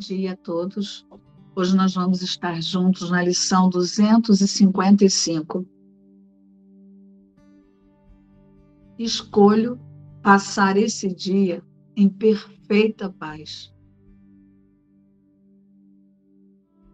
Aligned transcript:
dia 0.00 0.32
a 0.32 0.36
todos. 0.36 1.06
Hoje 1.54 1.76
nós 1.76 1.94
vamos 1.94 2.22
estar 2.22 2.60
juntos 2.62 3.10
na 3.10 3.22
lição 3.22 3.68
255. 3.68 5.66
Escolho 8.98 9.78
passar 10.22 10.76
esse 10.78 11.14
dia 11.14 11.62
em 11.94 12.08
perfeita 12.08 13.10
paz. 13.10 13.72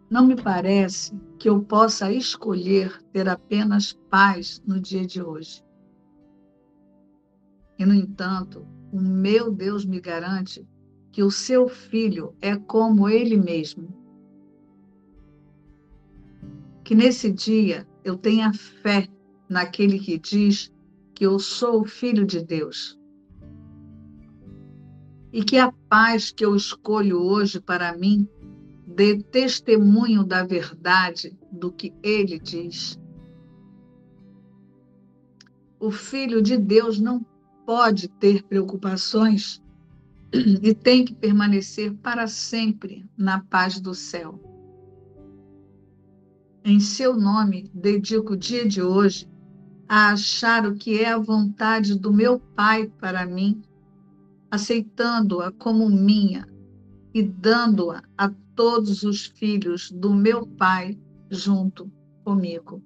Não 0.09 0.25
me 0.25 0.35
parece 0.35 1.17
que 1.39 1.49
eu 1.49 1.61
possa 1.63 2.11
escolher 2.11 3.01
ter 3.11 3.29
apenas 3.29 3.93
paz 4.09 4.61
no 4.65 4.79
dia 4.79 5.05
de 5.05 5.21
hoje. 5.21 5.63
E, 7.79 7.85
no 7.85 7.93
entanto, 7.93 8.65
o 8.91 8.99
meu 8.99 9.51
Deus 9.51 9.85
me 9.85 10.01
garante 10.01 10.67
que 11.17 11.23
o 11.23 11.31
seu 11.31 11.67
filho 11.67 12.35
é 12.39 12.55
como 12.55 13.09
ele 13.09 13.35
mesmo. 13.35 13.87
Que 16.83 16.93
nesse 16.93 17.31
dia 17.31 17.87
eu 18.03 18.15
tenha 18.15 18.53
fé 18.53 19.07
naquele 19.49 19.97
que 19.97 20.19
diz 20.19 20.71
que 21.15 21.25
eu 21.25 21.39
sou 21.39 21.81
o 21.81 21.85
filho 21.85 22.23
de 22.23 22.43
Deus. 22.43 22.95
E 25.33 25.43
que 25.43 25.57
a 25.57 25.71
paz 25.89 26.29
que 26.29 26.45
eu 26.45 26.55
escolho 26.55 27.19
hoje 27.19 27.59
para 27.59 27.97
mim 27.97 28.29
dê 28.85 29.17
testemunho 29.17 30.23
da 30.23 30.43
verdade 30.43 31.35
do 31.51 31.71
que 31.71 31.95
ele 32.03 32.37
diz. 32.37 32.95
O 35.79 35.89
Filho 35.89 36.43
de 36.43 36.57
Deus 36.59 36.99
não 36.99 37.25
pode 37.65 38.07
ter 38.07 38.43
preocupações 38.43 39.59
e 40.61 40.73
tem 40.73 41.05
que 41.05 41.13
permanecer 41.13 41.93
para 41.95 42.27
sempre 42.27 43.09
na 43.17 43.39
paz 43.39 43.79
do 43.79 43.93
céu. 43.93 44.39
Em 46.63 46.79
seu 46.79 47.15
nome, 47.17 47.71
dedico 47.73 48.33
o 48.33 48.37
dia 48.37 48.67
de 48.67 48.81
hoje 48.81 49.29
a 49.87 50.11
achar 50.11 50.65
o 50.65 50.75
que 50.75 50.99
é 50.99 51.09
a 51.11 51.17
vontade 51.17 51.97
do 51.97 52.11
meu 52.11 52.39
Pai 52.39 52.91
para 52.99 53.25
mim, 53.25 53.61
aceitando-a 54.51 55.51
como 55.53 55.89
minha 55.89 56.45
e 57.13 57.23
dando-a 57.23 58.03
a 58.17 58.29
todos 58.53 59.03
os 59.03 59.25
filhos 59.25 59.89
do 59.91 60.13
meu 60.13 60.45
Pai 60.45 60.99
junto 61.29 61.89
comigo. 62.25 62.83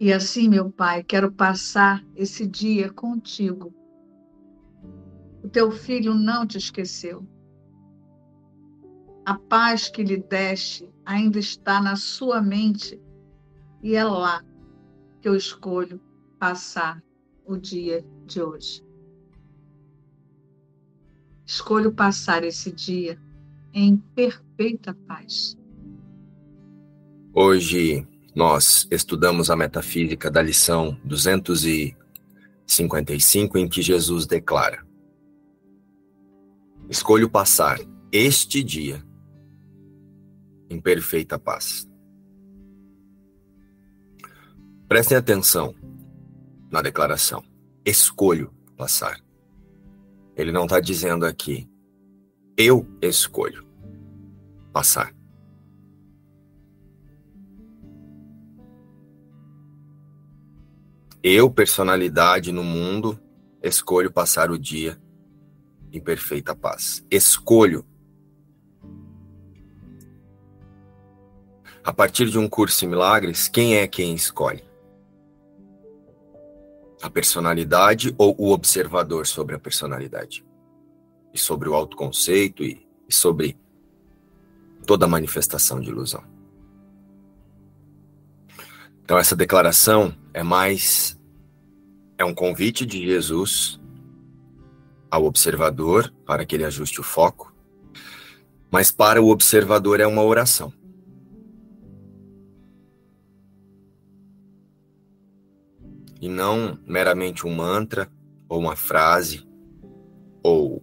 E 0.00 0.12
assim, 0.12 0.48
meu 0.48 0.70
Pai, 0.70 1.02
quero 1.02 1.32
passar 1.32 2.04
esse 2.14 2.46
dia 2.46 2.88
contigo. 2.92 3.74
O 5.42 5.48
teu 5.48 5.72
filho 5.72 6.14
não 6.14 6.46
te 6.46 6.56
esqueceu. 6.56 7.26
A 9.26 9.34
paz 9.34 9.88
que 9.88 10.04
lhe 10.04 10.16
deste 10.16 10.88
ainda 11.04 11.38
está 11.38 11.82
na 11.82 11.96
sua 11.96 12.40
mente 12.40 13.00
e 13.82 13.96
é 13.96 14.04
lá 14.04 14.44
que 15.20 15.28
eu 15.28 15.34
escolho 15.34 16.00
passar 16.38 17.02
o 17.44 17.56
dia 17.56 18.04
de 18.24 18.40
hoje. 18.40 18.84
Escolho 21.44 21.92
passar 21.92 22.44
esse 22.44 22.70
dia 22.70 23.20
em 23.72 23.96
perfeita 23.96 24.94
paz. 25.06 25.56
Hoje 27.34 28.06
nós 28.38 28.88
estudamos 28.88 29.50
a 29.50 29.56
metafísica 29.56 30.30
da 30.30 30.40
lição 30.40 30.96
255, 31.04 33.58
em 33.58 33.68
que 33.68 33.82
Jesus 33.82 34.26
declara: 34.26 34.86
Escolho 36.88 37.28
passar 37.28 37.80
este 38.12 38.62
dia 38.62 39.04
em 40.70 40.80
perfeita 40.80 41.36
paz. 41.36 41.90
Prestem 44.86 45.18
atenção 45.18 45.74
na 46.70 46.80
declaração. 46.80 47.42
Escolho 47.84 48.54
passar. 48.76 49.20
Ele 50.36 50.52
não 50.52 50.62
está 50.62 50.78
dizendo 50.78 51.26
aqui, 51.26 51.68
eu 52.56 52.86
escolho 53.02 53.66
passar. 54.72 55.17
Eu, 61.30 61.50
personalidade 61.50 62.50
no 62.52 62.64
mundo, 62.64 63.20
escolho 63.62 64.10
passar 64.10 64.50
o 64.50 64.58
dia 64.58 64.98
em 65.92 66.00
perfeita 66.00 66.56
paz. 66.56 67.04
Escolho. 67.10 67.84
A 71.84 71.92
partir 71.92 72.30
de 72.30 72.38
um 72.38 72.48
curso 72.48 72.82
em 72.84 72.88
milagres, 72.88 73.46
quem 73.46 73.76
é 73.76 73.86
quem 73.86 74.14
escolhe? 74.14 74.68
a 77.00 77.08
personalidade 77.08 78.14
ou 78.18 78.34
o 78.38 78.50
observador 78.50 79.26
sobre 79.26 79.54
a 79.54 79.58
personalidade? 79.58 80.44
E 81.32 81.38
sobre 81.38 81.68
o 81.68 81.74
autoconceito 81.74 82.64
e, 82.64 82.86
e 83.08 83.12
sobre 83.12 83.56
toda 84.86 85.06
manifestação 85.06 85.80
de 85.80 85.90
ilusão. 85.90 86.24
Então, 89.02 89.18
essa 89.18 89.36
declaração 89.36 90.14
é 90.34 90.42
mais. 90.42 91.17
É 92.18 92.24
um 92.24 92.34
convite 92.34 92.84
de 92.84 93.06
Jesus 93.06 93.80
ao 95.10 95.24
observador 95.24 96.12
para 96.26 96.44
que 96.44 96.56
ele 96.56 96.64
ajuste 96.64 97.00
o 97.00 97.04
foco, 97.04 97.54
mas 98.70 98.90
para 98.90 99.22
o 99.22 99.28
observador 99.28 100.00
é 100.00 100.06
uma 100.06 100.22
oração. 100.22 100.72
e 106.20 106.28
não 106.28 106.78
meramente 106.86 107.46
um 107.46 107.54
mantra 107.54 108.10
ou 108.48 108.58
uma 108.58 108.76
frase 108.76 109.46
ou 110.42 110.82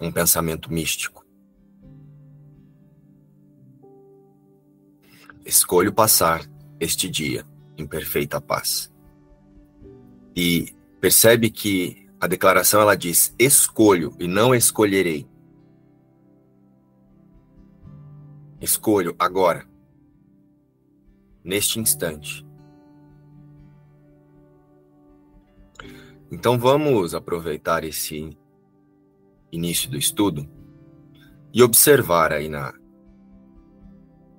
um 0.00 0.10
pensamento 0.10 0.72
místico. 0.72 1.24
Escolho 5.44 5.92
passar 5.92 6.44
este 6.78 7.08
dia 7.08 7.46
em 7.76 7.86
perfeita 7.86 8.40
paz. 8.40 8.92
E 10.38 10.72
percebe 11.00 11.50
que 11.50 12.08
a 12.20 12.28
declaração 12.28 12.80
ela 12.80 12.96
diz 12.96 13.34
escolho 13.36 14.14
e 14.20 14.28
não 14.28 14.54
escolherei. 14.54 15.26
Escolho 18.60 19.16
agora, 19.18 19.68
neste 21.42 21.80
instante, 21.80 22.46
Então 26.30 26.58
vamos 26.58 27.14
aproveitar 27.14 27.84
esse 27.84 28.36
início 29.50 29.90
do 29.90 29.96
estudo 29.96 30.46
e 31.54 31.62
observar 31.62 32.34
aí 32.34 32.50
na, 32.50 32.74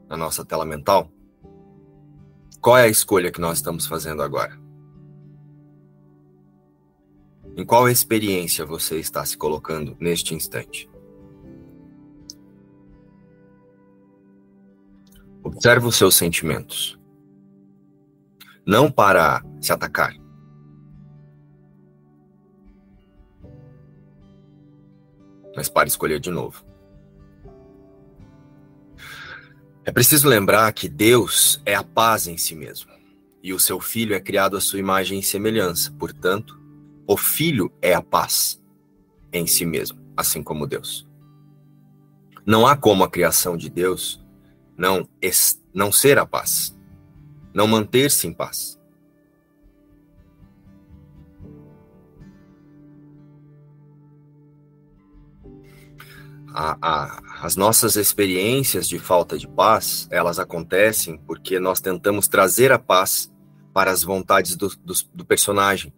na 0.07 0.16
nossa 0.16 0.45
tela 0.45 0.66
mental 0.66 1.11
qual 2.61 2.77
é 2.77 2.83
a 2.83 2.87
escolha 2.87 3.31
que 3.31 3.41
nós 3.41 3.57
estamos 3.57 3.87
fazendo 3.87 4.21
agora. 4.21 4.59
Em 7.59 7.66
qual 7.66 7.90
experiência 7.90 8.66
você 8.66 9.02
está 9.02 9.25
se 9.25 9.38
colocando 9.38 9.97
neste 10.00 10.34
instante? 10.34 10.90
Observe 15.44 15.85
os 15.85 15.97
seus 15.97 16.16
sentimentos. 16.16 16.97
Não 18.66 18.90
para 18.90 19.44
se 19.59 19.73
atacar, 19.73 20.16
mas 25.53 25.67
para 25.67 25.90
escolher 25.90 26.22
de 26.22 26.32
novo. 26.32 26.64
É 29.84 29.91
preciso 29.91 30.29
lembrar 30.29 30.72
que 30.72 30.88
Deus 30.88 31.62
é 31.66 31.76
a 31.76 31.84
paz 31.84 32.26
em 32.26 32.38
si 32.38 32.55
mesmo, 32.55 32.90
e 33.44 33.53
o 33.53 33.59
seu 33.59 33.82
filho 33.82 34.16
é 34.16 34.20
criado 34.22 34.55
à 34.55 34.62
sua 34.62 34.79
imagem 34.79 35.20
e 35.20 35.23
semelhança. 35.23 35.91
Portanto, 36.00 36.59
o 37.09 37.17
filho 37.17 37.73
é 37.82 37.96
a 37.96 38.03
paz 38.03 38.61
em 39.34 39.47
si 39.47 39.66
mesmo, 39.66 40.00
assim 40.16 40.44
como 40.44 40.67
Deus. 40.67 41.08
Não 42.46 42.67
há 42.67 42.78
como 42.78 43.03
a 43.03 43.09
criação 43.09 43.58
de 43.58 43.67
Deus 43.67 44.23
não, 44.78 45.09
não 45.73 45.91
ser 45.91 46.20
a 46.20 46.26
paz, 46.28 46.78
não 47.52 47.66
manter-se 47.66 48.28
em 48.28 48.32
paz. 48.32 48.79
a, 56.52 56.78
a, 56.82 57.46
as 57.46 57.55
nossas 57.55 57.96
experiências 57.96 58.88
de 58.88 59.00
falta 59.00 59.35
de 59.38 59.47
paz, 59.47 60.08
elas 60.12 60.38
acontecem 60.38 61.17
porque 61.17 61.59
nós 61.59 61.79
tentamos 61.79 62.28
trazer 62.28 62.72
a 62.72 62.78
paz 62.78 63.32
para 63.73 63.91
as 63.91 64.03
vontades 64.03 64.55
do, 64.55 64.70
do, 64.84 64.94
do 65.14 65.26
personagem, 65.26 65.94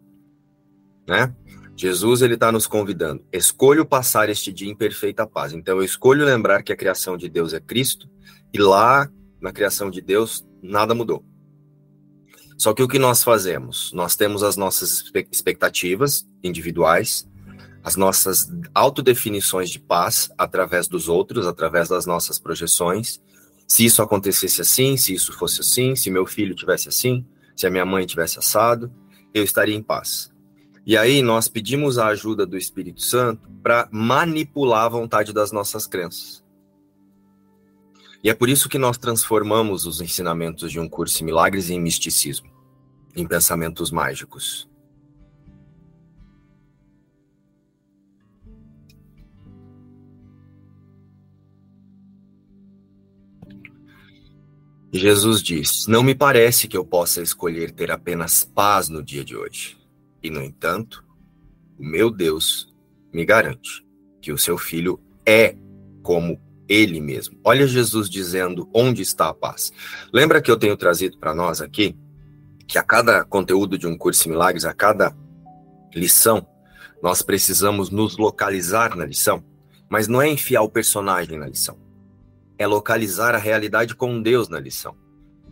né? 1.07 1.33
Jesus 1.75 2.21
ele 2.21 2.35
está 2.35 2.51
nos 2.51 2.67
convidando. 2.67 3.23
Escolho 3.31 3.85
passar 3.85 4.29
este 4.29 4.53
dia 4.53 4.69
em 4.69 4.75
perfeita 4.75 5.25
paz. 5.25 5.53
Então 5.53 5.77
eu 5.77 5.83
escolho 5.83 6.25
lembrar 6.25 6.61
que 6.61 6.71
a 6.71 6.75
criação 6.75 7.17
de 7.17 7.27
Deus 7.27 7.53
é 7.53 7.59
Cristo 7.59 8.07
e 8.53 8.59
lá 8.59 9.09
na 9.41 9.51
criação 9.51 9.89
de 9.89 10.01
Deus 10.01 10.45
nada 10.61 10.93
mudou. 10.93 11.25
Só 12.57 12.73
que 12.73 12.83
o 12.83 12.87
que 12.87 12.99
nós 12.99 13.23
fazemos? 13.23 13.91
Nós 13.93 14.15
temos 14.15 14.43
as 14.43 14.55
nossas 14.55 15.03
expectativas 15.31 16.27
individuais, 16.43 17.27
as 17.83 17.95
nossas 17.95 18.51
autodefinições 18.75 19.71
de 19.71 19.79
paz 19.79 20.29
através 20.37 20.87
dos 20.87 21.09
outros, 21.09 21.47
através 21.47 21.89
das 21.89 22.05
nossas 22.05 22.37
projeções. 22.37 23.19
Se 23.67 23.85
isso 23.85 24.03
acontecesse 24.03 24.61
assim, 24.61 24.95
se 24.97 25.15
isso 25.15 25.33
fosse 25.33 25.61
assim, 25.61 25.95
se 25.95 26.11
meu 26.11 26.27
filho 26.27 26.53
tivesse 26.53 26.89
assim, 26.89 27.25
se 27.55 27.65
a 27.65 27.71
minha 27.71 27.85
mãe 27.85 28.05
tivesse 28.05 28.37
assado, 28.37 28.93
eu 29.33 29.43
estaria 29.43 29.75
em 29.75 29.81
paz. 29.81 30.31
E 30.85 30.97
aí 30.97 31.21
nós 31.21 31.47
pedimos 31.47 31.97
a 31.99 32.07
ajuda 32.07 32.45
do 32.45 32.57
Espírito 32.57 33.01
Santo 33.01 33.47
para 33.61 33.87
manipular 33.91 34.85
a 34.85 34.89
vontade 34.89 35.31
das 35.31 35.51
nossas 35.51 35.85
crenças. 35.85 36.43
E 38.23 38.29
é 38.29 38.33
por 38.33 38.49
isso 38.49 38.69
que 38.69 38.77
nós 38.77 38.97
transformamos 38.97 39.85
os 39.85 40.01
ensinamentos 40.01 40.71
de 40.71 40.79
um 40.79 40.89
curso 40.89 41.21
em 41.21 41.25
milagres 41.25 41.69
em 41.69 41.79
misticismo, 41.79 42.49
em 43.15 43.27
pensamentos 43.27 43.91
mágicos. 43.91 44.69
Jesus 54.93 55.41
diz: 55.41 55.87
Não 55.87 56.03
me 56.03 56.13
parece 56.13 56.67
que 56.67 56.75
eu 56.75 56.83
possa 56.83 57.21
escolher 57.21 57.71
ter 57.71 57.89
apenas 57.91 58.43
paz 58.43 58.89
no 58.89 59.01
dia 59.01 59.23
de 59.23 59.35
hoje. 59.37 59.80
E, 60.21 60.29
no 60.29 60.41
entanto, 60.41 61.03
o 61.77 61.83
meu 61.83 62.11
Deus 62.11 62.71
me 63.11 63.25
garante 63.25 63.85
que 64.21 64.31
o 64.31 64.37
seu 64.37 64.57
filho 64.57 64.99
é 65.25 65.55
como 66.03 66.39
ele 66.69 67.01
mesmo. 67.01 67.37
Olha 67.43 67.67
Jesus 67.67 68.09
dizendo 68.09 68.69
onde 68.73 69.01
está 69.01 69.29
a 69.29 69.33
paz. 69.33 69.73
Lembra 70.13 70.41
que 70.41 70.49
eu 70.49 70.57
tenho 70.57 70.77
trazido 70.77 71.17
para 71.17 71.35
nós 71.35 71.59
aqui 71.59 71.97
que 72.67 72.77
a 72.77 72.83
cada 72.83 73.25
conteúdo 73.25 73.77
de 73.77 73.85
um 73.85 73.97
curso 73.97 74.23
de 74.23 74.29
milagres, 74.29 74.63
a 74.63 74.73
cada 74.73 75.13
lição, 75.93 76.47
nós 77.03 77.21
precisamos 77.21 77.89
nos 77.89 78.17
localizar 78.17 78.95
na 78.95 79.05
lição, 79.05 79.43
mas 79.89 80.07
não 80.07 80.21
é 80.21 80.29
enfiar 80.29 80.61
o 80.61 80.69
personagem 80.69 81.37
na 81.37 81.47
lição. 81.47 81.77
É 82.57 82.65
localizar 82.65 83.35
a 83.35 83.39
realidade 83.39 83.95
com 83.95 84.21
Deus 84.21 84.47
na 84.47 84.59
lição. 84.59 84.95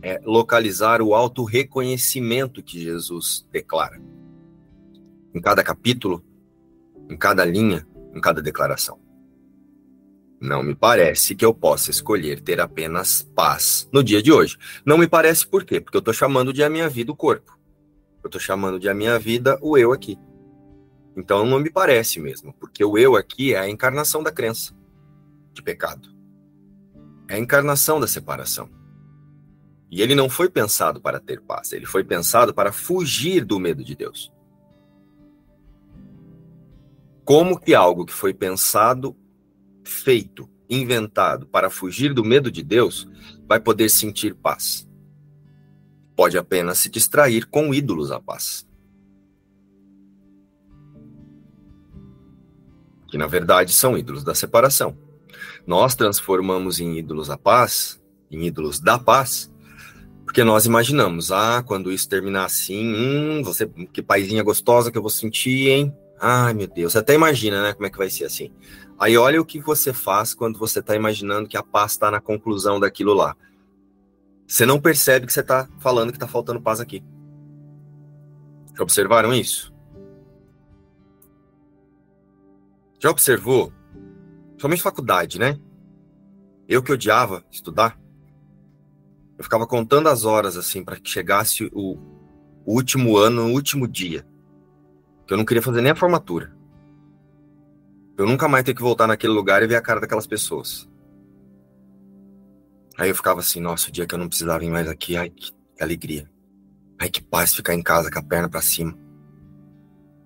É 0.00 0.18
localizar 0.24 1.02
o 1.02 1.14
auto-reconhecimento 1.14 2.62
que 2.62 2.82
Jesus 2.82 3.46
declara 3.52 4.00
em 5.34 5.40
cada 5.40 5.62
capítulo, 5.62 6.24
em 7.08 7.16
cada 7.16 7.44
linha, 7.44 7.86
em 8.14 8.20
cada 8.20 8.42
declaração. 8.42 8.98
Não 10.40 10.62
me 10.62 10.74
parece 10.74 11.34
que 11.34 11.44
eu 11.44 11.52
possa 11.52 11.90
escolher 11.90 12.40
ter 12.40 12.60
apenas 12.60 13.22
paz 13.34 13.88
no 13.92 14.02
dia 14.02 14.22
de 14.22 14.32
hoje. 14.32 14.56
Não 14.86 14.96
me 14.96 15.06
parece 15.06 15.46
por 15.46 15.64
quê? 15.64 15.80
Porque 15.80 15.96
eu 15.96 16.00
estou 16.00 16.14
chamando 16.14 16.52
de 16.52 16.62
a 16.62 16.70
minha 16.70 16.88
vida 16.88 17.12
o 17.12 17.16
corpo. 17.16 17.58
Eu 18.22 18.28
estou 18.28 18.40
chamando 18.40 18.78
de 18.78 18.88
a 18.88 18.94
minha 18.94 19.18
vida 19.18 19.58
o 19.60 19.76
eu 19.76 19.92
aqui. 19.92 20.18
Então 21.14 21.44
não 21.44 21.60
me 21.60 21.70
parece 21.70 22.20
mesmo, 22.20 22.54
porque 22.54 22.82
o 22.82 22.96
eu 22.96 23.16
aqui 23.16 23.52
é 23.52 23.58
a 23.58 23.68
encarnação 23.68 24.22
da 24.22 24.32
crença 24.32 24.74
de 25.52 25.62
pecado. 25.62 26.08
É 27.28 27.34
a 27.34 27.38
encarnação 27.38 28.00
da 28.00 28.06
separação. 28.06 28.70
E 29.90 30.00
ele 30.00 30.14
não 30.14 30.30
foi 30.30 30.48
pensado 30.48 31.00
para 31.00 31.20
ter 31.20 31.40
paz, 31.40 31.72
ele 31.72 31.84
foi 31.84 32.04
pensado 32.04 32.54
para 32.54 32.72
fugir 32.72 33.44
do 33.44 33.58
medo 33.58 33.84
de 33.84 33.94
Deus. 33.94 34.32
Como 37.30 37.60
que 37.60 37.76
algo 37.76 38.04
que 38.04 38.12
foi 38.12 38.34
pensado, 38.34 39.16
feito, 39.84 40.50
inventado 40.68 41.46
para 41.46 41.70
fugir 41.70 42.12
do 42.12 42.24
medo 42.24 42.50
de 42.50 42.60
Deus 42.60 43.08
vai 43.46 43.60
poder 43.60 43.88
sentir 43.88 44.34
paz? 44.34 44.84
Pode 46.16 46.36
apenas 46.36 46.78
se 46.78 46.90
distrair 46.90 47.46
com 47.46 47.72
ídolos 47.72 48.10
à 48.10 48.18
paz. 48.18 48.66
Que 53.06 53.16
na 53.16 53.28
verdade 53.28 53.72
são 53.72 53.96
ídolos 53.96 54.24
da 54.24 54.34
separação. 54.34 54.98
Nós 55.64 55.94
transformamos 55.94 56.80
em 56.80 56.98
ídolos 56.98 57.30
a 57.30 57.38
paz, 57.38 58.02
em 58.28 58.44
ídolos 58.44 58.80
da 58.80 58.98
paz, 58.98 59.54
porque 60.24 60.42
nós 60.42 60.66
imaginamos, 60.66 61.30
ah, 61.30 61.62
quando 61.64 61.92
isso 61.92 62.08
terminar 62.08 62.46
assim, 62.46 62.92
hum, 62.92 63.42
você, 63.44 63.68
que 63.92 64.02
paizinha 64.02 64.42
gostosa 64.42 64.90
que 64.90 64.98
eu 64.98 65.02
vou 65.02 65.12
sentir, 65.12 65.68
hein? 65.68 65.94
Ai, 66.22 66.52
meu 66.52 66.66
Deus, 66.66 66.94
até 66.96 67.14
imagina, 67.14 67.62
né, 67.62 67.72
como 67.72 67.86
é 67.86 67.90
que 67.90 67.96
vai 67.96 68.10
ser 68.10 68.26
assim. 68.26 68.52
Aí 68.98 69.16
olha 69.16 69.40
o 69.40 69.44
que 69.44 69.58
você 69.58 69.90
faz 69.90 70.34
quando 70.34 70.58
você 70.58 70.80
está 70.80 70.94
imaginando 70.94 71.48
que 71.48 71.56
a 71.56 71.62
paz 71.62 71.92
está 71.92 72.10
na 72.10 72.20
conclusão 72.20 72.78
daquilo 72.78 73.14
lá. 73.14 73.34
Você 74.46 74.66
não 74.66 74.78
percebe 74.78 75.26
que 75.26 75.32
você 75.32 75.40
está 75.40 75.66
falando 75.78 76.10
que 76.10 76.16
está 76.16 76.28
faltando 76.28 76.60
paz 76.60 76.78
aqui. 76.78 77.02
Já 78.76 78.82
observaram 78.82 79.32
isso? 79.32 79.72
Já 82.98 83.08
observou? 83.08 83.72
Somente 84.58 84.82
faculdade, 84.82 85.38
né? 85.38 85.58
Eu 86.68 86.82
que 86.82 86.92
odiava 86.92 87.42
estudar, 87.50 87.98
eu 89.38 89.44
ficava 89.44 89.66
contando 89.66 90.10
as 90.10 90.26
horas 90.26 90.54
assim 90.58 90.84
para 90.84 91.00
que 91.00 91.08
chegasse 91.08 91.70
o 91.72 91.96
último 92.66 93.16
ano, 93.16 93.46
o 93.46 93.52
último 93.52 93.88
dia 93.88 94.28
que 95.30 95.34
eu 95.34 95.38
não 95.38 95.44
queria 95.44 95.62
fazer 95.62 95.80
nem 95.80 95.92
a 95.92 95.94
formatura. 95.94 96.52
Eu 98.18 98.26
nunca 98.26 98.48
mais 98.48 98.64
ter 98.64 98.74
que 98.74 98.82
voltar 98.82 99.06
naquele 99.06 99.32
lugar 99.32 99.62
e 99.62 99.66
ver 99.68 99.76
a 99.76 99.80
cara 99.80 100.00
daquelas 100.00 100.26
pessoas. 100.26 100.90
Aí 102.98 103.10
eu 103.10 103.14
ficava 103.14 103.38
assim, 103.38 103.60
nossa, 103.60 103.90
o 103.90 103.92
dia 103.92 104.08
que 104.08 104.12
eu 104.12 104.18
não 104.18 104.26
precisava 104.26 104.58
vir 104.58 104.70
mais 104.70 104.88
aqui, 104.88 105.16
ai, 105.16 105.30
que 105.30 105.52
alegria. 105.80 106.28
Ai, 106.98 107.08
que 107.08 107.22
paz 107.22 107.54
ficar 107.54 107.74
em 107.74 107.82
casa 107.82 108.10
com 108.10 108.18
a 108.18 108.22
perna 108.24 108.48
para 108.48 108.60
cima. 108.60 108.98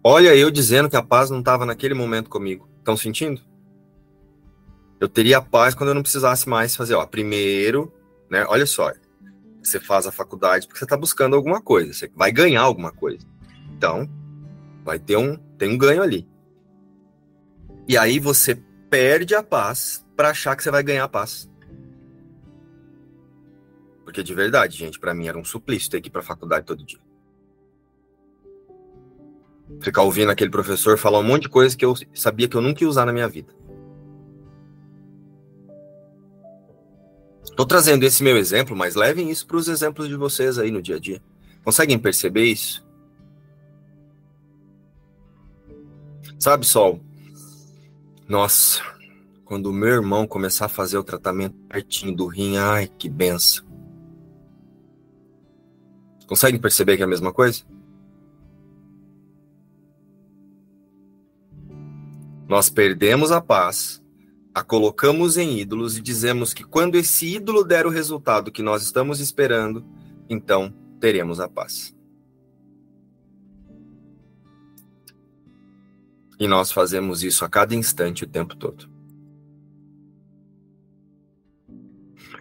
Olha 0.02 0.34
eu 0.34 0.50
dizendo 0.50 0.88
que 0.88 0.96
a 0.96 1.02
paz 1.02 1.28
não 1.28 1.40
estava 1.40 1.66
naquele 1.66 1.92
momento 1.92 2.30
comigo. 2.30 2.66
Estão 2.78 2.96
sentindo? 2.96 3.42
Eu 4.98 5.06
teria 5.06 5.36
a 5.36 5.42
paz 5.42 5.74
quando 5.74 5.90
eu 5.90 5.94
não 5.94 6.02
precisasse 6.02 6.48
mais 6.48 6.74
fazer, 6.74 6.94
ó, 6.94 7.04
primeiro, 7.04 7.92
né? 8.30 8.46
Olha 8.48 8.64
só, 8.64 8.90
você 9.62 9.78
faz 9.78 10.06
a 10.06 10.12
faculdade 10.12 10.66
porque 10.66 10.78
você 10.78 10.86
está 10.86 10.96
buscando 10.96 11.36
alguma 11.36 11.60
coisa, 11.60 11.92
você 11.92 12.10
vai 12.16 12.32
ganhar 12.32 12.62
alguma 12.62 12.90
coisa. 12.90 13.26
Então, 13.70 14.08
Vai 14.84 14.98
ter 14.98 15.16
um, 15.16 15.36
tem 15.56 15.70
um 15.70 15.78
ganho 15.78 16.02
ali. 16.02 16.28
E 17.88 17.96
aí 17.96 18.18
você 18.18 18.54
perde 18.90 19.34
a 19.34 19.42
paz 19.42 20.06
para 20.14 20.30
achar 20.30 20.54
que 20.54 20.62
você 20.62 20.70
vai 20.70 20.82
ganhar 20.82 21.04
a 21.04 21.08
paz. 21.08 21.50
Porque 24.04 24.22
de 24.22 24.34
verdade, 24.34 24.76
gente, 24.76 25.00
para 25.00 25.14
mim 25.14 25.26
era 25.26 25.38
um 25.38 25.44
suplício 25.44 25.90
ter 25.90 26.00
que 26.00 26.08
ir 26.08 26.12
para 26.12 26.22
faculdade 26.22 26.66
todo 26.66 26.84
dia. 26.84 27.00
Ficar 29.80 30.02
ouvindo 30.02 30.30
aquele 30.30 30.50
professor 30.50 30.98
falar 30.98 31.18
um 31.18 31.24
monte 31.24 31.42
de 31.42 31.48
coisa 31.48 31.76
que 31.76 31.84
eu 31.84 31.94
sabia 32.12 32.46
que 32.46 32.56
eu 32.56 32.60
nunca 32.60 32.84
ia 32.84 32.88
usar 32.88 33.06
na 33.06 33.12
minha 33.12 33.28
vida. 33.28 33.52
Estou 37.42 37.66
trazendo 37.66 38.04
esse 38.04 38.22
meu 38.22 38.36
exemplo, 38.36 38.76
mas 38.76 38.94
levem 38.94 39.30
isso 39.30 39.46
para 39.46 39.56
os 39.56 39.68
exemplos 39.68 40.08
de 40.08 40.16
vocês 40.16 40.58
aí 40.58 40.70
no 40.70 40.82
dia 40.82 40.96
a 40.96 40.98
dia. 40.98 41.22
Conseguem 41.62 41.98
perceber 41.98 42.44
isso? 42.44 42.83
Sabe, 46.44 46.66
Sol? 46.66 47.00
Nossa, 48.28 48.82
quando 49.46 49.70
o 49.70 49.72
meu 49.72 49.88
irmão 49.88 50.26
começar 50.26 50.66
a 50.66 50.68
fazer 50.68 50.98
o 50.98 51.02
tratamento 51.02 51.56
pertinho 51.70 52.14
do 52.14 52.26
rim, 52.26 52.58
ai, 52.58 52.86
que 52.86 53.08
benção. 53.08 53.64
Conseguem 56.26 56.60
perceber 56.60 56.98
que 56.98 57.02
é 57.02 57.06
a 57.06 57.08
mesma 57.08 57.32
coisa? 57.32 57.62
Nós 62.46 62.68
perdemos 62.68 63.32
a 63.32 63.40
paz, 63.40 64.04
a 64.54 64.62
colocamos 64.62 65.38
em 65.38 65.58
ídolos 65.58 65.96
e 65.96 66.02
dizemos 66.02 66.52
que 66.52 66.62
quando 66.62 66.96
esse 66.96 67.36
ídolo 67.36 67.64
der 67.64 67.86
o 67.86 67.90
resultado 67.90 68.52
que 68.52 68.62
nós 68.62 68.82
estamos 68.82 69.18
esperando, 69.18 69.82
então 70.28 70.70
teremos 71.00 71.40
a 71.40 71.48
paz. 71.48 71.96
E 76.44 76.46
nós 76.46 76.70
fazemos 76.70 77.22
isso 77.22 77.42
a 77.42 77.48
cada 77.48 77.74
instante 77.74 78.24
o 78.24 78.26
tempo 78.26 78.54
todo. 78.54 78.86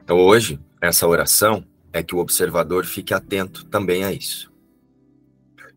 Então, 0.03 0.17
hoje, 0.19 0.59
essa 0.81 1.07
oração 1.07 1.65
é 1.93 2.03
que 2.03 2.13
o 2.13 2.17
observador 2.17 2.85
fique 2.85 3.13
atento 3.13 3.63
também 3.63 4.03
a 4.03 4.11
isso. 4.11 4.51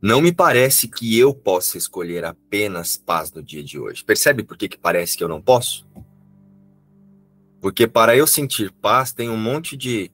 Não 0.02 0.20
me 0.20 0.32
parece 0.32 0.88
que 0.88 1.16
eu 1.16 1.32
possa 1.32 1.78
escolher 1.78 2.24
apenas 2.24 2.96
paz 2.96 3.30
no 3.30 3.40
dia 3.40 3.62
de 3.62 3.78
hoje. 3.78 4.04
Percebe 4.04 4.42
por 4.42 4.56
que, 4.56 4.70
que 4.70 4.76
parece 4.76 5.16
que 5.16 5.22
eu 5.22 5.28
não 5.28 5.40
posso? 5.40 5.86
Porque 7.60 7.86
para 7.86 8.16
eu 8.16 8.26
sentir 8.26 8.72
paz, 8.72 9.12
tem 9.12 9.30
um 9.30 9.36
monte 9.36 9.76
de 9.76 10.10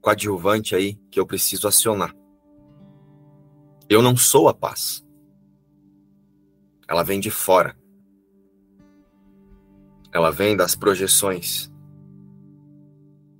coadjuvante 0.00 0.74
aí 0.74 0.94
que 1.10 1.20
eu 1.20 1.26
preciso 1.26 1.68
acionar. 1.68 2.16
Eu 3.90 4.00
não 4.00 4.16
sou 4.16 4.48
a 4.48 4.54
paz. 4.54 5.04
Ela 6.92 7.02
vem 7.02 7.18
de 7.18 7.30
fora. 7.30 7.74
Ela 10.12 10.30
vem 10.30 10.54
das 10.54 10.76
projeções. 10.76 11.72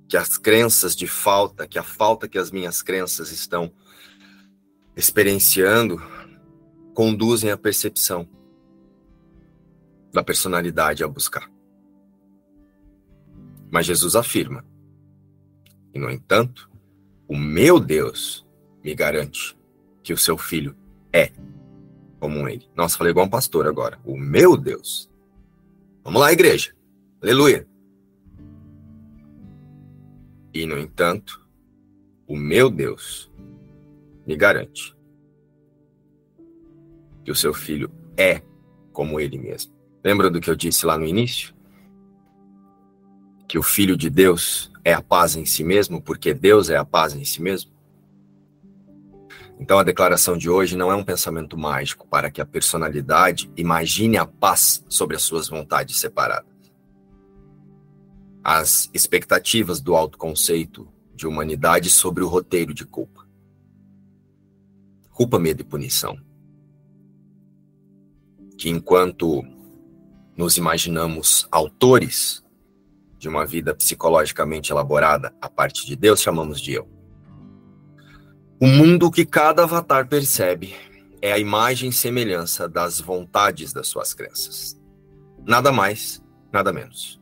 Que 0.09 0.17
as 0.17 0.39
crenças 0.39 0.95
de 0.95 1.05
falta, 1.05 1.67
que 1.67 1.77
a 1.77 1.83
falta 1.83 2.27
que 2.27 2.39
as 2.39 2.49
minhas 2.49 2.81
crenças 2.81 3.31
estão 3.31 3.71
experienciando, 4.95 6.01
conduzem 6.95 7.51
a 7.51 7.57
percepção 7.57 8.27
da 10.11 10.23
personalidade 10.23 11.03
a 11.03 11.07
buscar. 11.07 11.47
Mas 13.71 13.85
Jesus 13.85 14.15
afirma: 14.15 14.65
e 15.93 15.99
no 15.99 16.09
entanto, 16.09 16.67
o 17.27 17.37
meu 17.37 17.79
Deus 17.79 18.47
me 18.83 18.95
garante 18.95 19.55
que 20.01 20.11
o 20.11 20.17
seu 20.17 20.39
filho 20.39 20.75
é 21.13 21.31
como 22.23 22.47
ele. 22.47 22.65
Nossa, 22.73 22.97
falei 22.97 23.11
igual 23.11 23.25
um 23.25 23.29
pastor 23.29 23.67
agora. 23.67 23.99
O 24.05 24.17
meu 24.17 24.55
Deus. 24.55 25.11
Vamos 26.05 26.21
lá, 26.21 26.31
igreja. 26.31 26.73
Aleluia. 27.21 27.67
E, 30.53 30.65
no 30.65 30.79
entanto, 30.79 31.45
o 32.25 32.37
meu 32.37 32.69
Deus 32.69 33.29
me 34.25 34.37
garante 34.37 34.95
que 37.25 37.31
o 37.31 37.35
seu 37.35 37.53
filho 37.53 37.91
é 38.15 38.41
como 38.93 39.19
ele 39.19 39.37
mesmo. 39.37 39.73
Lembra 40.01 40.29
do 40.29 40.39
que 40.39 40.49
eu 40.49 40.55
disse 40.55 40.85
lá 40.85 40.97
no 40.97 41.05
início? 41.05 41.53
Que 43.49 43.59
o 43.59 43.63
filho 43.63 43.97
de 43.97 44.09
Deus 44.09 44.71
é 44.85 44.93
a 44.93 45.01
paz 45.01 45.35
em 45.35 45.43
si 45.43 45.61
mesmo, 45.61 46.01
porque 46.01 46.33
Deus 46.33 46.69
é 46.69 46.77
a 46.77 46.85
paz 46.85 47.13
em 47.13 47.25
si 47.25 47.41
mesmo? 47.41 47.69
Então, 49.63 49.79
a 49.79 49.83
declaração 49.83 50.37
de 50.37 50.49
hoje 50.49 50.75
não 50.75 50.91
é 50.91 50.95
um 50.95 51.05
pensamento 51.05 51.57
mágico 51.57 52.05
para 52.05 52.29
que 52.29 52.41
a 52.41 52.45
personalidade 52.45 53.49
imagine 53.55 54.17
a 54.17 54.25
paz 54.25 54.83
sobre 54.89 55.15
as 55.15 55.23
suas 55.23 55.47
vontades 55.47 56.01
separadas. 56.01 56.51
As 58.43 58.89
expectativas 58.93 59.79
do 59.79 59.95
autoconceito 59.95 60.85
de 61.15 61.25
humanidade 61.25 61.89
sobre 61.89 62.21
o 62.25 62.27
roteiro 62.27 62.73
de 62.73 62.85
culpa. 62.85 63.25
Culpa, 65.11 65.39
medo 65.39 65.61
e 65.61 65.63
punição. 65.63 66.19
Que 68.57 68.69
enquanto 68.69 69.45
nos 70.35 70.57
imaginamos 70.57 71.47
autores 71.49 72.43
de 73.17 73.29
uma 73.29 73.45
vida 73.45 73.73
psicologicamente 73.73 74.73
elaborada 74.73 75.33
a 75.39 75.49
parte 75.49 75.85
de 75.85 75.95
Deus, 75.95 76.19
chamamos 76.19 76.59
de 76.59 76.73
eu. 76.73 77.02
O 78.59 78.67
mundo 78.67 79.11
que 79.11 79.25
cada 79.25 79.63
avatar 79.63 80.07
percebe 80.07 80.75
é 81.21 81.31
a 81.31 81.39
imagem 81.39 81.89
e 81.89 81.93
semelhança 81.93 82.67
das 82.67 83.01
vontades 83.01 83.73
das 83.73 83.87
suas 83.87 84.13
crenças. 84.13 84.79
Nada 85.45 85.71
mais, 85.71 86.23
nada 86.51 86.71
menos. 86.71 87.19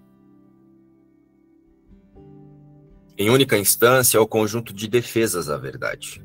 Em 3.17 3.29
única 3.29 3.57
instância, 3.57 4.17
é 4.17 4.21
o 4.21 4.27
conjunto 4.27 4.73
de 4.73 4.88
defesas 4.88 5.50
à 5.50 5.57
verdade. 5.57 6.23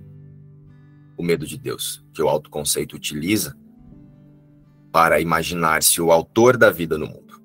O 1.16 1.22
medo 1.22 1.46
de 1.46 1.56
Deus, 1.56 2.04
que 2.12 2.22
o 2.22 2.28
autoconceito 2.28 2.96
utiliza 2.96 3.56
para 4.92 5.20
imaginar-se 5.20 6.00
o 6.00 6.10
autor 6.10 6.56
da 6.56 6.70
vida 6.70 6.98
no 6.98 7.06
mundo. 7.06 7.40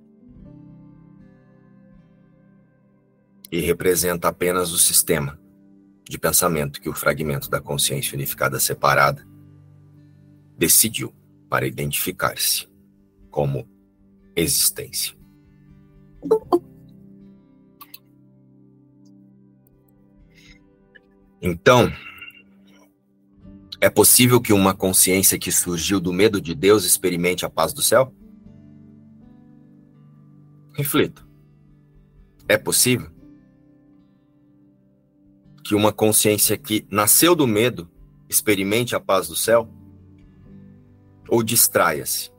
E 3.51 3.59
representa 3.59 4.29
apenas 4.29 4.71
o 4.71 4.77
sistema 4.77 5.40
de 6.11 6.19
pensamento 6.19 6.81
que 6.81 6.89
o 6.89 6.93
fragmento 6.93 7.49
da 7.49 7.61
consciência 7.61 8.15
unificada 8.15 8.59
separada 8.59 9.25
decidiu 10.57 11.15
para 11.49 11.65
identificar-se 11.65 12.67
como 13.29 13.65
existência. 14.35 15.15
Então, 21.41 21.89
é 23.79 23.89
possível 23.89 24.41
que 24.41 24.51
uma 24.51 24.75
consciência 24.75 25.39
que 25.39 25.49
surgiu 25.49 26.01
do 26.01 26.11
medo 26.11 26.41
de 26.41 26.53
Deus 26.53 26.83
experimente 26.83 27.45
a 27.45 27.49
paz 27.49 27.71
do 27.73 27.81
céu? 27.81 28.13
Reflita. 30.73 31.25
É 32.49 32.57
possível? 32.57 33.09
Que 35.71 35.75
uma 35.75 35.93
consciência 35.93 36.57
que 36.57 36.85
nasceu 36.91 37.33
do 37.33 37.47
medo 37.47 37.89
experimente 38.27 38.93
a 38.93 38.99
paz 38.99 39.29
do 39.29 39.37
céu? 39.37 39.69
Ou 41.29 41.41
distraia-se, 41.41 42.29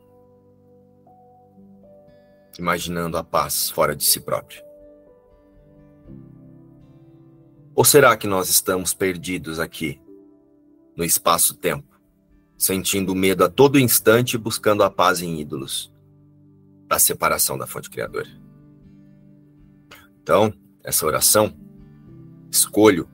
imaginando 2.58 3.16
a 3.16 3.24
paz 3.24 3.70
fora 3.70 3.96
de 3.96 4.04
si 4.04 4.20
próprio? 4.20 4.62
Ou 7.74 7.86
será 7.86 8.14
que 8.18 8.26
nós 8.26 8.50
estamos 8.50 8.92
perdidos 8.92 9.58
aqui, 9.58 9.98
no 10.94 11.02
espaço-tempo, 11.02 11.98
sentindo 12.58 13.14
medo 13.14 13.44
a 13.44 13.48
todo 13.48 13.80
instante 13.80 14.34
e 14.34 14.38
buscando 14.38 14.82
a 14.82 14.90
paz 14.90 15.22
em 15.22 15.40
ídolos 15.40 15.90
da 16.86 16.98
separação 16.98 17.56
da 17.56 17.66
fonte 17.66 17.88
criadora? 17.88 18.28
Então, 20.22 20.52
essa 20.84 21.06
oração, 21.06 21.56
escolho 22.50 23.08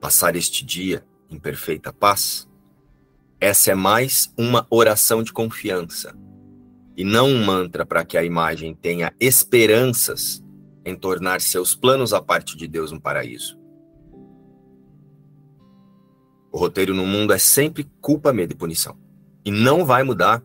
passar 0.00 0.36
este 0.36 0.64
dia 0.64 1.04
em 1.30 1.38
perfeita 1.38 1.92
paz? 1.92 2.48
Essa 3.40 3.72
é 3.72 3.74
mais 3.74 4.32
uma 4.36 4.66
oração 4.70 5.22
de 5.22 5.32
confiança 5.32 6.16
e 6.96 7.04
não 7.04 7.28
um 7.28 7.44
mantra 7.44 7.86
para 7.86 8.04
que 8.04 8.18
a 8.18 8.24
imagem 8.24 8.74
tenha 8.74 9.12
esperanças 9.20 10.42
em 10.84 10.96
tornar 10.96 11.40
seus 11.40 11.74
planos 11.74 12.12
a 12.12 12.20
parte 12.20 12.56
de 12.56 12.66
Deus 12.66 12.90
um 12.90 12.98
paraíso. 12.98 13.58
O 16.50 16.58
roteiro 16.58 16.94
no 16.94 17.06
mundo 17.06 17.32
é 17.32 17.38
sempre 17.38 17.88
culpa, 18.00 18.32
medo 18.32 18.52
e 18.52 18.56
punição. 18.56 18.98
E 19.44 19.50
não 19.50 19.84
vai 19.84 20.02
mudar 20.02 20.42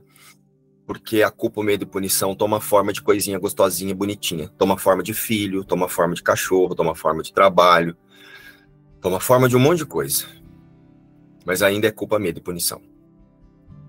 porque 0.86 1.24
a 1.24 1.32
culpa, 1.32 1.64
medo 1.64 1.84
e 1.84 1.88
punição 1.88 2.36
toma 2.36 2.60
forma 2.60 2.92
de 2.92 3.02
coisinha 3.02 3.40
gostosinha, 3.40 3.96
bonitinha. 3.96 4.50
Toma 4.58 4.78
forma 4.78 5.02
de 5.02 5.14
filho, 5.14 5.64
toma 5.64 5.88
forma 5.88 6.14
de 6.14 6.22
cachorro, 6.22 6.76
toma 6.76 6.94
forma 6.94 7.24
de 7.24 7.34
trabalho, 7.34 7.96
Toma 9.04 9.20
forma 9.20 9.50
de 9.50 9.58
um 9.58 9.60
monte 9.60 9.80
de 9.80 9.86
coisa. 9.86 10.26
Mas 11.46 11.62
ainda 11.62 11.86
é 11.86 11.92
culpa, 11.92 12.18
medo 12.18 12.40
e 12.40 12.42
punição. 12.42 12.82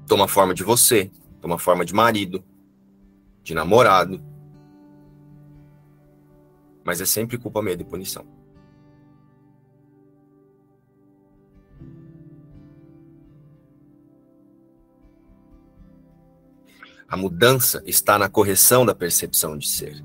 Toma 0.09 0.27
forma 0.27 0.53
de 0.53 0.65
você, 0.65 1.09
toma 1.41 1.57
forma 1.57 1.85
de 1.85 1.95
marido, 1.95 2.45
de 3.41 3.55
namorado. 3.55 4.21
Mas 6.83 7.01
é 7.01 7.05
sempre 7.05 7.39
culpa, 7.39 7.63
medo 7.63 7.83
e 7.83 7.85
punição. 7.85 8.27
A 17.07 17.17
mudança 17.17 17.85
está 17.87 18.19
na 18.19 18.29
correção 18.29 18.85
da 18.85 18.97
percepção 18.97 19.57
de 19.57 19.69
ser. 19.69 20.05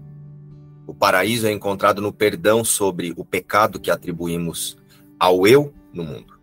O 0.86 0.94
paraíso 0.94 1.48
é 1.48 1.52
encontrado 1.52 2.00
no 2.00 2.14
perdão 2.14 2.64
sobre 2.64 3.12
o 3.18 3.26
pecado 3.26 3.80
que 3.80 3.90
atribuímos 3.90 4.79
ao 5.20 5.46
eu 5.46 5.74
no 5.94 6.04
mundo. 6.04 6.40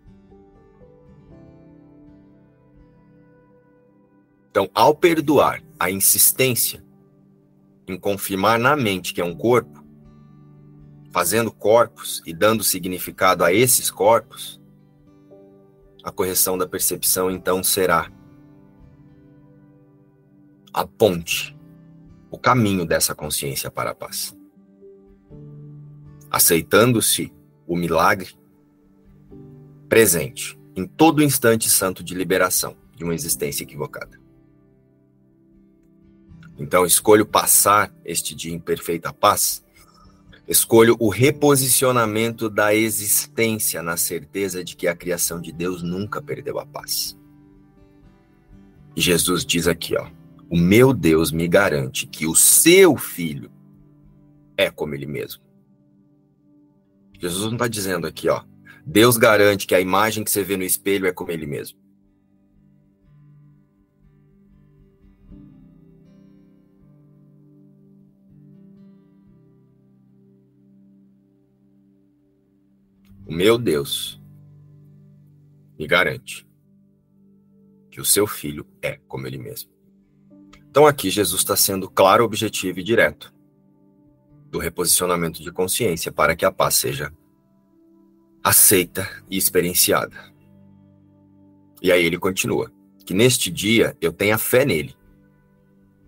Então, 4.51 4.71
ao 4.75 4.95
perdoar 4.95 5.63
a 5.79 5.91
insistência 5.91 6.85
em 7.87 7.99
confirmar 7.99 8.59
na 8.59 8.75
mente 8.75 9.15
que 9.15 9.21
é 9.21 9.25
um 9.25 9.35
corpo, 9.35 9.85
fazendo 11.13 11.53
corpos 11.53 12.23
e 12.27 12.35
dando 12.35 12.65
significado 12.65 13.45
a 13.45 13.53
esses 13.53 13.91
corpos, 13.91 14.61
a 16.03 16.11
correção 16.11 16.57
da 16.57 16.67
percepção 16.67 17.31
então 17.31 17.63
será 17.63 18.11
a 20.73 20.87
ponte, 20.87 21.57
o 22.31 22.39
caminho 22.39 22.85
dessa 22.85 23.15
consciência 23.15 23.71
para 23.71 23.91
a 23.91 23.95
paz. 23.95 24.37
Aceitando-se 26.31 27.33
o 27.67 27.77
milagre 27.77 28.37
presente 29.89 30.59
em 30.75 30.87
todo 30.87 31.23
instante 31.23 31.71
santo 31.71 32.03
de 32.03 32.15
liberação 32.15 32.77
de 32.95 33.05
uma 33.05 33.15
existência 33.15 33.63
equivocada. 33.63 34.21
Então, 36.59 36.87
escolho 36.87 37.27
passar 37.27 37.93
este 38.05 38.35
dia 38.35 38.53
em 38.53 38.59
perfeita 38.59 39.13
paz. 39.13 39.65
Escolho 40.49 40.97
o 40.99 41.09
reposicionamento 41.09 42.49
da 42.49 42.75
existência 42.75 43.83
na 43.83 43.97
certeza 43.97 44.65
de 44.65 44.77
que 44.77 44.87
a 44.87 44.97
criação 44.97 45.41
de 45.41 45.53
Deus 45.53 45.83
nunca 45.83 46.23
perdeu 46.23 46.59
a 46.59 46.65
paz. 46.65 47.19
E 48.95 49.01
Jesus 49.01 49.45
diz 49.45 49.67
aqui, 49.67 49.97
ó: 49.97 50.09
"O 50.49 50.57
meu 50.57 50.95
Deus 50.95 51.31
me 51.31 51.47
garante 51.47 52.07
que 52.07 52.27
o 52.27 52.35
seu 52.35 52.97
filho 52.97 53.51
é 54.57 54.71
como 54.71 54.95
ele 54.95 55.07
mesmo." 55.07 55.43
Jesus 57.19 57.47
não 57.47 57.55
está 57.55 57.67
dizendo 57.67 58.07
aqui, 58.07 58.29
ó, 58.29 58.43
Deus 58.89 59.17
garante 59.17 59.67
que 59.67 59.75
a 59.75 59.81
imagem 59.81 60.23
que 60.23 60.31
você 60.31 60.45
vê 60.45 60.57
no 60.57 60.63
espelho 60.63 61.09
é 61.09 61.13
como 61.13 61.33
ele 61.33 61.45
mesmo. 61.45 61.77
O 73.27 73.33
meu 73.35 73.59
Deus 73.59 74.23
me 75.77 75.85
garante 75.89 76.49
que 77.91 78.01
o 78.01 78.05
seu 78.05 78.25
filho 78.25 78.65
é 78.81 79.01
como 79.09 79.27
ele 79.27 79.37
mesmo. 79.37 79.69
Então 80.71 80.87
aqui 80.87 81.11
Jesus 81.11 81.41
está 81.41 81.57
sendo 81.57 81.91
claro, 81.91 82.23
objetivo 82.23 82.79
e 82.79 82.85
direto 82.85 83.35
do 84.49 84.61
reposicionamento 84.61 85.43
de 85.43 85.51
consciência 85.51 86.13
para 86.13 86.37
que 86.37 86.45
a 86.45 86.53
paz 86.53 86.77
seja 86.77 87.13
aceita 88.47 89.11
e 89.29 89.37
experienciada. 89.37 90.17
E 91.83 91.91
aí 91.91 92.05
ele 92.05 92.17
continua: 92.17 92.71
que 93.05 93.13
neste 93.13 93.51
dia 93.51 93.97
eu 94.01 94.13
tenha 94.13 94.39
fé 94.39 94.65
nele, 94.65 94.95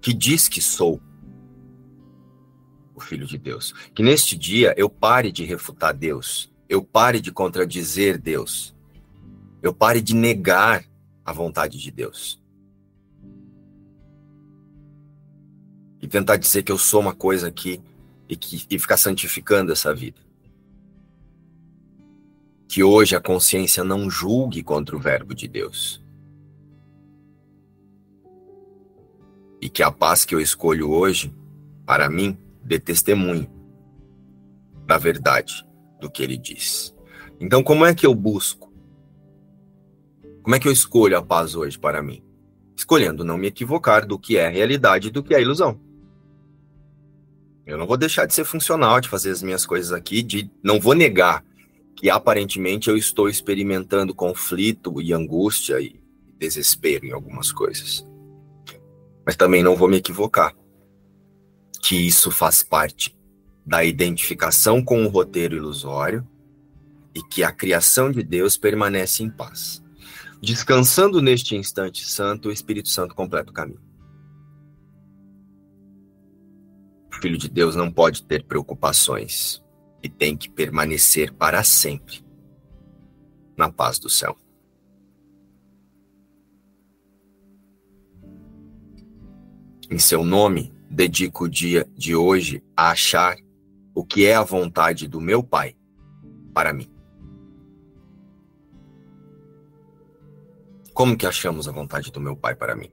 que 0.01 0.13
diz 0.13 0.47
que 0.49 0.63
sou 0.63 1.03
o 2.95 3.01
Filho 3.01 3.27
de 3.27 3.37
Deus. 3.37 3.75
Que 3.93 4.05
neste 4.05 4.37
dia 4.37 4.73
eu 4.77 4.89
pare 4.89 5.33
de 5.33 5.45
refutar 5.45 5.93
Deus, 5.93 6.53
eu 6.69 6.81
pare 6.81 7.21
de 7.21 7.33
contradizer 7.33 8.17
Deus, 8.17 8.73
eu 9.61 9.75
pare 9.75 10.01
de 10.01 10.15
negar 10.15 10.85
a 11.25 11.33
vontade 11.33 11.77
de 11.77 11.91
Deus. 11.91 12.41
E 16.01 16.07
tentar 16.07 16.37
dizer 16.37 16.63
que 16.63 16.71
eu 16.71 16.79
sou 16.79 17.01
uma 17.01 17.13
coisa 17.13 17.49
aqui 17.49 17.81
e, 18.29 18.37
que, 18.37 18.65
e 18.71 18.79
ficar 18.79 18.97
santificando 18.97 19.73
essa 19.73 19.93
vida. 19.93 20.28
Que 22.69 22.85
hoje 22.85 23.17
a 23.17 23.21
consciência 23.21 23.83
não 23.83 24.11
julgue 24.11 24.63
contra 24.63 24.95
o 24.95 25.01
Verbo 25.01 25.35
de 25.35 25.49
Deus. 25.49 26.05
E 29.61 29.69
que 29.69 29.83
a 29.83 29.91
paz 29.91 30.25
que 30.25 30.35
eu 30.35 30.41
escolho 30.41 30.91
hoje, 30.91 31.35
para 31.87 32.09
mim, 32.11 32.39
dê 32.63 32.79
testemunho 32.79 33.51
da 34.87 34.99
verdade 34.99 35.67
do 36.01 36.11
que 36.11 36.23
ele 36.23 36.37
diz. 36.37 36.95
Então, 37.41 37.63
como 37.63 37.85
é 37.85 37.95
que 37.95 38.07
eu 38.07 38.15
busco? 38.15 38.73
Como 40.43 40.55
é 40.55 40.59
que 40.59 40.69
eu 40.69 40.73
escolho 40.73 41.17
a 41.17 41.23
paz 41.23 41.55
hoje 41.55 41.79
para 41.79 42.03
mim? 42.03 42.23
Escolhendo 42.77 43.25
não 43.25 43.37
me 43.37 43.49
equivocar 43.49 44.07
do 44.07 44.19
que 44.19 44.37
é 44.37 44.49
realidade 44.49 45.09
e 45.09 45.11
do 45.11 45.23
que 45.23 45.35
é 45.35 45.43
ilusão. 45.43 45.81
Eu 47.67 47.77
não 47.77 47.87
vou 47.87 47.97
deixar 47.97 48.25
de 48.25 48.33
ser 48.33 48.45
funcional, 48.45 49.01
de 49.01 49.09
fazer 49.09 49.31
as 49.31 49.43
minhas 49.43 49.67
coisas 49.67 49.93
aqui, 49.93 50.23
de 50.23 50.51
não 50.63 50.81
vou 50.81 50.95
negar 50.95 51.45
que 51.99 52.09
aparentemente 52.09 52.89
eu 52.89 52.97
estou 52.97 53.29
experimentando 53.29 54.15
conflito 54.15 55.03
e 55.03 55.13
angústia 55.13 55.81
e 55.81 56.01
desespero 56.39 57.05
em 57.05 57.13
algumas 57.13 57.51
coisas. 57.51 58.07
Mas 59.27 59.35
também 59.35 59.65
não 59.65 59.75
vou 59.75 59.89
me 59.89 59.97
equivocar 59.97 60.55
que 61.83 61.97
isso 61.97 62.31
faz 62.31 62.63
parte 62.63 63.19
da 63.67 63.85
identificação 63.85 64.83
com 64.83 65.05
o 65.05 65.09
roteiro 65.09 65.57
ilusório 65.57 66.25
e 67.13 67.21
que 67.21 67.43
a 67.43 67.51
criação 67.51 68.13
de 68.13 68.23
Deus 68.23 68.57
permanece 68.57 69.25
em 69.25 69.29
paz. 69.29 69.83
Descansando 70.41 71.21
neste 71.21 71.57
instante 71.57 72.07
santo, 72.07 72.49
o 72.49 72.53
Espírito 72.53 72.89
Santo 72.91 73.13
completa 73.13 73.51
o 73.51 73.55
caminho. 73.55 73.81
O 77.13 77.21
Filho 77.21 77.37
de 77.37 77.49
Deus 77.49 77.75
não 77.75 77.91
pode 77.91 78.23
ter 78.23 78.45
preocupações 78.45 79.61
e 80.03 80.09
tem 80.09 80.37
que 80.37 80.49
permanecer 80.49 81.33
para 81.33 81.63
sempre 81.65 82.25
na 83.57 83.71
paz 83.71 83.99
do 83.99 84.09
céu. 84.09 84.37
Em 89.91 89.99
seu 89.99 90.25
nome, 90.25 90.73
dedico 90.91 91.45
o 91.45 91.49
dia 91.49 91.89
de 91.97 92.15
hoje 92.15 92.63
a 92.77 92.91
achar 92.91 93.37
o 93.95 94.05
que 94.05 94.27
é 94.27 94.35
a 94.35 94.43
vontade 94.43 95.09
do 95.09 95.21
meu 95.21 95.43
Pai 95.43 95.75
para 96.55 96.73
mim. 96.73 96.89
Como 100.93 101.17
que 101.17 101.27
achamos 101.27 101.67
a 101.67 101.73
vontade 101.73 102.13
do 102.13 102.21
meu 102.21 102.37
Pai 102.37 102.55
para 102.55 102.77
mim? 102.77 102.93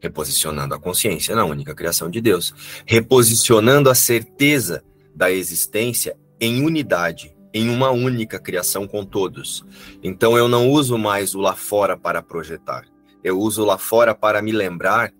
Reposicionando 0.00 0.74
a 0.74 0.78
consciência 0.78 1.36
na 1.36 1.44
única 1.44 1.74
criação 1.74 2.08
de 2.10 2.20
Deus, 2.20 2.54
reposicionando 2.86 3.90
a 3.90 3.94
certeza 3.94 4.82
da 5.16 5.32
existência 5.32 6.14
em 6.38 6.62
unidade, 6.62 7.34
em 7.54 7.70
uma 7.70 7.90
única 7.90 8.38
criação 8.38 8.86
com 8.86 9.02
todos. 9.02 9.64
Então 10.02 10.36
eu 10.36 10.46
não 10.46 10.70
uso 10.70 10.98
mais 10.98 11.34
o 11.34 11.40
lá 11.40 11.56
fora 11.56 11.96
para 11.96 12.22
projetar. 12.22 12.84
Eu 13.24 13.40
uso 13.40 13.64
lá 13.64 13.78
fora 13.78 14.14
para 14.14 14.42
me 14.42 14.52
lembrar 14.52 15.10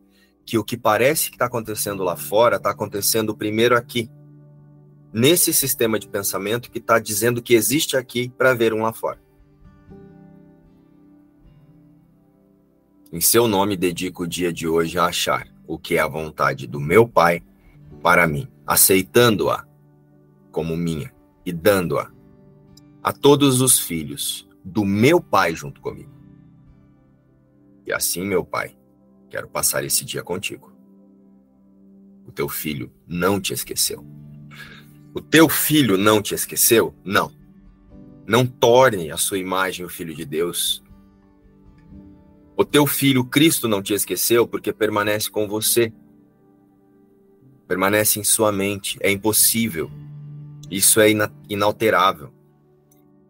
que 0.44 0.58
o 0.58 0.64
que 0.64 0.76
parece 0.76 1.30
que 1.30 1.36
está 1.36 1.46
acontecendo 1.46 2.04
lá 2.04 2.14
fora 2.14 2.56
está 2.56 2.70
acontecendo 2.70 3.34
primeiro 3.34 3.74
aqui, 3.74 4.10
nesse 5.12 5.52
sistema 5.52 5.98
de 5.98 6.06
pensamento 6.06 6.70
que 6.70 6.78
está 6.78 6.98
dizendo 6.98 7.42
que 7.42 7.54
existe 7.54 7.96
aqui 7.96 8.28
para 8.28 8.52
ver 8.52 8.74
um 8.74 8.82
lá 8.82 8.92
fora. 8.92 9.18
Em 13.10 13.20
seu 13.20 13.48
nome, 13.48 13.78
dedico 13.78 14.24
o 14.24 14.28
dia 14.28 14.52
de 14.52 14.68
hoje 14.68 14.98
a 14.98 15.06
achar 15.06 15.48
o 15.66 15.78
que 15.78 15.96
é 15.96 16.00
a 16.00 16.06
vontade 16.06 16.66
do 16.66 16.78
meu 16.78 17.08
Pai 17.08 17.42
para 18.02 18.26
mim, 18.26 18.46
aceitando-a 18.66 19.66
como 20.56 20.74
minha 20.74 21.12
e 21.44 21.52
dando-a 21.52 22.10
a 23.02 23.12
todos 23.12 23.60
os 23.60 23.78
filhos 23.78 24.48
do 24.64 24.82
meu 24.82 25.20
Pai 25.20 25.54
junto 25.54 25.82
comigo. 25.82 26.10
E 27.84 27.92
assim, 27.92 28.24
meu 28.24 28.42
Pai, 28.42 28.74
Quero 29.28 29.48
passar 29.48 29.84
esse 29.84 30.02
dia 30.02 30.22
contigo. 30.22 30.72
O 32.26 32.32
teu 32.32 32.48
filho 32.48 32.90
não 33.06 33.40
te 33.40 33.52
esqueceu. 33.52 34.02
O 35.14 35.20
teu 35.20 35.48
filho 35.48 35.98
não 35.98 36.22
te 36.22 36.34
esqueceu? 36.34 36.94
Não. 37.04 37.30
Não 38.26 38.46
torne 38.46 39.10
a 39.10 39.16
sua 39.16 39.38
imagem 39.38 39.84
o 39.84 39.88
filho 39.88 40.14
de 40.14 40.24
Deus. 40.24 40.82
O 42.56 42.64
teu 42.64 42.86
filho 42.86 43.24
Cristo 43.24 43.68
não 43.68 43.82
te 43.82 43.92
esqueceu 43.92 44.46
porque 44.46 44.72
permanece 44.72 45.30
com 45.30 45.46
você. 45.46 45.92
Permanece 47.68 48.18
em 48.18 48.24
sua 48.24 48.50
mente. 48.50 48.96
É 49.00 49.10
impossível. 49.10 49.90
Isso 50.70 51.00
é 51.00 51.08
inalterável. 51.48 52.32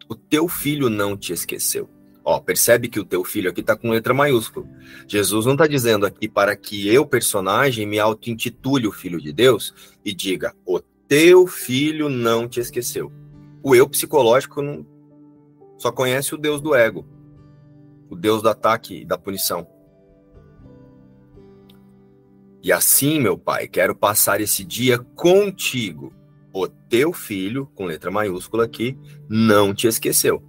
O 0.09 0.15
teu 0.15 0.49
filho 0.49 0.89
não 0.89 1.17
te 1.17 1.33
esqueceu. 1.33 1.89
Ó, 2.25 2.41
percebe 2.41 2.89
que 2.89 2.99
o 2.99 3.05
teu 3.05 3.23
filho 3.23 3.51
aqui 3.51 3.61
está 3.61 3.77
com 3.77 3.91
letra 3.91 4.13
maiúscula. 4.13 4.67
Jesus 5.07 5.47
não 5.47 5.53
está 5.53 5.67
dizendo 5.67 6.05
aqui 6.05 6.29
para 6.29 6.57
que 6.57 6.93
eu, 6.93 7.07
personagem, 7.07 7.87
me 7.87 8.01
auto-intitule 8.01 8.89
o 8.89 8.93
filho 8.93 9.21
de 9.21 9.33
Deus 9.33 9.73
e 10.05 10.13
diga: 10.13 10.53
o 10.65 10.81
teu 11.07 11.47
filho 11.47 12.09
não 12.09 12.49
te 12.49 12.59
esqueceu. 12.59 13.13
O 13.63 13.75
eu 13.75 13.89
psicológico 13.89 14.61
não, 14.61 14.85
só 15.79 15.93
conhece 15.93 16.35
o 16.35 16.39
Deus 16.39 16.61
do 16.61 16.75
ego, 16.75 17.07
o 18.11 18.17
Deus 18.17 18.43
do 18.43 18.49
ataque 18.49 19.03
e 19.03 19.05
da 19.05 19.17
punição. 19.17 19.67
E 22.63 22.73
assim, 22.73 23.21
meu 23.21 23.39
pai, 23.39 23.69
quero 23.69 23.95
passar 23.95 24.41
esse 24.41 24.65
dia 24.65 24.99
contigo. 24.99 26.13
O 26.59 26.69
teu 26.69 27.13
filho, 27.13 27.67
com 27.75 27.85
letra 27.85 28.11
maiúscula 28.11 28.65
aqui, 28.65 28.99
não 29.29 29.75
te 29.75 29.87
esqueceu 29.87 30.43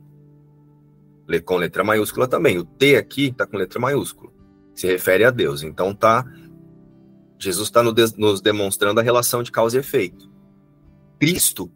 com 1.43 1.57
letra 1.57 1.83
maiúscula 1.83 2.27
também. 2.27 2.57
O 2.57 2.63
T 2.63 2.95
aqui 2.95 3.27
está 3.27 3.45
com 3.45 3.57
letra 3.57 3.79
maiúscula. 3.79 4.31
Se 4.73 4.87
refere 4.87 5.25
a 5.25 5.31
Deus. 5.31 5.63
Então 5.63 5.93
tá. 5.93 6.25
Jesus 7.39 7.67
está 7.67 7.83
nos 7.83 8.41
demonstrando 8.41 8.99
a 8.99 9.03
relação 9.03 9.43
de 9.43 9.51
causa 9.51 9.77
e 9.77 9.79
efeito. 9.79 10.31
Cristo 11.19 11.69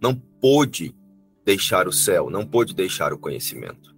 não 0.00 0.14
pôde 0.14 0.94
deixar 1.44 1.88
o 1.88 1.92
céu, 1.92 2.30
não 2.30 2.46
pôde 2.46 2.74
deixar 2.74 3.12
o 3.12 3.18
conhecimento. 3.18 3.94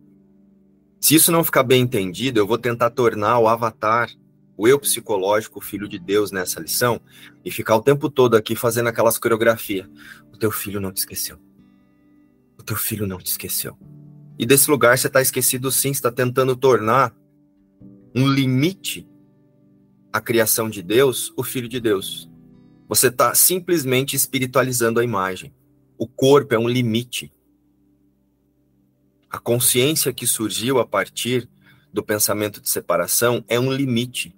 Se 1.00 1.14
isso 1.14 1.30
não 1.30 1.44
ficar 1.44 1.62
bem 1.62 1.82
entendido, 1.82 2.40
eu 2.40 2.46
vou 2.46 2.58
tentar 2.58 2.90
tornar 2.90 3.38
o 3.38 3.46
avatar, 3.46 4.10
o 4.56 4.66
eu 4.66 4.78
psicológico, 4.78 5.58
o 5.58 5.62
filho 5.62 5.88
de 5.88 5.98
Deus 5.98 6.32
nessa 6.32 6.60
lição 6.60 7.00
e 7.44 7.50
ficar 7.50 7.76
o 7.76 7.82
tempo 7.82 8.08
todo 8.08 8.36
aqui 8.36 8.56
fazendo 8.56 8.88
aquelas 8.88 9.18
coreografias. 9.18 9.86
O 10.32 10.36
teu 10.36 10.50
filho 10.50 10.80
não 10.80 10.92
te 10.92 10.98
esqueceu. 10.98 11.38
O 12.58 12.62
teu 12.62 12.76
filho 12.76 13.06
não 13.06 13.18
te 13.18 13.26
esqueceu. 13.26 13.76
E 14.38 14.44
desse 14.44 14.70
lugar 14.70 14.96
você 14.96 15.06
está 15.06 15.20
esquecido 15.20 15.70
sim, 15.70 15.90
está 15.90 16.10
tentando 16.10 16.56
tornar 16.56 17.14
um 18.14 18.28
limite 18.28 19.08
à 20.12 20.20
criação 20.20 20.68
de 20.68 20.82
Deus 20.82 21.32
o 21.36 21.42
Filho 21.42 21.68
de 21.68 21.80
Deus. 21.80 22.30
Você 22.88 23.08
está 23.08 23.34
simplesmente 23.34 24.14
espiritualizando 24.14 25.00
a 25.00 25.04
imagem. 25.04 25.54
O 25.98 26.06
corpo 26.06 26.54
é 26.54 26.58
um 26.58 26.68
limite. 26.68 27.32
A 29.30 29.38
consciência 29.38 30.12
que 30.12 30.26
surgiu 30.26 30.78
a 30.78 30.86
partir 30.86 31.48
do 31.92 32.02
pensamento 32.02 32.60
de 32.60 32.68
separação 32.68 33.42
é 33.48 33.58
um 33.58 33.72
limite. 33.72 34.35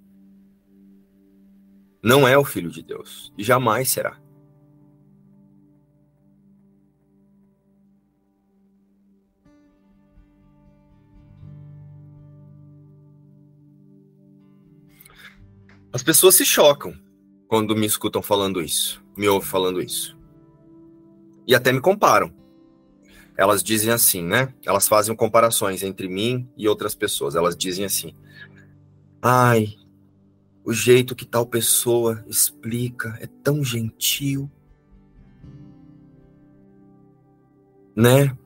Não 2.09 2.27
é 2.27 2.38
o 2.38 2.42
Filho 2.42 2.71
de 2.71 2.83
Deus. 2.83 3.31
E 3.37 3.44
jamais 3.44 3.90
será. 3.90 4.18
As 15.92 16.03
pessoas 16.03 16.35
se 16.35 16.47
chocam 16.47 16.99
quando 17.47 17.77
me 17.77 17.85
escutam 17.85 18.23
falando 18.23 18.62
isso, 18.62 19.05
me 19.14 19.29
ouvem 19.29 19.47
falando 19.47 19.83
isso. 19.83 20.16
E 21.47 21.55
até 21.55 21.71
me 21.73 21.81
comparam. 21.83 22.33
elas 23.37 23.62
dizem 23.62 23.92
assim, 23.92 24.23
né? 24.23 24.55
Elas 24.64 24.88
fazem 24.88 25.14
comparações 25.14 25.83
entre 25.83 26.09
mim 26.09 26.49
e 26.57 26.66
outras 26.66 26.94
pessoas. 26.94 27.35
Elas 27.35 27.55
dizem 27.55 27.85
assim: 27.85 28.14
ai, 29.21 29.77
o 30.69 30.73
jeito 30.75 31.17
que 31.17 31.25
tal 31.25 31.47
pessoa 31.47 32.23
explica 32.29 33.17
é 33.23 33.27
tão 33.43 33.65
gentil, 33.65 34.51
né? 37.97 38.37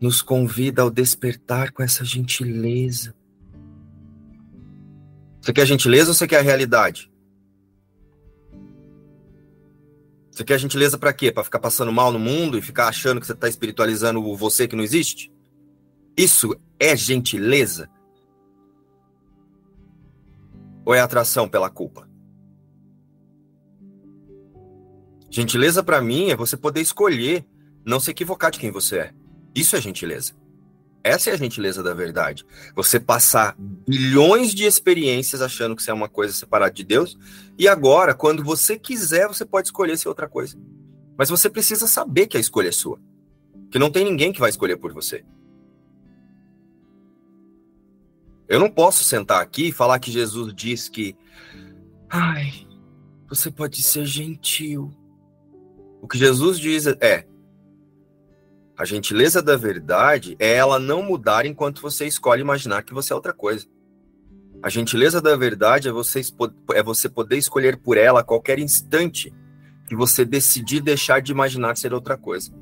Nos 0.00 0.20
convida 0.20 0.82
ao 0.82 0.90
despertar 0.90 1.70
com 1.70 1.80
essa 1.80 2.04
gentileza. 2.04 3.14
Você 5.40 5.52
quer 5.52 5.66
gentileza 5.66 6.10
ou 6.10 6.14
você 6.14 6.26
quer 6.26 6.40
a 6.40 6.42
realidade? 6.42 7.12
Você 10.32 10.42
quer 10.42 10.58
gentileza 10.58 10.98
para 10.98 11.12
quê? 11.12 11.30
Para 11.30 11.44
ficar 11.44 11.60
passando 11.60 11.92
mal 11.92 12.10
no 12.10 12.18
mundo 12.18 12.58
e 12.58 12.62
ficar 12.62 12.88
achando 12.88 13.20
que 13.20 13.26
você 13.26 13.34
está 13.34 13.48
espiritualizando 13.48 14.20
você 14.36 14.66
que 14.66 14.74
não 14.74 14.82
existe? 14.82 15.32
Isso 16.16 16.60
é 16.80 16.96
gentileza? 16.96 17.88
Ou 20.88 20.94
é 20.94 21.00
atração 21.00 21.46
pela 21.46 21.68
culpa? 21.68 22.08
Gentileza 25.30 25.82
para 25.82 26.00
mim 26.00 26.30
é 26.30 26.36
você 26.36 26.56
poder 26.56 26.80
escolher 26.80 27.44
não 27.84 28.00
se 28.00 28.10
equivocar 28.10 28.50
de 28.50 28.58
quem 28.58 28.70
você 28.70 28.96
é. 28.96 29.14
Isso 29.54 29.76
é 29.76 29.82
gentileza. 29.82 30.32
Essa 31.04 31.28
é 31.28 31.34
a 31.34 31.36
gentileza 31.36 31.82
da 31.82 31.92
verdade. 31.92 32.42
Você 32.74 32.98
passar 32.98 33.54
bilhões 33.58 34.54
de 34.54 34.64
experiências 34.64 35.42
achando 35.42 35.76
que 35.76 35.82
você 35.82 35.90
é 35.90 35.94
uma 35.94 36.08
coisa 36.08 36.32
separada 36.32 36.72
de 36.72 36.84
Deus, 36.84 37.18
e 37.58 37.68
agora, 37.68 38.14
quando 38.14 38.42
você 38.42 38.78
quiser, 38.78 39.28
você 39.28 39.44
pode 39.44 39.68
escolher 39.68 39.98
ser 39.98 40.08
outra 40.08 40.26
coisa. 40.26 40.56
Mas 41.18 41.28
você 41.28 41.50
precisa 41.50 41.86
saber 41.86 42.28
que 42.28 42.38
a 42.38 42.40
escolha 42.40 42.68
é 42.68 42.72
sua. 42.72 42.98
Que 43.70 43.78
não 43.78 43.90
tem 43.90 44.06
ninguém 44.06 44.32
que 44.32 44.40
vai 44.40 44.48
escolher 44.48 44.78
por 44.78 44.94
você. 44.94 45.22
Eu 48.48 48.58
não 48.58 48.70
posso 48.70 49.04
sentar 49.04 49.42
aqui 49.42 49.68
e 49.68 49.72
falar 49.72 49.98
que 49.98 50.10
Jesus 50.10 50.54
diz 50.54 50.88
que. 50.88 51.16
Ai, 52.08 52.66
você 53.28 53.50
pode 53.50 53.82
ser 53.82 54.06
gentil. 54.06 54.90
O 56.00 56.08
que 56.08 56.16
Jesus 56.16 56.58
diz 56.58 56.86
é: 56.86 57.26
a 58.78 58.84
gentileza 58.84 59.42
da 59.42 59.56
verdade 59.56 60.36
é 60.38 60.54
ela 60.54 60.78
não 60.78 61.02
mudar 61.02 61.44
enquanto 61.44 61.82
você 61.82 62.06
escolhe 62.06 62.40
imaginar 62.40 62.84
que 62.84 62.94
você 62.94 63.12
é 63.12 63.16
outra 63.16 63.32
coisa. 63.32 63.66
A 64.62 64.68
gentileza 64.68 65.20
da 65.20 65.36
verdade 65.36 65.88
é 65.88 65.92
você, 65.92 66.20
é 66.74 66.82
você 66.82 67.08
poder 67.08 67.36
escolher 67.36 67.76
por 67.76 67.96
ela 67.96 68.20
a 68.20 68.24
qualquer 68.24 68.58
instante 68.58 69.32
que 69.86 69.96
você 69.96 70.24
decidir 70.24 70.80
deixar 70.80 71.20
de 71.20 71.32
imaginar 71.32 71.76
ser 71.76 71.92
outra 71.92 72.16
coisa. 72.16 72.52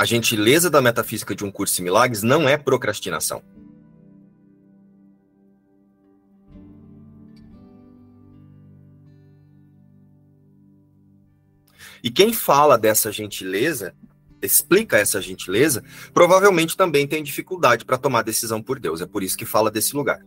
A 0.00 0.06
gentileza 0.06 0.70
da 0.70 0.80
metafísica 0.80 1.34
de 1.34 1.44
um 1.44 1.50
curso 1.50 1.76
de 1.76 1.82
milagres 1.82 2.22
não 2.22 2.48
é 2.48 2.56
procrastinação. 2.56 3.42
E 12.02 12.10
quem 12.10 12.32
fala 12.32 12.78
dessa 12.78 13.12
gentileza, 13.12 13.94
explica 14.40 14.96
essa 14.96 15.20
gentileza, 15.20 15.84
provavelmente 16.14 16.78
também 16.78 17.06
tem 17.06 17.22
dificuldade 17.22 17.84
para 17.84 17.98
tomar 17.98 18.22
decisão 18.22 18.62
por 18.62 18.80
Deus. 18.80 19.02
É 19.02 19.06
por 19.06 19.22
isso 19.22 19.36
que 19.36 19.44
fala 19.44 19.70
desse 19.70 19.94
lugar. 19.94 20.24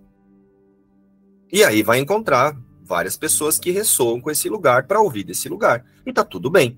E 1.51 1.63
aí 1.63 1.81
vai 1.81 1.97
encontrar 1.97 2.55
várias 2.83 3.17
pessoas 3.17 3.57
que 3.57 3.71
ressoam 3.71 4.21
com 4.21 4.29
esse 4.29 4.47
lugar 4.47 4.85
para 4.85 5.01
ouvir 5.01 5.23
desse 5.23 5.49
lugar. 5.49 5.83
E 6.05 6.13
tá 6.13 6.23
tudo 6.23 6.51
bem. 6.51 6.77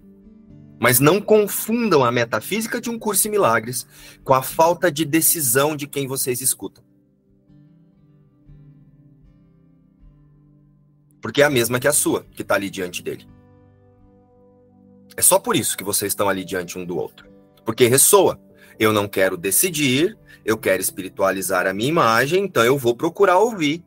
Mas 0.86 1.00
não 1.00 1.19
confundam 1.19 2.06
a 2.06 2.12
metafísica 2.12 2.80
de 2.80 2.91
um 2.91 3.00
curso 3.00 3.28
em 3.28 3.32
milagres 3.32 3.88
com 4.24 4.36
a 4.36 4.43
falta 4.43 4.91
de 4.91 5.04
decisão 5.04 5.76
de 5.76 5.88
quem 5.88 6.06
vocês 6.06 6.41
escutam. 6.41 6.84
Porque 11.19 11.41
é 11.41 11.45
a 11.45 11.50
mesma 11.50 11.80
que 11.80 11.88
a 11.88 11.91
sua, 11.91 12.24
que 12.36 12.43
está 12.43 12.54
ali 12.54 12.69
diante 12.69 13.02
dele. 13.02 13.28
É 15.17 15.24
só 15.24 15.39
por 15.39 15.56
isso 15.56 15.76
que 15.76 15.84
vocês 15.84 16.12
estão 16.12 16.30
ali 16.30 16.45
diante 16.45 16.78
um 16.78 16.86
do 16.86 16.98
outro. 16.98 17.28
Porque 17.65 17.88
ressoa. 17.88 18.39
Eu 18.78 18.93
não 18.93 19.08
quero 19.08 19.38
decidir, 19.38 20.15
eu 20.45 20.56
quero 20.56 20.84
espiritualizar 20.84 21.65
a 21.65 21.74
minha 21.74 21.89
imagem, 21.89 22.43
então 22.43 22.63
eu 22.63 22.78
vou 22.78 22.95
procurar 22.95 23.39
ouvir 23.39 23.84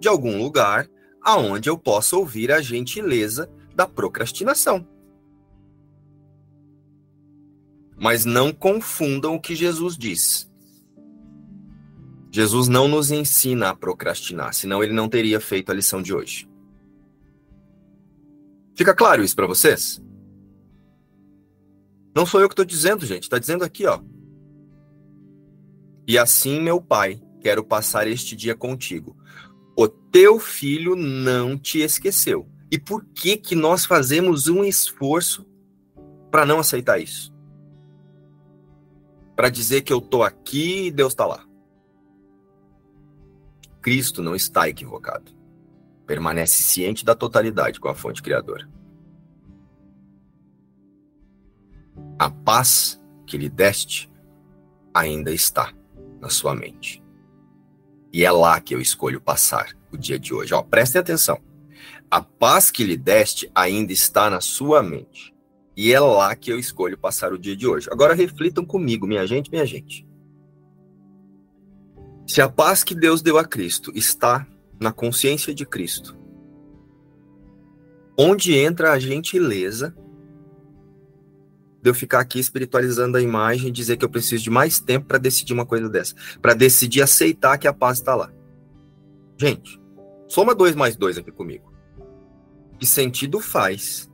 de 0.00 0.08
algum 0.08 0.42
lugar 0.42 0.88
aonde 1.20 1.68
eu 1.68 1.76
possa 1.76 2.16
ouvir 2.16 2.50
a 2.50 2.62
gentileza 2.62 3.50
da 3.74 3.86
procrastinação. 3.86 4.90
Mas 8.02 8.24
não 8.24 8.52
confundam 8.52 9.36
o 9.36 9.40
que 9.40 9.54
Jesus 9.54 9.96
diz. 9.96 10.50
Jesus 12.32 12.66
não 12.66 12.88
nos 12.88 13.12
ensina 13.12 13.68
a 13.68 13.76
procrastinar, 13.76 14.52
senão 14.52 14.82
ele 14.82 14.92
não 14.92 15.08
teria 15.08 15.38
feito 15.38 15.70
a 15.70 15.74
lição 15.74 16.02
de 16.02 16.12
hoje. 16.12 16.50
Fica 18.74 18.92
claro 18.92 19.22
isso 19.22 19.36
para 19.36 19.46
vocês? 19.46 20.02
Não 22.12 22.26
sou 22.26 22.40
eu 22.40 22.48
que 22.48 22.54
estou 22.54 22.64
dizendo, 22.64 23.06
gente. 23.06 23.22
Está 23.22 23.38
dizendo 23.38 23.62
aqui, 23.62 23.86
ó. 23.86 24.00
E 26.04 26.18
assim, 26.18 26.60
meu 26.60 26.80
pai, 26.80 27.22
quero 27.40 27.62
passar 27.62 28.08
este 28.08 28.34
dia 28.34 28.56
contigo. 28.56 29.16
O 29.76 29.86
teu 29.86 30.40
filho 30.40 30.96
não 30.96 31.56
te 31.56 31.78
esqueceu. 31.78 32.48
E 32.68 32.80
por 32.80 33.04
que 33.04 33.36
que 33.36 33.54
nós 33.54 33.86
fazemos 33.86 34.48
um 34.48 34.64
esforço 34.64 35.46
para 36.32 36.44
não 36.44 36.58
aceitar 36.58 36.98
isso? 36.98 37.31
Para 39.42 39.50
dizer 39.50 39.82
que 39.82 39.92
eu 39.92 39.98
estou 39.98 40.22
aqui 40.22 40.86
e 40.86 40.90
Deus 40.92 41.14
está 41.14 41.26
lá. 41.26 41.44
Cristo 43.80 44.22
não 44.22 44.36
está 44.36 44.68
equivocado. 44.68 45.32
Permanece 46.06 46.62
ciente 46.62 47.04
da 47.04 47.12
totalidade 47.12 47.80
com 47.80 47.88
a 47.88 47.94
fonte 47.96 48.22
criadora. 48.22 48.70
A 52.16 52.30
paz 52.30 53.02
que 53.26 53.36
lhe 53.36 53.48
deste 53.48 54.08
ainda 54.94 55.32
está 55.32 55.74
na 56.20 56.28
sua 56.28 56.54
mente. 56.54 57.02
E 58.12 58.24
é 58.24 58.30
lá 58.30 58.60
que 58.60 58.76
eu 58.76 58.80
escolho 58.80 59.20
passar 59.20 59.76
o 59.90 59.96
dia 59.96 60.20
de 60.20 60.32
hoje. 60.32 60.54
Ó, 60.54 60.62
prestem 60.62 61.00
atenção. 61.00 61.42
A 62.08 62.22
paz 62.22 62.70
que 62.70 62.84
lhe 62.84 62.96
deste 62.96 63.50
ainda 63.56 63.92
está 63.92 64.30
na 64.30 64.40
sua 64.40 64.84
mente. 64.84 65.31
E 65.76 65.92
é 65.92 65.98
lá 65.98 66.34
que 66.36 66.52
eu 66.52 66.58
escolho 66.58 66.98
passar 66.98 67.32
o 67.32 67.38
dia 67.38 67.56
de 67.56 67.66
hoje. 67.66 67.88
Agora 67.90 68.14
reflitam 68.14 68.64
comigo, 68.64 69.06
minha 69.06 69.26
gente, 69.26 69.50
minha 69.50 69.64
gente. 69.64 70.06
Se 72.26 72.40
a 72.40 72.48
paz 72.48 72.84
que 72.84 72.94
Deus 72.94 73.22
deu 73.22 73.38
a 73.38 73.44
Cristo 73.44 73.90
está 73.94 74.46
na 74.78 74.92
consciência 74.92 75.54
de 75.54 75.64
Cristo, 75.64 76.16
onde 78.18 78.54
entra 78.54 78.92
a 78.92 78.98
gentileza 78.98 79.94
de 81.82 81.90
eu 81.90 81.94
ficar 81.94 82.20
aqui 82.20 82.38
espiritualizando 82.38 83.16
a 83.16 83.20
imagem 83.20 83.68
e 83.68 83.72
dizer 83.72 83.96
que 83.96 84.04
eu 84.04 84.10
preciso 84.10 84.44
de 84.44 84.50
mais 84.50 84.78
tempo 84.78 85.06
para 85.06 85.18
decidir 85.18 85.52
uma 85.52 85.66
coisa 85.66 85.88
dessa. 85.88 86.14
Para 86.40 86.54
decidir 86.54 87.02
aceitar 87.02 87.58
que 87.58 87.66
a 87.66 87.72
paz 87.72 87.98
está 87.98 88.14
lá. 88.14 88.32
Gente, 89.36 89.80
soma 90.28 90.54
dois 90.54 90.76
mais 90.76 90.96
dois 90.96 91.18
aqui 91.18 91.32
comigo. 91.32 91.72
Que 92.78 92.86
sentido 92.86 93.40
faz? 93.40 94.08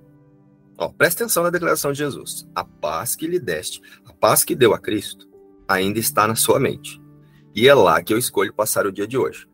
Ó, 0.79 0.89
presta 0.89 1.25
atenção 1.25 1.43
na 1.43 1.51
declaração 1.51 1.91
de 1.91 1.99
Jesus. 1.99 2.47
A 2.55 2.65
paz 2.65 3.17
que 3.17 3.27
lhe 3.27 3.41
deste, 3.41 3.83
a 4.07 4.13
paz 4.13 4.45
que 4.45 4.55
deu 4.55 4.73
a 4.73 4.79
Cristo, 4.79 5.29
ainda 5.67 5.99
está 5.99 6.27
na 6.29 6.37
sua 6.37 6.61
mente. 6.61 7.03
E 7.55 7.69
é 7.69 7.75
lá 7.75 8.01
que 8.01 8.15
eu 8.15 8.19
escolho 8.19 8.55
passar 8.55 8.87
o 8.87 8.93
dia 8.93 9.07
de 9.07 9.19
hoje. 9.19 9.49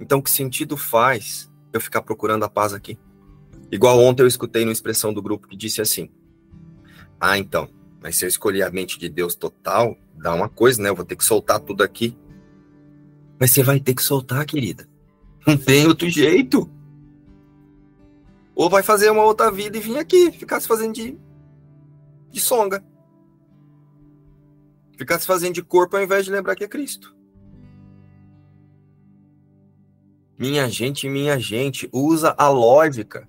Então, 0.00 0.22
que 0.22 0.30
sentido 0.30 0.76
faz 0.76 1.52
eu 1.72 1.80
ficar 1.80 2.00
procurando 2.00 2.44
a 2.44 2.48
paz 2.48 2.72
aqui? 2.72 2.98
Igual 3.70 4.00
ontem 4.00 4.22
eu 4.22 4.26
escutei 4.26 4.62
uma 4.64 4.72
expressão 4.72 5.12
do 5.12 5.20
grupo 5.20 5.46
que 5.46 5.56
disse 5.56 5.82
assim: 5.82 6.10
ah, 7.20 7.38
então. 7.38 7.68
Mas 8.00 8.16
se 8.16 8.24
eu 8.24 8.28
escolher 8.28 8.62
a 8.62 8.70
mente 8.70 8.98
de 8.98 9.08
Deus 9.08 9.34
total, 9.34 9.96
dá 10.14 10.32
uma 10.32 10.48
coisa, 10.48 10.80
né? 10.80 10.88
Eu 10.88 10.94
vou 10.94 11.04
ter 11.04 11.16
que 11.16 11.24
soltar 11.24 11.60
tudo 11.60 11.82
aqui. 11.82 12.16
Mas 13.40 13.50
você 13.50 13.62
vai 13.62 13.80
ter 13.80 13.94
que 13.94 14.02
soltar, 14.02 14.46
querida. 14.46 14.88
Não 15.46 15.56
tem 15.56 15.86
outro 15.86 16.08
jeito. 16.08 16.70
Ou 18.58 18.68
vai 18.68 18.82
fazer 18.82 19.08
uma 19.08 19.22
outra 19.22 19.52
vida 19.52 19.76
e 19.76 19.80
vir 19.80 19.96
aqui, 19.96 20.32
ficar 20.32 20.58
se 20.58 20.66
fazendo 20.66 20.92
de, 20.92 21.16
de 22.28 22.40
songa. 22.40 22.84
Ficar 24.96 25.20
se 25.20 25.28
fazendo 25.28 25.54
de 25.54 25.62
corpo 25.62 25.96
ao 25.96 26.02
invés 26.02 26.24
de 26.24 26.32
lembrar 26.32 26.56
que 26.56 26.64
é 26.64 26.68
Cristo. 26.68 27.16
Minha 30.36 30.68
gente, 30.68 31.08
minha 31.08 31.38
gente, 31.38 31.88
usa 31.92 32.34
a 32.36 32.48
lógica. 32.48 33.28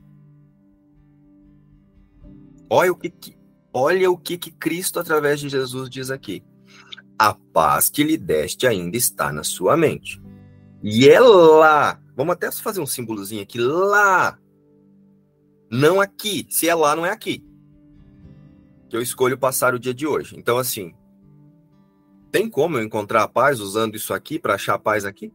Olha 2.68 2.92
o 2.92 2.96
que, 2.96 3.38
Olha 3.72 4.10
o 4.10 4.18
que, 4.18 4.36
que 4.36 4.50
Cristo, 4.50 5.00
através 5.00 5.40
de 5.40 5.48
Jesus, 5.48 5.92
diz 5.92 6.10
aqui. 6.10 6.44
A 7.20 7.36
paz 7.36 7.88
que 7.92 8.04
lhe 8.04 8.18
deste 8.18 8.66
ainda 8.66 8.98
está 8.98 9.32
na 9.32 9.44
sua 9.44 9.78
mente. 9.78 10.20
E 10.82 11.08
é 11.08 11.20
lá. 11.20 12.02
Vamos 12.16 12.34
até 12.34 12.52
fazer 12.52 12.82
um 12.82 12.88
símbolozinho 12.88 13.44
aqui. 13.44 13.60
Lá. 13.60 14.40
Não 15.70 16.02
aqui. 16.02 16.48
Se 16.50 16.68
é 16.68 16.76
lá, 16.76 16.96
não 16.96 17.06
é 17.06 17.12
aqui. 17.12 17.44
que 18.90 18.96
eu 18.96 19.02
escolho 19.02 19.38
passar 19.38 19.76
o 19.76 19.80
dia 19.80 19.94
de 19.94 20.08
hoje. 20.08 20.36
Então, 20.36 20.58
assim, 20.58 20.94
tem 22.32 22.50
como 22.50 22.78
eu 22.78 22.84
encontrar 22.84 23.24
a 23.24 23.28
paz 23.28 23.60
usando 23.60 23.96
isso 23.96 24.14
aqui 24.14 24.40
para 24.40 24.56
achar 24.56 24.76
a 24.76 24.80
paz 24.80 25.06
aqui? 25.06 25.32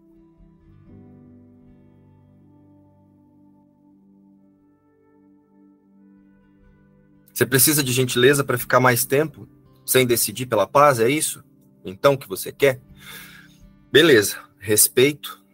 Você 7.32 7.44
precisa 7.44 7.82
de 7.82 7.92
gentileza 7.92 8.44
para 8.44 8.56
ficar 8.56 8.78
mais 8.78 9.04
tempo 9.04 9.48
sem 9.84 10.06
decidir 10.06 10.46
pela 10.46 10.68
paz? 10.68 11.00
É 11.00 11.08
isso? 11.08 11.42
Então 11.84 12.16
que 12.16 12.28
você 12.28 12.52
quer? 12.52 12.80
Beleza, 13.90 14.38
respeito 14.58 15.44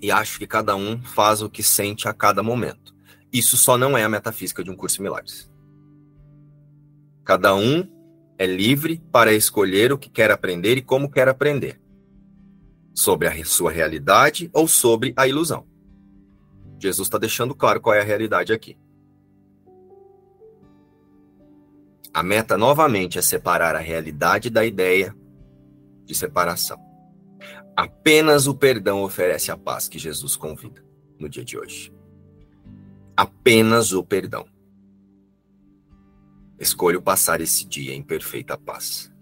e 0.00 0.10
acho 0.10 0.38
que 0.38 0.46
cada 0.46 0.76
um 0.76 1.02
faz 1.02 1.42
o 1.42 1.50
que 1.50 1.64
sente 1.64 2.08
a 2.08 2.14
cada 2.14 2.44
momento. 2.44 2.94
Isso 3.32 3.56
só 3.56 3.78
não 3.78 3.96
é 3.96 4.02
a 4.02 4.08
metafísica 4.08 4.64
de 4.64 4.70
um 4.70 4.76
curso 4.76 4.96
de 4.96 5.02
milagres. 5.02 5.50
Cada 7.24 7.54
um 7.54 7.86
é 8.38 8.46
livre 8.46 9.02
para 9.12 9.32
escolher 9.32 9.92
o 9.92 9.98
que 9.98 10.10
quer 10.10 10.30
aprender 10.30 10.76
e 10.76 10.82
como 10.82 11.10
quer 11.10 11.28
aprender. 11.28 11.80
Sobre 12.94 13.28
a 13.28 13.44
sua 13.44 13.70
realidade 13.70 14.50
ou 14.52 14.66
sobre 14.66 15.12
a 15.16 15.28
ilusão. 15.28 15.66
Jesus 16.78 17.06
está 17.06 17.18
deixando 17.18 17.54
claro 17.54 17.80
qual 17.80 17.94
é 17.94 18.00
a 18.00 18.04
realidade 18.04 18.52
aqui. 18.52 18.76
A 22.12 22.22
meta, 22.22 22.56
novamente, 22.58 23.18
é 23.18 23.22
separar 23.22 23.76
a 23.76 23.80
realidade 23.80 24.50
da 24.50 24.64
ideia 24.64 25.14
de 26.04 26.14
separação. 26.14 26.78
Apenas 27.76 28.48
o 28.48 28.54
perdão 28.54 29.02
oferece 29.02 29.52
a 29.52 29.56
paz 29.56 29.88
que 29.88 29.98
Jesus 29.98 30.36
convida 30.36 30.84
no 31.18 31.28
dia 31.28 31.44
de 31.44 31.56
hoje. 31.56 31.92
Apenas 33.20 33.92
o 33.92 34.02
perdão. 34.02 34.46
Escolho 36.58 37.02
passar 37.02 37.42
esse 37.42 37.66
dia 37.66 37.94
em 37.94 38.02
perfeita 38.02 38.56
paz. 38.56 39.12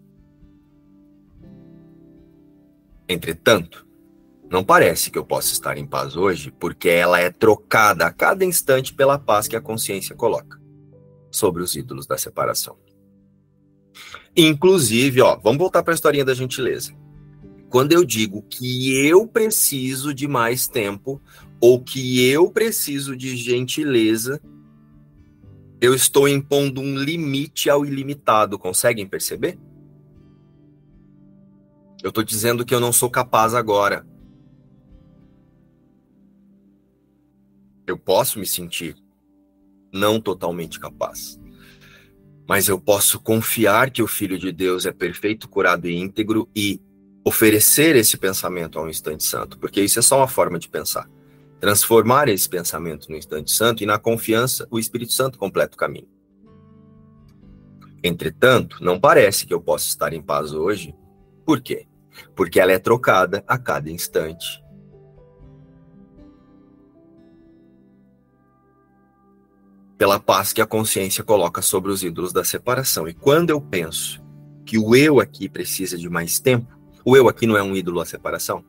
Entretanto, 3.09 3.85
não 4.49 4.63
parece 4.63 5.11
que 5.11 5.19
eu 5.19 5.25
possa 5.25 5.53
estar 5.53 5.77
em 5.77 5.85
paz 5.85 6.15
hoje, 6.15 6.53
porque 6.61 6.89
ela 6.89 7.19
é 7.19 7.29
trocada 7.29 8.07
a 8.07 8.13
cada 8.13 8.45
instante 8.45 8.95
pela 8.95 9.19
paz 9.19 9.49
que 9.49 9.57
a 9.57 9.61
consciência 9.61 10.15
coloca 10.15 10.63
sobre 11.29 11.61
os 11.61 11.75
ídolos 11.75 12.07
da 12.07 12.17
separação. 12.17 12.79
Inclusive, 14.37 15.23
ó, 15.23 15.35
vamos 15.43 15.59
voltar 15.59 15.83
para 15.83 15.93
a 15.93 15.97
historinha 15.97 16.25
da 16.25 16.35
gentileza. 16.35 16.97
Quando 17.69 17.91
eu 17.91 18.05
digo 18.05 18.43
que 18.43 18.97
eu 19.09 19.27
preciso 19.27 20.15
de 20.15 20.29
mais 20.29 20.69
tempo 20.69 21.21
ou 21.61 21.83
que 21.83 22.25
eu 22.25 22.51
preciso 22.51 23.17
de 23.17 23.37
gentileza, 23.37 24.41
eu 25.81 25.95
estou 25.95 26.29
impondo 26.29 26.81
um 26.81 26.97
limite 26.97 27.71
ao 27.71 27.85
ilimitado, 27.85 28.59
conseguem 28.59 29.07
perceber? 29.07 29.59
Eu 32.03 32.11
estou 32.11 32.23
dizendo 32.23 32.65
que 32.65 32.75
eu 32.75 32.81
não 32.81 32.93
sou 32.93 33.11
capaz 33.11 33.55
agora. 33.55 34.07
Eu 37.87 37.99
posso 37.99 38.39
me 38.39 38.47
sentir 38.47 38.97
não 39.93 40.21
totalmente 40.21 40.79
capaz. 40.79 41.41
Mas 42.49 42.69
eu 42.69 42.81
posso 42.81 43.21
confiar 43.21 43.91
que 43.91 44.03
o 44.03 44.07
Filho 44.07 44.39
de 44.39 44.53
Deus 44.53 44.87
é 44.87 44.93
perfeito, 44.93 45.49
curado 45.49 45.87
e 45.87 45.97
íntegro 45.97 46.49
e 46.55 46.81
oferecer 47.25 47.95
esse 47.97 48.17
pensamento 48.17 48.79
ao 48.79 48.89
instante 48.89 49.23
santo, 49.25 49.59
porque 49.59 49.83
isso 49.83 49.99
é 49.99 50.03
só 50.03 50.19
uma 50.19 50.29
forma 50.29 50.59
de 50.59 50.69
pensar. 50.69 51.09
Transformar 51.61 52.29
esse 52.29 52.49
pensamento 52.49 53.11
no 53.11 53.17
instante 53.17 53.51
santo 53.51 53.83
e 53.83 53.87
na 53.87 53.99
confiança, 53.99 54.67
o 54.71 54.79
Espírito 54.79 55.13
Santo 55.13 55.39
completa 55.39 55.75
o 55.75 55.79
caminho. 55.79 56.09
Entretanto, 58.03 58.83
não 58.83 59.01
parece 59.01 59.45
que 59.45 59.53
eu 59.53 59.61
possa 59.61 59.89
estar 59.89 60.13
em 60.13 60.23
paz 60.23 60.53
hoje. 60.53 60.95
Por 61.45 61.61
quê? 61.61 61.87
Porque 62.37 62.61
ela 62.61 62.73
é 62.73 62.79
trocada 62.79 63.43
a 63.47 63.59
cada 63.59 63.91
instante 63.91 64.63
pela 69.99 70.21
paz 70.21 70.53
que 70.53 70.63
a 70.63 70.67
consciência 70.67 71.25
coloca 71.25 71.61
sobre 71.61 71.91
os 71.91 72.05
ídolos 72.05 72.33
da 72.33 72.45
separação. 72.45 73.09
E 73.09 73.13
quando 73.13 73.51
eu 73.51 73.61
penso 73.61 74.23
que 74.65 74.79
o 74.79 74.95
eu 74.95 75.19
aqui 75.19 75.49
precisa 75.49 75.99
de 75.99 76.09
mais 76.09 76.39
tempo, 76.39 76.73
o 77.05 77.17
eu 77.17 77.29
aqui 77.29 77.49
não 77.49 77.57
é 77.57 77.63
um 77.63 77.75
ídolo 77.75 78.01
à 78.01 78.07
separação? 78.07 78.65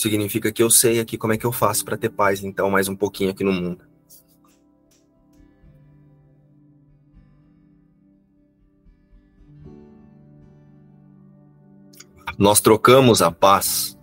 Significa 0.00 0.50
que 0.50 0.62
eu 0.62 0.70
sei 0.70 0.98
aqui 0.98 1.18
como 1.18 1.34
é 1.34 1.36
que 1.36 1.44
eu 1.44 1.52
faço 1.52 1.84
para 1.84 1.94
ter 1.94 2.08
paz, 2.08 2.42
então, 2.42 2.70
mais 2.70 2.88
um 2.88 2.96
pouquinho 2.96 3.32
aqui 3.32 3.44
no 3.44 3.52
mundo. 3.52 3.84
Nós 12.38 12.62
trocamos 12.62 13.20
a 13.20 13.30
paz 13.30 13.94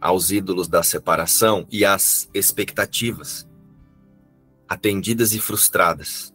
aos 0.00 0.32
ídolos 0.32 0.66
da 0.66 0.82
separação 0.82 1.64
e 1.70 1.84
às 1.84 2.28
expectativas 2.34 3.48
atendidas 4.68 5.34
e 5.34 5.38
frustradas 5.38 6.34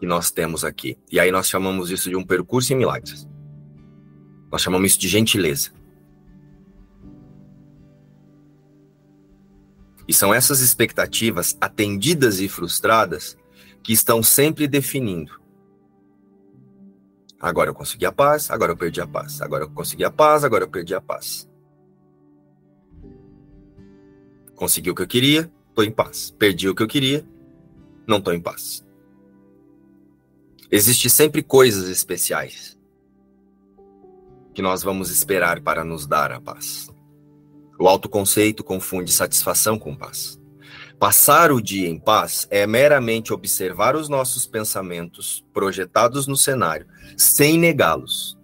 que 0.00 0.06
nós 0.06 0.32
temos 0.32 0.64
aqui. 0.64 0.98
E 1.08 1.20
aí 1.20 1.30
nós 1.30 1.48
chamamos 1.48 1.92
isso 1.92 2.10
de 2.10 2.16
um 2.16 2.26
percurso 2.26 2.72
em 2.72 2.76
milagres. 2.76 3.28
Nós 4.50 4.60
chamamos 4.60 4.90
isso 4.90 4.98
de 4.98 5.06
gentileza. 5.06 5.77
E 10.08 10.14
são 10.14 10.32
essas 10.32 10.60
expectativas 10.60 11.56
atendidas 11.60 12.40
e 12.40 12.48
frustradas 12.48 13.36
que 13.82 13.92
estão 13.92 14.22
sempre 14.22 14.66
definindo. 14.66 15.38
Agora 17.38 17.70
eu 17.70 17.74
consegui 17.74 18.06
a 18.06 18.10
paz, 18.10 18.50
agora 18.50 18.72
eu 18.72 18.76
perdi 18.76 19.00
a 19.00 19.06
paz. 19.06 19.40
Agora 19.42 19.64
eu 19.64 19.70
consegui 19.70 20.04
a 20.04 20.10
paz, 20.10 20.42
agora 20.42 20.64
eu 20.64 20.68
perdi 20.68 20.94
a 20.94 21.00
paz. 21.00 21.48
Consegui 24.56 24.90
o 24.90 24.94
que 24.94 25.02
eu 25.02 25.06
queria, 25.06 25.52
estou 25.68 25.84
em 25.84 25.90
paz. 25.90 26.30
Perdi 26.32 26.68
o 26.68 26.74
que 26.74 26.82
eu 26.82 26.88
queria, 26.88 27.24
não 28.06 28.18
estou 28.18 28.32
em 28.32 28.40
paz. 28.40 28.84
Existem 30.70 31.08
sempre 31.08 31.42
coisas 31.42 31.88
especiais 31.88 32.76
que 34.52 34.60
nós 34.60 34.82
vamos 34.82 35.10
esperar 35.10 35.60
para 35.60 35.84
nos 35.84 36.06
dar 36.06 36.32
a 36.32 36.40
paz. 36.40 36.90
O 37.78 37.86
autoconceito 37.86 38.64
confunde 38.64 39.12
satisfação 39.12 39.78
com 39.78 39.94
paz. 39.94 40.38
Passar 40.98 41.52
o 41.52 41.60
dia 41.60 41.88
em 41.88 41.96
paz 41.96 42.48
é 42.50 42.66
meramente 42.66 43.32
observar 43.32 43.94
os 43.94 44.08
nossos 44.08 44.46
pensamentos 44.46 45.44
projetados 45.52 46.26
no 46.26 46.36
cenário, 46.36 46.88
sem 47.16 47.56
negá-los, 47.56 48.36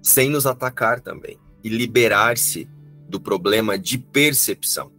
sem 0.00 0.30
nos 0.30 0.46
atacar 0.46 1.00
também, 1.00 1.40
e 1.64 1.68
liberar-se 1.68 2.68
do 3.08 3.20
problema 3.20 3.76
de 3.76 3.98
percepção. 3.98 4.92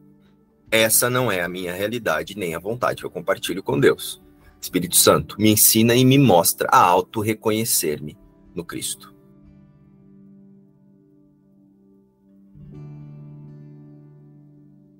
Essa 0.69 1.09
não 1.09 1.31
é 1.31 1.41
a 1.41 1.47
minha 1.47 1.73
realidade, 1.73 2.37
nem 2.37 2.53
a 2.53 2.59
vontade 2.59 2.99
que 2.99 3.05
eu 3.05 3.11
compartilho 3.11 3.63
com 3.63 3.79
Deus. 3.79 4.21
Espírito 4.59 4.97
Santo, 4.97 5.39
me 5.39 5.51
ensina 5.51 5.95
e 5.95 6.03
me 6.03 6.17
mostra 6.17 6.67
a 6.69 6.79
auto-reconhecer-me 6.79 8.17
no 8.53 8.65
Cristo. 8.65 9.15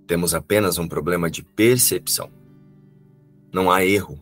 Temos 0.08 0.34
apenas 0.34 0.78
um 0.78 0.88
problema 0.88 1.30
de 1.30 1.44
percepção. 1.44 2.32
Não 3.52 3.70
há 3.70 3.86
erro. 3.86 4.18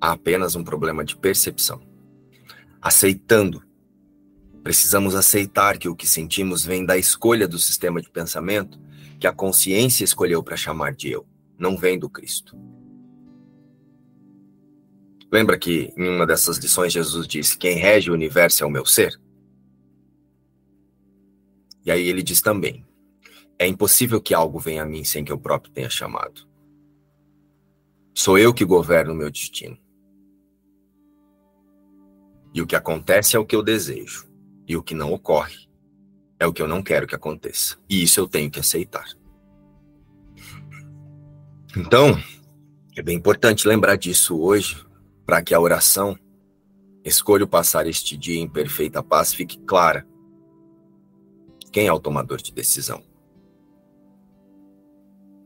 Há 0.00 0.12
apenas 0.12 0.56
um 0.56 0.64
problema 0.64 1.04
de 1.04 1.14
percepção. 1.14 1.80
Aceitando. 2.80 3.62
Precisamos 4.64 5.14
aceitar 5.14 5.78
que 5.78 5.88
o 5.88 5.94
que 5.94 6.06
sentimos 6.06 6.64
vem 6.64 6.84
da 6.84 6.96
escolha 6.96 7.46
do 7.46 7.58
sistema 7.58 8.00
de 8.00 8.08
pensamento 8.08 8.80
que 9.18 9.26
a 9.26 9.32
consciência 9.32 10.04
escolheu 10.04 10.42
para 10.42 10.56
chamar 10.56 10.94
de 10.94 11.10
eu, 11.10 11.26
não 11.58 11.76
vem 11.76 11.98
do 11.98 12.08
Cristo. 12.08 12.56
Lembra 15.30 15.58
que 15.58 15.92
em 15.96 16.08
uma 16.08 16.26
dessas 16.26 16.56
lições 16.58 16.92
Jesus 16.92 17.26
disse: 17.26 17.58
Quem 17.58 17.76
rege 17.76 18.10
o 18.10 18.14
universo 18.14 18.62
é 18.62 18.66
o 18.66 18.70
meu 18.70 18.86
ser? 18.86 19.20
E 21.84 21.90
aí 21.90 22.06
ele 22.06 22.22
diz 22.22 22.40
também: 22.40 22.87
É 23.58 23.66
impossível 23.66 24.20
que 24.20 24.34
algo 24.34 24.58
venha 24.58 24.82
a 24.82 24.86
mim 24.86 25.04
sem 25.04 25.24
que 25.24 25.32
eu 25.32 25.38
próprio 25.38 25.72
tenha 25.72 25.90
chamado. 25.90 26.46
Sou 28.14 28.38
eu 28.38 28.54
que 28.54 28.64
governo 28.64 29.12
o 29.12 29.16
meu 29.16 29.30
destino. 29.30 29.78
E 32.54 32.62
o 32.62 32.66
que 32.66 32.76
acontece 32.76 33.36
é 33.36 33.38
o 33.38 33.44
que 33.44 33.54
eu 33.54 33.62
desejo, 33.62 34.28
e 34.66 34.76
o 34.76 34.82
que 34.82 34.94
não 34.94 35.12
ocorre 35.12 35.68
é 36.40 36.46
o 36.46 36.52
que 36.52 36.62
eu 36.62 36.68
não 36.68 36.82
quero 36.82 37.06
que 37.06 37.14
aconteça. 37.14 37.76
E 37.88 38.02
isso 38.02 38.20
eu 38.20 38.28
tenho 38.28 38.50
que 38.50 38.60
aceitar. 38.60 39.06
Então, 41.76 42.16
é 42.96 43.02
bem 43.02 43.16
importante 43.16 43.68
lembrar 43.68 43.96
disso 43.96 44.40
hoje, 44.40 44.84
para 45.26 45.42
que 45.42 45.52
a 45.52 45.60
oração 45.60 46.18
Escolho 47.08 47.48
passar 47.48 47.86
este 47.86 48.18
dia 48.18 48.38
em 48.38 48.46
perfeita 48.46 49.02
paz 49.02 49.32
fique 49.32 49.58
clara. 49.60 50.06
Quem 51.72 51.86
é 51.86 51.92
o 51.92 51.98
tomador 51.98 52.36
de 52.36 52.52
decisão? 52.52 53.02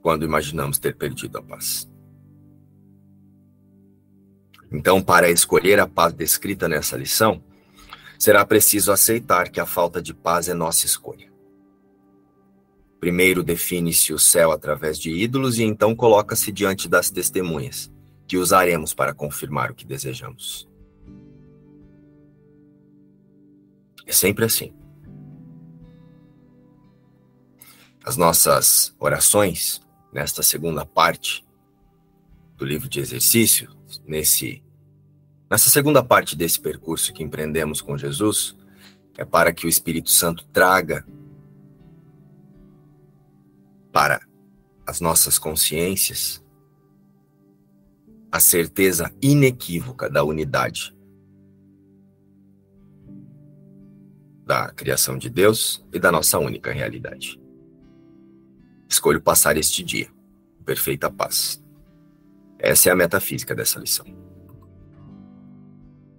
Quando 0.02 0.24
imaginamos 0.24 0.78
ter 0.78 0.96
perdido 0.96 1.38
a 1.38 1.42
paz. 1.42 1.90
Então, 4.70 5.02
para 5.02 5.30
escolher 5.30 5.78
a 5.78 5.86
paz 5.86 6.12
descrita 6.12 6.68
nessa 6.68 6.96
lição, 6.96 7.42
será 8.18 8.44
preciso 8.44 8.90
aceitar 8.90 9.50
que 9.50 9.60
a 9.60 9.66
falta 9.66 10.02
de 10.02 10.12
paz 10.12 10.48
é 10.48 10.54
nossa 10.54 10.86
escolha. 10.86 11.30
Primeiro 12.98 13.42
define-se 13.42 14.12
o 14.12 14.18
céu 14.18 14.52
através 14.52 14.98
de 14.98 15.10
ídolos 15.10 15.58
e 15.58 15.64
então 15.64 15.94
coloca-se 15.94 16.52
diante 16.52 16.88
das 16.88 17.10
testemunhas, 17.10 17.92
que 18.28 18.38
usaremos 18.38 18.94
para 18.94 19.12
confirmar 19.12 19.72
o 19.72 19.74
que 19.74 19.84
desejamos. 19.84 20.68
É 24.06 24.12
sempre 24.12 24.44
assim. 24.44 24.72
As 28.04 28.16
nossas 28.16 28.94
orações, 28.98 29.80
nesta 30.12 30.42
segunda 30.42 30.84
parte 30.84 31.44
do 32.56 32.64
livro 32.64 32.88
de 32.88 33.00
exercício, 33.00 33.74
nesse 34.06 34.62
nessa 35.50 35.68
segunda 35.68 36.02
parte 36.02 36.36
desse 36.36 36.60
percurso 36.60 37.12
que 37.12 37.22
empreendemos 37.22 37.80
com 37.80 37.98
Jesus, 37.98 38.56
é 39.18 39.24
para 39.24 39.52
que 39.52 39.66
o 39.66 39.68
Espírito 39.68 40.10
Santo 40.10 40.46
traga 40.46 41.06
para 43.92 44.20
as 44.86 45.00
nossas 45.00 45.38
consciências 45.38 46.42
a 48.30 48.40
certeza 48.40 49.14
inequívoca 49.20 50.08
da 50.08 50.24
unidade 50.24 50.96
da 54.46 54.72
criação 54.72 55.16
de 55.16 55.28
Deus 55.28 55.84
e 55.92 55.98
da 55.98 56.10
nossa 56.10 56.38
única 56.38 56.72
realidade. 56.72 57.41
Escolho 58.92 59.22
passar 59.22 59.56
este 59.56 59.82
dia 59.82 60.06
em 60.60 60.64
perfeita 60.64 61.10
paz. 61.10 61.64
Essa 62.58 62.90
é 62.90 62.92
a 62.92 62.94
metafísica 62.94 63.54
dessa 63.54 63.80
lição. 63.80 64.04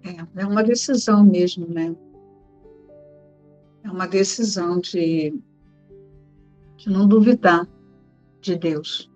É, 0.02 0.42
é 0.42 0.44
uma 0.44 0.64
decisão 0.64 1.22
mesmo, 1.22 1.68
né? 1.68 1.94
É 3.84 3.88
uma 3.88 4.08
decisão 4.08 4.80
de, 4.80 5.40
de 6.76 6.90
não 6.90 7.06
duvidar 7.06 7.64
de 8.40 8.56
Deus. 8.56 9.08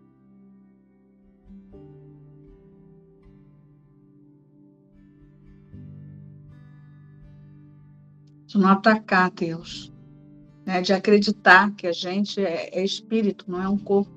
De 8.47 8.57
não 8.57 8.69
atacar 8.69 9.33
Deus. 9.33 9.93
Né? 10.69 10.83
De 10.83 10.93
acreditar 10.93 11.75
que 11.75 11.87
a 11.87 11.93
gente 11.93 12.45
é, 12.45 12.79
é 12.79 12.85
espírito, 12.85 13.51
não 13.51 13.63
é 13.63 13.67
um 13.67 13.79
corpo. 13.79 14.13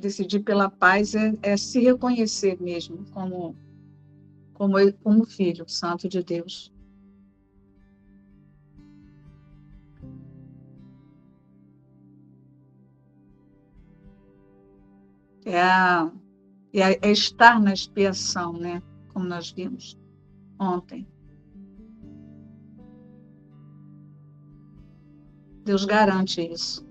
decidir 0.00 0.40
pela 0.40 0.70
paz 0.70 1.12
é, 1.16 1.36
é, 1.42 1.56
se 1.56 1.80
reconhecer 1.80 2.56
mesmo 2.60 3.04
como, 3.10 3.56
como, 4.54 4.92
como 5.02 5.24
filho 5.24 5.68
santo 5.68 6.08
de 6.08 6.22
Deus. 6.22 6.72
É, 15.44 15.58
é, 16.80 17.08
é 17.08 17.10
estar 17.10 17.60
na 17.60 17.72
expiação, 17.72 18.52
né? 18.52 18.80
Como 19.12 19.26
nós 19.26 19.50
vimos 19.50 19.97
ontem. 20.58 21.06
Deus 25.64 25.84
garante 25.84 26.40
isso. 26.40 26.86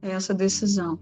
É 0.00 0.10
essa 0.10 0.34
decisão. 0.34 0.98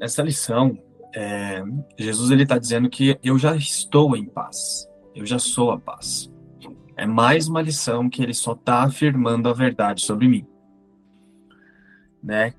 Essa 0.00 0.22
lição, 0.22 0.78
é, 1.14 1.62
Jesus 1.98 2.30
ele 2.30 2.44
está 2.44 2.58
dizendo 2.58 2.88
que 2.88 3.18
eu 3.22 3.38
já 3.38 3.54
estou 3.54 4.16
em 4.16 4.24
paz, 4.24 4.88
eu 5.14 5.26
já 5.26 5.38
sou 5.38 5.70
a 5.70 5.78
paz. 5.78 6.32
É 6.96 7.06
mais 7.06 7.46
uma 7.46 7.62
lição 7.62 8.08
que 8.08 8.22
ele 8.22 8.34
só 8.34 8.52
está 8.52 8.82
afirmando 8.82 9.48
a 9.48 9.52
verdade 9.52 10.04
sobre 10.04 10.26
mim, 10.28 10.46
né? 12.22 12.54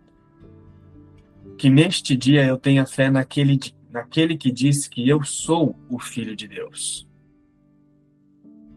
Que 1.59 1.69
neste 1.69 2.15
dia 2.15 2.45
eu 2.45 2.57
tenha 2.57 2.85
fé 2.85 3.11
naquele, 3.11 3.59
naquele 3.91 4.37
que 4.37 4.49
diz 4.49 4.87
que 4.87 5.09
eu 5.09 5.21
sou 5.25 5.77
o 5.89 5.99
Filho 5.99 6.33
de 6.33 6.47
Deus. 6.47 7.05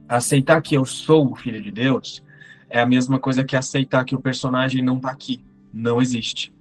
Aceitar 0.08 0.60
que 0.60 0.74
eu 0.74 0.84
sou 0.84 1.30
o 1.30 1.36
Filho 1.36 1.62
de 1.62 1.70
Deus 1.70 2.24
é 2.68 2.80
a 2.80 2.86
mesma 2.86 3.20
coisa 3.20 3.44
que 3.44 3.54
aceitar 3.54 4.04
que 4.04 4.16
o 4.16 4.20
personagem 4.20 4.82
não 4.82 4.96
está 4.96 5.12
aqui, 5.12 5.44
não 5.72 6.02
existe. 6.02 6.52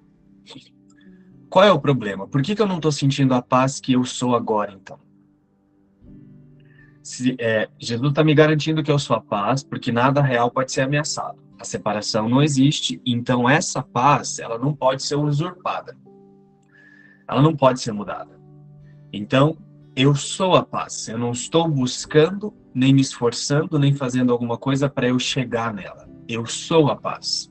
Qual 1.49 1.65
é 1.65 1.71
o 1.71 1.81
problema? 1.81 2.27
Por 2.27 2.43
que, 2.43 2.53
que 2.55 2.61
eu 2.61 2.67
não 2.67 2.75
estou 2.75 2.91
sentindo 2.91 3.33
a 3.33 3.41
paz 3.41 3.79
que 3.79 3.93
eu 3.93 4.05
sou 4.05 4.35
agora, 4.35 4.79
então? 4.79 4.99
Se, 7.01 7.35
é, 7.39 7.67
Jesus 7.79 8.09
está 8.11 8.23
me 8.23 8.35
garantindo 8.35 8.83
que 8.83 8.91
eu 8.91 8.99
sou 8.99 9.15
a 9.15 9.21
paz, 9.21 9.63
porque 9.63 9.91
nada 9.91 10.21
real 10.21 10.51
pode 10.51 10.71
ser 10.71 10.81
ameaçado. 10.81 11.39
A 11.57 11.63
separação 11.63 12.29
não 12.29 12.43
existe, 12.43 13.01
então 13.03 13.49
essa 13.49 13.81
paz 13.81 14.37
ela 14.37 14.59
não 14.59 14.71
pode 14.71 15.01
ser 15.01 15.15
usurpada. 15.15 15.97
Ela 17.31 17.41
não 17.41 17.55
pode 17.55 17.79
ser 17.79 17.93
mudada. 17.93 18.37
Então, 19.13 19.57
eu 19.95 20.13
sou 20.13 20.55
a 20.55 20.63
paz. 20.63 21.07
Eu 21.07 21.17
não 21.17 21.31
estou 21.31 21.65
buscando, 21.65 22.53
nem 22.73 22.93
me 22.93 22.99
esforçando, 22.99 23.79
nem 23.79 23.95
fazendo 23.95 24.33
alguma 24.33 24.57
coisa 24.57 24.89
para 24.89 25.07
eu 25.07 25.17
chegar 25.17 25.73
nela. 25.73 26.09
Eu 26.27 26.45
sou 26.45 26.89
a 26.89 26.95
paz. 26.95 27.49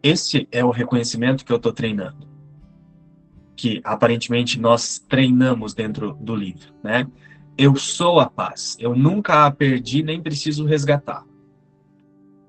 Esse 0.00 0.46
é 0.52 0.64
o 0.64 0.70
reconhecimento 0.70 1.44
que 1.44 1.52
eu 1.52 1.56
estou 1.56 1.72
treinando. 1.72 2.28
Que 3.56 3.80
aparentemente 3.82 4.60
nós 4.60 5.00
treinamos 5.00 5.74
dentro 5.74 6.16
do 6.20 6.36
livro, 6.36 6.72
né? 6.82 7.04
Eu 7.58 7.74
sou 7.74 8.20
a 8.20 8.30
paz. 8.30 8.76
Eu 8.78 8.94
nunca 8.94 9.44
a 9.44 9.50
perdi, 9.50 10.04
nem 10.04 10.22
preciso 10.22 10.64
resgatar. 10.64 11.24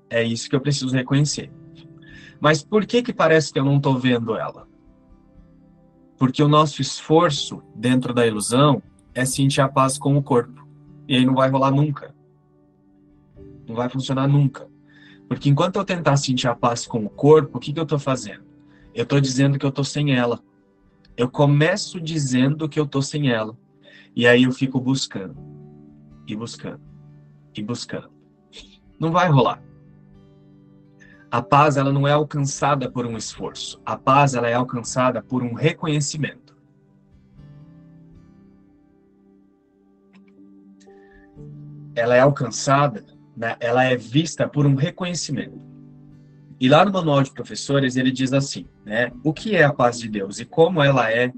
É 0.08 0.22
isso 0.22 0.48
que 0.48 0.54
eu 0.54 0.60
preciso 0.60 0.94
reconhecer. 0.94 1.50
Mas 2.40 2.62
por 2.62 2.86
que 2.86 3.02
que 3.02 3.12
parece 3.12 3.52
que 3.52 3.58
eu 3.58 3.64
não 3.64 3.76
estou 3.76 3.98
vendo 3.98 4.36
ela? 4.36 4.71
Porque 6.22 6.40
o 6.40 6.46
nosso 6.46 6.80
esforço 6.80 7.60
dentro 7.74 8.14
da 8.14 8.24
ilusão 8.24 8.80
é 9.12 9.24
sentir 9.24 9.60
a 9.60 9.68
paz 9.68 9.98
com 9.98 10.16
o 10.16 10.22
corpo. 10.22 10.64
E 11.08 11.16
aí 11.16 11.26
não 11.26 11.34
vai 11.34 11.50
rolar 11.50 11.72
nunca. 11.72 12.14
Não 13.66 13.74
vai 13.74 13.88
funcionar 13.88 14.28
nunca. 14.28 14.68
Porque 15.26 15.48
enquanto 15.48 15.80
eu 15.80 15.84
tentar 15.84 16.16
sentir 16.16 16.46
a 16.46 16.54
paz 16.54 16.86
com 16.86 17.04
o 17.04 17.10
corpo, 17.10 17.58
o 17.58 17.60
que, 17.60 17.72
que 17.72 17.80
eu 17.80 17.82
estou 17.82 17.98
fazendo? 17.98 18.44
Eu 18.94 19.02
estou 19.02 19.20
dizendo 19.20 19.58
que 19.58 19.66
eu 19.66 19.70
estou 19.70 19.82
sem 19.82 20.14
ela. 20.14 20.38
Eu 21.16 21.28
começo 21.28 22.00
dizendo 22.00 22.68
que 22.68 22.78
eu 22.78 22.84
estou 22.84 23.02
sem 23.02 23.28
ela. 23.28 23.58
E 24.14 24.24
aí 24.24 24.44
eu 24.44 24.52
fico 24.52 24.78
buscando. 24.78 25.36
E 26.24 26.36
buscando. 26.36 26.80
E 27.52 27.60
buscando. 27.64 28.12
Não 28.96 29.10
vai 29.10 29.28
rolar. 29.28 29.60
A 31.32 31.42
paz 31.42 31.76
ela 31.76 31.92
não 31.92 32.06
é 32.06 32.12
alcançada 32.12 32.88
por 32.88 33.06
um 33.06 33.16
esforço. 33.16 33.80
A 33.84 33.96
paz 33.96 34.34
ela 34.34 34.48
é 34.48 34.54
alcançada 34.54 35.20
por 35.20 35.42
um 35.42 35.54
reconhecimento. 35.54 36.52
ela 41.94 42.16
é 42.16 42.20
alcançada, 42.20 43.04
né, 43.36 43.56
ela 43.60 43.84
é 43.84 43.96
vista 43.96 44.48
por 44.48 44.66
um 44.66 44.74
reconhecimento. 44.74 45.60
E 46.58 46.68
lá 46.68 46.84
no 46.84 46.92
manual 46.92 47.22
de 47.22 47.32
professores 47.32 47.96
ele 47.96 48.10
diz 48.10 48.32
assim, 48.32 48.66
né, 48.84 49.12
o 49.22 49.32
que 49.32 49.56
é 49.56 49.64
a 49.64 49.72
paz 49.72 49.98
de 49.98 50.08
Deus 50.08 50.38
e 50.38 50.44
como 50.44 50.82
ela 50.82 51.10
é 51.10 51.32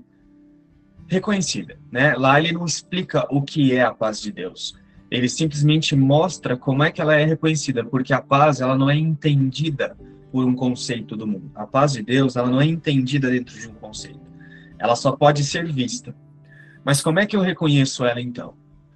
reconhecida, 1.06 1.78
né? 1.90 2.14
Lá 2.14 2.38
ele 2.38 2.52
não 2.52 2.64
explica 2.64 3.26
o 3.30 3.42
que 3.42 3.74
é 3.74 3.82
a 3.82 3.92
paz 3.92 4.20
de 4.20 4.32
Deus. 4.32 4.74
Ele 5.14 5.28
simplesmente 5.28 5.94
mostra 5.94 6.56
como 6.56 6.82
é 6.82 6.90
que 6.90 7.00
ela 7.00 7.14
é 7.14 7.24
reconhecida, 7.24 7.84
porque 7.84 8.12
a 8.12 8.20
paz 8.20 8.60
ela 8.60 8.76
não 8.76 8.90
é 8.90 8.96
entendida 8.96 9.96
por 10.32 10.44
um 10.44 10.54
conceito 10.54 11.16
do 11.16 11.26
mundo. 11.26 11.50
A 11.54 11.66
paz 11.66 11.92
de 11.92 12.02
Deus 12.02 12.36
ela 12.36 12.50
não 12.50 12.60
é 12.60 12.66
entendida 12.66 13.30
dentro 13.30 13.58
de 13.58 13.68
um 13.68 13.74
conceito. 13.74 14.20
Ela 14.78 14.96
só 14.96 15.12
pode 15.12 15.44
ser 15.44 15.70
vista. 15.72 16.14
Mas 16.84 17.00
como 17.00 17.20
é 17.20 17.26
que 17.26 17.36
eu 17.36 17.40
reconheço 17.40 18.04
ela 18.04 18.20
então? 18.20 18.54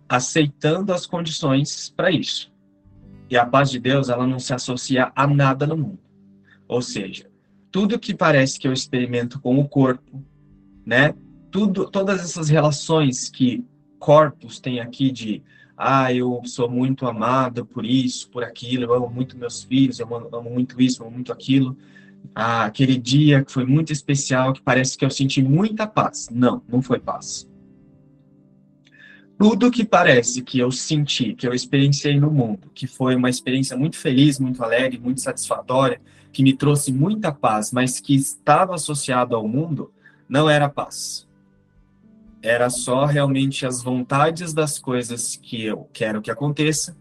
aceitando 0.09 0.93
as 0.93 1.05
condições 1.05 1.93
para 1.95 2.11
isso. 2.11 2.51
E 3.29 3.37
a 3.37 3.45
paz 3.45 3.71
de 3.71 3.79
Deus, 3.79 4.09
ela 4.09 4.27
não 4.27 4.39
se 4.39 4.55
associa 4.55 5.13
a 5.15 5.27
nada 5.27 5.67
no 5.67 5.77
mundo. 5.77 5.99
Ou 6.67 6.81
seja, 6.81 7.31
tudo 7.71 7.99
que 7.99 8.15
parece 8.15 8.59
que 8.59 8.67
eu 8.67 8.73
experimento 8.73 9.39
com 9.39 9.59
o 9.59 9.69
corpo, 9.69 10.25
né? 10.85 11.15
Tudo, 11.51 11.91
todas 11.91 12.21
essas 12.21 12.49
relações 12.49 13.29
que 13.29 13.65
corpos 13.99 14.59
têm 14.61 14.81
aqui 14.81 15.11
de 15.11 15.43
ah, 15.79 16.13
eu 16.13 16.43
sou 16.45 16.69
muito 16.69 17.07
amado 17.07 17.65
por 17.65 17.87
isso, 17.87 18.29
por 18.31 18.43
aquilo, 18.43 18.85
eu 18.85 18.95
amo 18.95 19.09
muito 19.09 19.39
meus 19.39 19.63
filhos, 19.63 20.01
eu 20.01 20.15
amo, 20.15 20.29
amo 20.33 20.51
muito 20.51 20.81
isso, 20.83 21.03
amo 21.03 21.13
muito 21.13 21.33
aquilo. 21.33 21.77
Ah, 22.35 22.65
aquele 22.65 22.99
dia 22.99 23.45
que 23.45 23.53
foi 23.53 23.65
muito 23.65 23.93
especial, 23.93 24.53
que 24.53 24.61
parece 24.61 24.99
que 24.99 25.05
eu 25.05 25.11
senti 25.11 25.43
muita 25.43 25.87
paz. 25.87 26.29
Não, 26.33 26.63
não 26.69 26.83
foi 26.83 26.99
paz 26.99 27.49
tudo 29.39 29.71
que 29.71 29.85
parece 29.85 30.43
que 30.43 30.59
eu 30.59 30.73
senti, 30.73 31.33
que 31.33 31.47
eu 31.47 31.55
experienciei 31.55 32.19
no 32.19 32.29
mundo, 32.29 32.69
que 32.75 32.89
foi 32.89 33.15
uma 33.15 33.31
experiência 33.31 33.77
muito 33.77 33.97
feliz, 33.97 34.41
muito 34.41 34.63
alegre, 34.65 34.99
muito 34.99 35.21
satisfatória, 35.21 36.01
que 36.33 36.43
me 36.43 36.53
trouxe 36.53 36.93
muita 36.93 37.31
paz, 37.31 37.71
mas 37.73 38.01
que 38.01 38.17
estava 38.17 38.75
associado 38.75 39.37
ao 39.37 39.47
mundo, 39.47 39.93
não 40.29 40.51
era 40.51 40.69
paz. 40.69 41.28
Era 42.49 42.71
só 42.71 43.05
realmente 43.05 43.67
as 43.67 43.83
vontades 43.83 44.55
das 44.55 44.79
coisas 44.79 45.37
que 45.37 45.65
eu 45.65 45.87
quero 45.93 46.23
que 46.23 46.31
aconteça, 46.31 46.97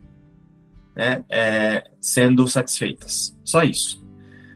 né, 0.93 1.23
é, 1.29 1.89
sendo 2.01 2.45
satisfeitas. 2.49 3.33
Só 3.45 3.63
isso. 3.63 4.05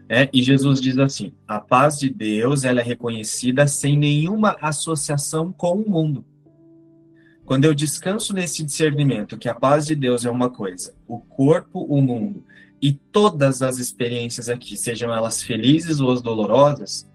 É, 0.09 0.29
e 0.33 0.43
Jesus 0.43 0.81
diz 0.81 0.97
assim: 0.97 1.31
a 1.47 1.61
paz 1.61 1.97
de 1.97 2.09
Deus 2.09 2.65
ela 2.65 2.81
é 2.81 2.83
reconhecida 2.83 3.65
sem 3.67 3.97
nenhuma 3.97 4.57
associação 4.59 5.53
com 5.53 5.77
o 5.77 5.89
mundo. 5.89 6.25
Quando 7.45 7.63
eu 7.63 7.73
descanso 7.73 8.33
nesse 8.33 8.61
discernimento 8.61 9.37
que 9.37 9.47
a 9.47 9.55
paz 9.55 9.85
de 9.85 9.95
Deus 9.95 10.25
é 10.25 10.29
uma 10.29 10.49
coisa, 10.49 10.93
o 11.07 11.19
corpo, 11.19 11.85
o 11.85 12.01
mundo 12.01 12.43
e 12.81 12.91
todas 12.91 13.61
as 13.61 13.77
experiências 13.77 14.49
aqui, 14.49 14.75
sejam 14.75 15.13
elas 15.13 15.41
felizes 15.41 16.01
ou 16.01 16.11
as 16.11 16.21
dolorosas, 16.21 17.09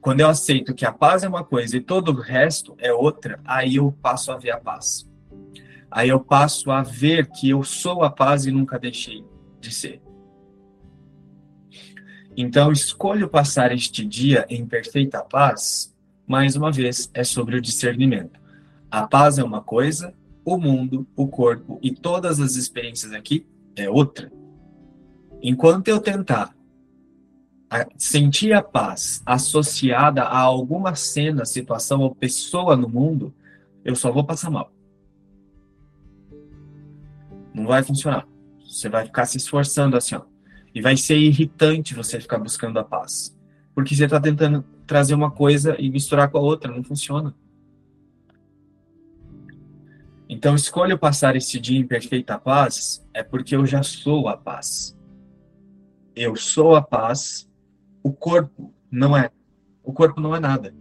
quando 0.00 0.20
eu 0.20 0.28
aceito 0.28 0.74
que 0.74 0.84
a 0.84 0.92
paz 0.92 1.22
é 1.22 1.28
uma 1.28 1.44
coisa 1.44 1.76
e 1.76 1.80
todo 1.80 2.10
o 2.10 2.20
resto 2.20 2.74
é 2.78 2.92
outra, 2.92 3.40
aí 3.44 3.76
eu 3.76 3.90
passo 3.90 4.30
a 4.30 4.36
ver 4.36 4.50
a 4.50 4.58
paz. 4.58 5.08
Aí 5.90 6.08
eu 6.08 6.20
passo 6.20 6.70
a 6.70 6.82
ver 6.82 7.28
que 7.28 7.50
eu 7.50 7.62
sou 7.62 8.02
a 8.02 8.10
paz 8.10 8.46
e 8.46 8.50
nunca 8.50 8.78
deixei 8.78 9.24
de 9.60 9.72
ser. 9.72 10.00
Então, 12.36 12.70
escolho 12.70 13.28
passar 13.28 13.72
este 13.72 14.04
dia 14.04 14.44
em 14.48 14.66
perfeita 14.66 15.22
paz, 15.22 15.94
mais 16.26 16.54
uma 16.54 16.70
vez, 16.70 17.10
é 17.14 17.24
sobre 17.24 17.56
o 17.56 17.62
discernimento. 17.62 18.38
A 18.90 19.06
paz 19.06 19.38
é 19.38 19.44
uma 19.44 19.62
coisa, 19.62 20.14
o 20.44 20.56
mundo, 20.58 21.06
o 21.16 21.26
corpo 21.26 21.78
e 21.82 21.90
todas 21.90 22.38
as 22.38 22.54
experiências 22.56 23.12
aqui 23.12 23.46
é 23.74 23.88
outra. 23.90 24.30
Enquanto 25.42 25.88
eu 25.88 25.98
tentar 25.98 26.55
sentir 27.96 28.52
a 28.52 28.62
paz 28.62 29.22
associada 29.26 30.22
a 30.22 30.38
alguma 30.38 30.94
cena, 30.94 31.44
situação 31.44 32.00
ou 32.00 32.14
pessoa 32.14 32.76
no 32.76 32.88
mundo, 32.88 33.34
eu 33.84 33.94
só 33.94 34.10
vou 34.10 34.24
passar 34.24 34.50
mal. 34.50 34.72
Não 37.52 37.66
vai 37.66 37.82
funcionar. 37.82 38.26
Você 38.64 38.88
vai 38.88 39.06
ficar 39.06 39.26
se 39.26 39.38
esforçando 39.38 39.96
assim, 39.96 40.14
ó. 40.14 40.22
E 40.74 40.80
vai 40.80 40.96
ser 40.96 41.16
irritante 41.16 41.94
você 41.94 42.20
ficar 42.20 42.38
buscando 42.38 42.78
a 42.78 42.84
paz. 42.84 43.36
Porque 43.74 43.94
você 43.94 44.04
está 44.04 44.20
tentando 44.20 44.62
trazer 44.86 45.14
uma 45.14 45.30
coisa 45.30 45.74
e 45.78 45.90
misturar 45.90 46.30
com 46.30 46.38
a 46.38 46.40
outra, 46.40 46.70
não 46.70 46.84
funciona. 46.84 47.34
Então, 50.28 50.54
escolho 50.54 50.98
passar 50.98 51.36
esse 51.36 51.58
dia 51.58 51.78
em 51.78 51.86
perfeita 51.86 52.38
paz, 52.38 53.06
é 53.14 53.22
porque 53.22 53.54
eu 53.54 53.64
já 53.64 53.82
sou 53.82 54.28
a 54.28 54.36
paz. 54.36 54.96
Eu 56.14 56.34
sou 56.34 56.74
a 56.74 56.82
paz, 56.82 57.45
o 58.06 58.12
corpo 58.12 58.72
não 58.88 59.16
é. 59.16 59.32
O 59.82 59.92
corpo 59.92 60.20
não 60.20 60.32
é 60.32 60.38
nada. 60.38 60.72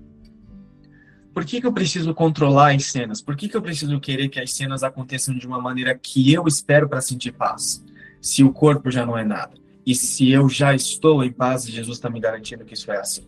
Por 1.33 1.43
que, 1.43 1.59
que 1.59 1.65
eu 1.65 1.73
preciso 1.73 2.13
controlar 2.13 2.75
as 2.75 2.85
cenas? 2.85 3.19
Por 3.19 3.35
que, 3.35 3.49
que 3.49 3.57
eu 3.57 3.63
preciso 3.63 3.99
querer 3.99 4.29
que 4.29 4.39
as 4.39 4.53
cenas 4.53 4.83
aconteçam 4.83 5.35
de 5.35 5.47
uma 5.47 5.59
maneira 5.59 5.97
que 5.97 6.31
eu 6.31 6.45
espero 6.45 6.87
para 6.87 7.01
sentir 7.01 7.31
paz? 7.31 7.83
Se 8.21 8.43
o 8.43 8.53
corpo 8.53 8.91
já 8.91 9.07
não 9.07 9.17
é 9.17 9.23
nada. 9.23 9.55
E 9.83 9.95
se 9.95 10.29
eu 10.29 10.47
já 10.47 10.75
estou 10.75 11.23
em 11.23 11.31
paz 11.31 11.65
Jesus 11.65 11.97
está 11.97 12.11
me 12.11 12.19
garantindo 12.19 12.63
que 12.63 12.75
isso 12.75 12.91
é 12.91 12.97
assim? 12.99 13.27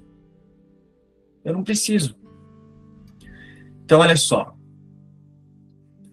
Eu 1.43 1.53
não 1.53 1.63
preciso. 1.63 2.15
Então, 3.83 4.01
olha 4.01 4.15
só. 4.15 4.55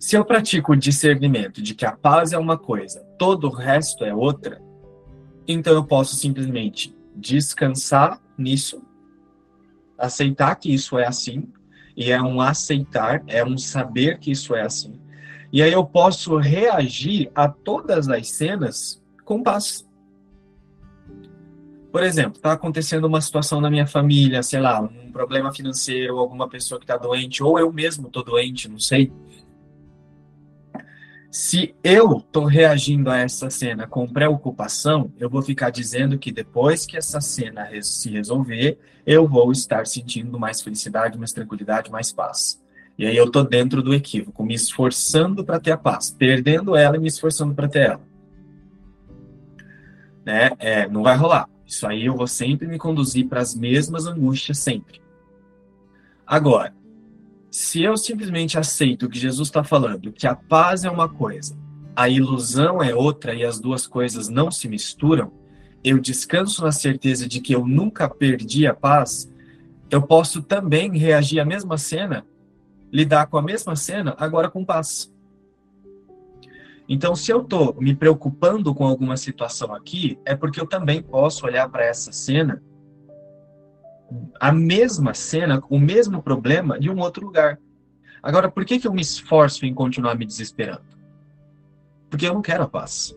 Se 0.00 0.16
eu 0.16 0.24
pratico 0.24 0.72
o 0.72 0.76
discernimento 0.76 1.60
de 1.60 1.74
que 1.74 1.84
a 1.84 1.92
paz 1.92 2.32
é 2.32 2.38
uma 2.38 2.56
coisa, 2.56 3.00
todo 3.18 3.46
o 3.46 3.54
resto 3.54 4.06
é 4.06 4.14
outra, 4.14 4.58
então 5.46 5.74
eu 5.74 5.84
posso 5.84 6.16
simplesmente 6.16 6.93
descansar 7.14 8.20
nisso, 8.36 8.82
aceitar 9.98 10.56
que 10.56 10.72
isso 10.72 10.98
é 10.98 11.06
assim, 11.06 11.48
e 11.96 12.10
é 12.10 12.20
um 12.20 12.40
aceitar, 12.40 13.22
é 13.26 13.44
um 13.44 13.56
saber 13.56 14.18
que 14.18 14.30
isso 14.30 14.54
é 14.54 14.62
assim. 14.62 15.00
E 15.52 15.62
aí 15.62 15.72
eu 15.72 15.84
posso 15.84 16.36
reagir 16.36 17.30
a 17.34 17.48
todas 17.48 18.08
as 18.08 18.30
cenas 18.30 19.00
com 19.24 19.42
paz. 19.42 19.86
Por 21.92 22.02
exemplo, 22.02 22.32
está 22.34 22.52
acontecendo 22.52 23.04
uma 23.04 23.20
situação 23.20 23.60
na 23.60 23.70
minha 23.70 23.86
família, 23.86 24.42
sei 24.42 24.58
lá, 24.58 24.80
um 24.80 25.12
problema 25.12 25.54
financeiro, 25.54 26.18
alguma 26.18 26.48
pessoa 26.48 26.80
que 26.80 26.84
está 26.84 26.96
doente, 26.96 27.40
ou 27.40 27.56
eu 27.56 27.72
mesmo 27.72 28.08
estou 28.08 28.24
doente, 28.24 28.68
não 28.68 28.80
sei. 28.80 29.12
Se 31.34 31.74
eu 31.82 32.18
estou 32.18 32.44
reagindo 32.44 33.10
a 33.10 33.18
essa 33.18 33.50
cena 33.50 33.88
com 33.88 34.06
preocupação, 34.06 35.12
eu 35.18 35.28
vou 35.28 35.42
ficar 35.42 35.70
dizendo 35.70 36.16
que 36.16 36.30
depois 36.30 36.86
que 36.86 36.96
essa 36.96 37.20
cena 37.20 37.68
se 37.82 38.08
resolver, 38.08 38.78
eu 39.04 39.26
vou 39.26 39.50
estar 39.50 39.84
sentindo 39.84 40.38
mais 40.38 40.62
felicidade, 40.62 41.18
mais 41.18 41.32
tranquilidade, 41.32 41.90
mais 41.90 42.12
paz. 42.12 42.62
E 42.96 43.04
aí 43.04 43.16
eu 43.16 43.24
estou 43.24 43.42
dentro 43.42 43.82
do 43.82 43.92
equívoco, 43.92 44.44
me 44.44 44.54
esforçando 44.54 45.44
para 45.44 45.58
ter 45.58 45.72
a 45.72 45.76
paz, 45.76 46.08
perdendo 46.08 46.76
ela 46.76 46.96
e 46.96 47.00
me 47.00 47.08
esforçando 47.08 47.52
para 47.52 47.66
ter 47.66 47.90
ela. 47.90 48.02
Né? 50.24 50.52
É, 50.60 50.88
não 50.88 51.02
vai 51.02 51.16
rolar. 51.16 51.48
Isso 51.66 51.84
aí 51.84 52.06
eu 52.06 52.16
vou 52.16 52.28
sempre 52.28 52.68
me 52.68 52.78
conduzir 52.78 53.26
para 53.26 53.40
as 53.40 53.56
mesmas 53.56 54.06
angústias 54.06 54.58
sempre. 54.58 55.02
Agora, 56.24 56.72
se 57.54 57.84
eu 57.84 57.96
simplesmente 57.96 58.58
aceito 58.58 59.06
o 59.06 59.08
que 59.08 59.16
Jesus 59.16 59.46
está 59.46 59.62
falando, 59.62 60.10
que 60.10 60.26
a 60.26 60.34
paz 60.34 60.82
é 60.82 60.90
uma 60.90 61.08
coisa, 61.08 61.56
a 61.94 62.08
ilusão 62.08 62.82
é 62.82 62.92
outra 62.92 63.32
e 63.32 63.44
as 63.44 63.60
duas 63.60 63.86
coisas 63.86 64.28
não 64.28 64.50
se 64.50 64.66
misturam, 64.66 65.30
eu 65.84 66.00
descanso 66.00 66.64
na 66.64 66.72
certeza 66.72 67.28
de 67.28 67.40
que 67.40 67.54
eu 67.54 67.64
nunca 67.64 68.08
perdi 68.08 68.66
a 68.66 68.74
paz, 68.74 69.32
eu 69.88 70.02
posso 70.02 70.42
também 70.42 70.98
reagir 70.98 71.38
à 71.38 71.44
mesma 71.44 71.78
cena, 71.78 72.26
lidar 72.92 73.28
com 73.28 73.38
a 73.38 73.42
mesma 73.42 73.76
cena, 73.76 74.16
agora 74.18 74.50
com 74.50 74.64
paz. 74.64 75.14
Então, 76.88 77.14
se 77.14 77.30
eu 77.30 77.40
estou 77.40 77.76
me 77.78 77.94
preocupando 77.94 78.74
com 78.74 78.84
alguma 78.84 79.16
situação 79.16 79.72
aqui, 79.72 80.18
é 80.24 80.34
porque 80.34 80.60
eu 80.60 80.66
também 80.66 81.00
posso 81.00 81.46
olhar 81.46 81.68
para 81.68 81.84
essa 81.84 82.10
cena 82.10 82.60
a 84.40 84.52
mesma 84.52 85.14
cena, 85.14 85.62
o 85.68 85.78
mesmo 85.78 86.22
problema 86.22 86.78
de 86.78 86.90
um 86.90 86.98
outro 87.00 87.24
lugar. 87.26 87.58
Agora, 88.22 88.50
por 88.50 88.64
que, 88.64 88.78
que 88.78 88.86
eu 88.86 88.92
me 88.92 89.02
esforço 89.02 89.66
em 89.66 89.74
continuar 89.74 90.14
me 90.14 90.24
desesperando? 90.24 90.84
Porque 92.08 92.26
eu 92.26 92.34
não 92.34 92.42
quero 92.42 92.62
a 92.62 92.68
paz. 92.68 93.14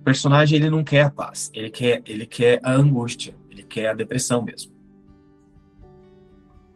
O 0.00 0.02
personagem 0.04 0.58
ele 0.58 0.70
não 0.70 0.84
quer 0.84 1.02
a 1.02 1.10
paz, 1.10 1.50
ele 1.54 1.70
quer, 1.70 2.02
ele 2.06 2.26
quer 2.26 2.60
a 2.62 2.72
angústia, 2.72 3.34
ele 3.50 3.62
quer 3.62 3.88
a 3.88 3.94
depressão 3.94 4.42
mesmo. 4.42 4.72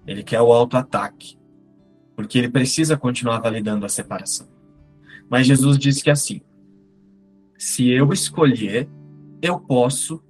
Ele 0.07 0.23
quer 0.23 0.41
o 0.41 0.53
auto-ataque, 0.53 1.39
porque 2.17 2.39
ele 2.39 2.49
precisa 2.49 2.97
continuar 2.97 3.39
validando 3.41 3.87
a 3.87 3.89
separação. 3.89 4.49
Mas 5.29 5.47
Jesus 5.47 5.79
disse 5.79 6.03
que 6.03 6.11
assim: 6.11 6.41
se 7.57 7.89
eu 7.89 8.13
escolher, 8.13 8.89
eu 9.43 9.61
posso 9.61 10.23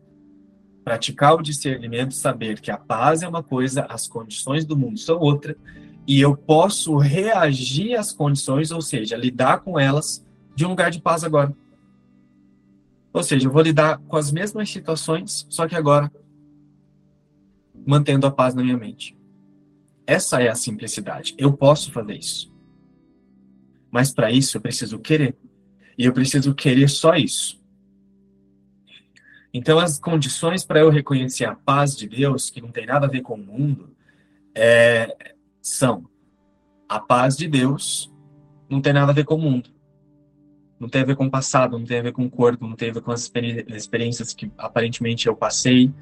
praticar 0.84 1.34
o 1.34 1.42
discernimento, 1.42 2.14
saber 2.14 2.60
que 2.60 2.70
a 2.70 2.76
paz 2.76 3.22
é 3.22 3.28
uma 3.28 3.42
coisa, 3.42 3.82
as 3.82 4.08
condições 4.08 4.64
do 4.64 4.76
mundo 4.76 4.98
são 4.98 5.18
outra, 5.18 5.56
e 6.06 6.20
eu 6.20 6.36
posso 6.36 6.96
reagir 6.96 7.94
às 7.94 8.12
condições, 8.12 8.70
ou 8.70 8.80
seja, 8.80 9.16
lidar 9.16 9.60
com 9.60 9.78
elas 9.78 10.26
de 10.56 10.64
um 10.64 10.70
lugar 10.70 10.90
de 10.90 11.00
paz 11.00 11.22
agora. 11.22 11.54
Ou 13.12 13.22
seja, 13.22 13.46
eu 13.46 13.52
vou 13.52 13.62
lidar 13.62 13.98
com 13.98 14.16
as 14.16 14.32
mesmas 14.32 14.70
situações, 14.70 15.46
só 15.50 15.68
que 15.68 15.74
agora 15.74 16.10
mantendo 17.86 18.26
a 18.26 18.30
paz 18.30 18.54
na 18.54 18.62
minha 18.62 18.76
mente. 18.76 19.16
Essa 20.06 20.42
é 20.42 20.48
a 20.48 20.54
simplicidade. 20.54 21.34
Eu 21.38 21.52
posso 21.52 21.92
fazer 21.92 22.16
isso. 22.16 22.52
Mas 23.90 24.12
para 24.12 24.30
isso 24.30 24.56
eu 24.56 24.60
preciso 24.60 24.98
querer. 24.98 25.36
E 25.96 26.04
eu 26.04 26.12
preciso 26.12 26.54
querer 26.54 26.88
só 26.88 27.14
isso. 27.14 27.59
Então, 29.52 29.78
as 29.78 29.98
condições 29.98 30.64
para 30.64 30.80
eu 30.80 30.90
reconhecer 30.90 31.44
a 31.44 31.54
paz 31.54 31.96
de 31.96 32.08
Deus, 32.08 32.50
que 32.50 32.60
não 32.60 32.70
tem 32.70 32.86
nada 32.86 33.06
a 33.06 33.10
ver 33.10 33.22
com 33.22 33.34
o 33.34 33.38
mundo, 33.38 33.94
é, 34.54 35.34
são 35.60 36.08
a 36.88 37.00
paz 37.00 37.36
de 37.36 37.48
Deus, 37.48 38.12
não 38.68 38.80
tem 38.80 38.92
nada 38.92 39.10
a 39.10 39.14
ver 39.14 39.24
com 39.24 39.34
o 39.34 39.38
mundo. 39.38 39.70
Não 40.78 40.88
tem 40.88 41.02
a 41.02 41.04
ver 41.04 41.16
com 41.16 41.26
o 41.26 41.30
passado, 41.30 41.78
não 41.78 41.84
tem 41.84 41.98
a 41.98 42.02
ver 42.02 42.12
com 42.12 42.24
o 42.24 42.30
corpo, 42.30 42.66
não 42.66 42.74
tem 42.74 42.90
a 42.90 42.92
ver 42.94 43.02
com 43.02 43.12
as 43.12 43.30
experiências 43.68 44.32
que 44.32 44.50
aparentemente 44.56 45.26
eu 45.26 45.36
passei, 45.36 45.92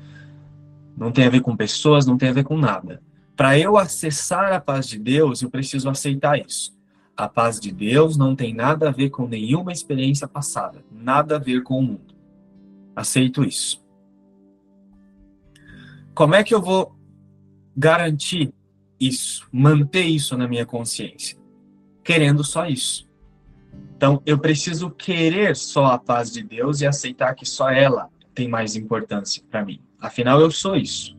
não 0.97 1.11
tem 1.11 1.27
a 1.27 1.31
ver 1.31 1.41
com 1.41 1.57
pessoas, 1.57 2.07
não 2.07 2.17
tem 2.17 2.29
a 2.29 2.33
ver 2.33 2.45
com 2.45 2.57
nada. 2.57 3.03
Para 3.35 3.59
eu 3.59 3.77
acessar 3.77 4.53
a 4.53 4.61
paz 4.61 4.87
de 4.87 4.99
Deus, 4.99 5.43
eu 5.43 5.51
preciso 5.51 5.89
aceitar 5.89 6.39
isso. 6.39 6.77
A 7.17 7.29
paz 7.29 7.59
de 7.59 7.73
Deus 7.73 8.17
não 8.17 8.37
tem 8.37 8.55
nada 8.55 8.89
a 8.89 8.93
ver 8.93 9.11
com 9.11 9.27
nenhuma 9.27 9.73
experiência 9.73 10.29
passada, 10.29 10.85
nada 10.91 11.37
a 11.37 11.39
ver 11.39 11.63
com 11.63 11.79
o 11.79 11.83
mundo. 11.83 12.08
Aceito 12.99 13.45
isso. 13.45 13.83
Como 16.15 16.35
é 16.35 16.43
que 16.43 16.55
eu 16.55 16.61
vou 16.61 16.97
garantir 17.77 18.53
isso, 19.01 19.49
manter 19.53 20.05
isso 20.05 20.37
na 20.37 20.49
minha 20.49 20.67
consciência? 20.67 21.39
querendo 22.09 22.43
só 22.43 22.67
isso. 22.67 23.07
Então, 23.95 24.23
eu 24.25 24.39
preciso 24.39 24.91
querer 24.91 25.55
só 25.55 25.85
a 25.89 25.99
paz 25.99 26.33
de 26.33 26.43
Deus 26.43 26.81
e 26.81 26.87
aceitar 26.87 27.35
que 27.35 27.45
só 27.45 27.69
ela 27.69 28.09
tem 28.35 28.49
mais 28.49 28.75
importância 28.75 29.43
para 29.51 29.63
mim. 29.63 29.83
Afinal, 30.01 30.41
eu 30.41 30.51
sou 30.51 30.75
isso. 30.75 31.15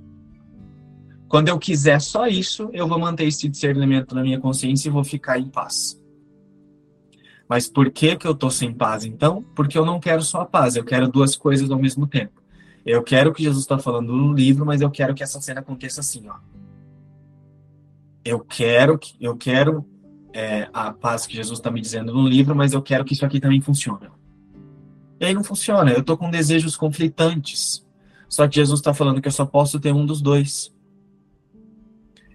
Quando 1.27 1.49
eu 1.49 1.59
quiser 1.59 2.01
só 2.01 2.25
isso, 2.25 2.71
eu 2.73 2.87
vou 2.87 2.97
manter 2.97 3.25
esse 3.25 3.47
discernimento 3.47 4.15
na 4.15 4.23
minha 4.23 4.39
consciência 4.39 4.89
e 4.89 4.91
vou 4.91 5.03
ficar 5.03 5.37
em 5.37 5.47
paz. 5.47 5.98
Mas 7.49 7.67
por 7.67 7.89
que, 7.89 8.15
que 8.15 8.27
eu 8.27 8.33
estou 8.33 8.51
sem 8.51 8.71
paz, 8.71 9.03
então? 9.03 9.43
Porque 9.55 9.75
eu 9.75 9.83
não 9.83 9.99
quero 9.99 10.21
só 10.21 10.41
a 10.41 10.45
paz, 10.45 10.75
eu 10.75 10.83
quero 10.83 11.07
duas 11.07 11.35
coisas 11.35 11.71
ao 11.71 11.79
mesmo 11.79 12.05
tempo. 12.05 12.39
Eu 12.85 13.01
quero 13.01 13.31
o 13.31 13.33
que 13.33 13.41
Jesus 13.41 13.63
está 13.63 13.79
falando 13.79 14.15
no 14.15 14.31
livro, 14.31 14.63
mas 14.63 14.81
eu 14.81 14.91
quero 14.91 15.15
que 15.15 15.23
essa 15.23 15.41
cena 15.41 15.59
aconteça 15.59 15.99
assim, 15.99 16.29
ó. 16.29 16.35
Eu 18.23 18.39
quero, 18.39 18.99
eu 19.19 19.35
quero 19.35 19.83
é, 20.31 20.69
a 20.71 20.93
paz 20.93 21.25
que 21.25 21.35
Jesus 21.35 21.57
está 21.57 21.71
me 21.71 21.81
dizendo 21.81 22.13
no 22.13 22.27
livro, 22.27 22.55
mas 22.55 22.73
eu 22.73 22.83
quero 22.83 23.03
que 23.03 23.13
isso 23.13 23.25
aqui 23.25 23.39
também 23.39 23.59
funcione. 23.59 24.07
E 25.19 25.25
aí 25.25 25.33
não 25.33 25.43
funciona. 25.43 25.91
Eu 25.91 26.01
estou 26.01 26.17
com 26.17 26.29
desejos 26.29 26.77
conflitantes. 26.77 27.83
Só 28.27 28.47
que 28.47 28.57
Jesus 28.57 28.79
está 28.79 28.93
falando 28.93 29.21
que 29.21 29.27
eu 29.27 29.31
só 29.31 29.45
posso 29.45 29.79
ter 29.79 29.91
um 29.91 30.05
dos 30.05 30.21
dois. 30.21 30.71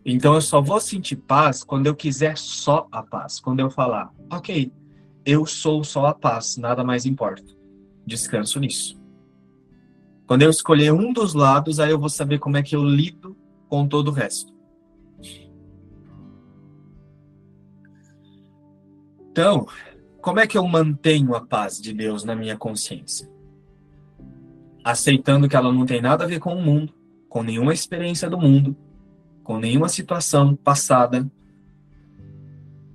Então 0.05 0.35
eu 0.35 0.41
só 0.41 0.61
vou 0.61 0.81
sentir 0.81 1.17
paz 1.17 1.63
quando 1.63 1.87
eu 1.87 1.95
quiser 1.95 2.37
só 2.37 2.89
a 2.91 3.03
paz. 3.03 3.39
Quando 3.39 3.61
eu 3.61 3.71
falar, 3.71 4.13
ok, 4.29 4.73
eu 5.25 5.47
sou 5.47 5.83
só 5.83 6.07
a 6.07 6.15
paz, 6.15 6.57
nada 6.57 6.85
mais 6.85 7.07
importa. 7.07 7.45
Descanso 8.07 8.61
nisso. 8.61 9.01
Quando 10.27 10.43
eu 10.43 10.51
escolher 10.51 10.93
um 10.93 11.13
dos 11.13 11.35
lados, 11.35 11.79
aí 11.81 11.91
eu 11.91 11.99
vou 11.99 12.09
saber 12.09 12.39
como 12.39 12.57
é 12.57 12.63
que 12.63 12.75
eu 12.75 12.83
lido 12.83 13.37
com 13.69 13.87
todo 13.87 14.09
o 14.09 14.13
resto. 14.13 14.55
Então, 19.31 19.67
como 20.21 20.41
é 20.41 20.47
que 20.47 20.57
eu 20.57 20.67
mantenho 20.67 21.35
a 21.35 21.45
paz 21.45 21.81
de 21.81 21.93
Deus 21.93 22.25
na 22.25 22.37
minha 22.37 22.57
consciência? 22.57 23.29
Aceitando 24.83 25.49
que 25.49 25.57
ela 25.57 25.73
não 25.73 25.85
tem 25.85 26.01
nada 26.01 26.25
a 26.25 26.27
ver 26.27 26.39
com 26.39 26.55
o 26.55 26.63
mundo, 26.63 26.95
com 27.29 27.43
nenhuma 27.43 27.75
experiência 27.75 28.31
do 28.31 28.39
mundo, 28.39 28.77
com 29.43 29.59
nenhuma 29.59 29.89
situação 29.89 30.55
passada, 30.55 31.29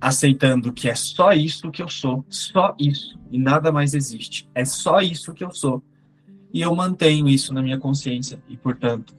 aceitando 0.00 0.72
que 0.72 0.88
é 0.88 0.94
só 0.94 1.32
isso 1.32 1.70
que 1.70 1.82
eu 1.82 1.88
sou, 1.88 2.24
só 2.28 2.74
isso, 2.78 3.18
e 3.30 3.38
nada 3.38 3.70
mais 3.70 3.92
existe. 3.92 4.48
É 4.54 4.64
só 4.64 5.00
isso 5.00 5.34
que 5.34 5.44
eu 5.44 5.52
sou. 5.52 5.82
E 6.52 6.62
eu 6.62 6.74
mantenho 6.74 7.28
isso 7.28 7.52
na 7.52 7.62
minha 7.62 7.78
consciência, 7.78 8.42
e 8.48 8.56
portanto, 8.56 9.14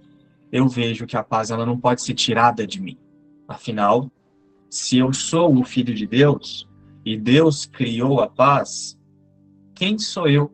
eu 0.51 0.67
vejo 0.67 1.05
que 1.05 1.15
a 1.15 1.23
paz 1.23 1.51
ela 1.51 1.65
não 1.65 1.79
pode 1.79 2.01
ser 2.01 2.13
tirada 2.13 2.65
de 2.65 2.81
mim. 2.81 2.97
Afinal, 3.47 4.11
se 4.69 4.97
eu 4.97 5.13
sou 5.13 5.55
o 5.57 5.63
filho 5.63 5.93
de 5.93 6.07
Deus 6.07 6.67
e 7.05 7.15
Deus 7.17 7.65
criou 7.65 8.19
a 8.19 8.27
paz, 8.27 8.97
quem 9.75 9.97
sou 9.97 10.27
eu 10.27 10.51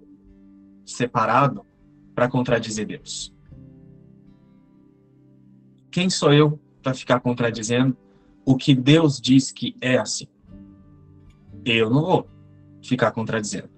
separado 0.85 1.65
para 2.13 2.27
contradizer 2.27 2.85
Deus? 2.85 3.33
Quem 5.89 6.09
sou 6.09 6.33
eu 6.33 6.59
para 6.83 6.93
ficar 6.93 7.19
contradizendo 7.19 7.97
o 8.47 8.55
que 8.55 8.73
Deus 8.73 9.19
diz 9.19 9.51
que 9.51 9.75
é 9.81 9.97
assim. 9.97 10.25
Eu 11.65 11.89
não 11.89 12.01
vou 12.01 12.29
ficar 12.81 13.11
contradizendo. 13.11 13.69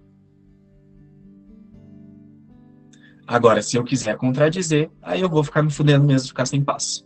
Agora, 3.25 3.63
se 3.63 3.77
eu 3.77 3.83
quiser 3.83 4.15
contradizer, 4.15 4.91
aí 5.01 5.21
eu 5.21 5.29
vou 5.29 5.43
ficar 5.43 5.63
me 5.63 5.71
fudendo 5.71 6.05
mesmo, 6.05 6.27
ficar 6.27 6.45
sem 6.45 6.63
paz. 6.63 7.03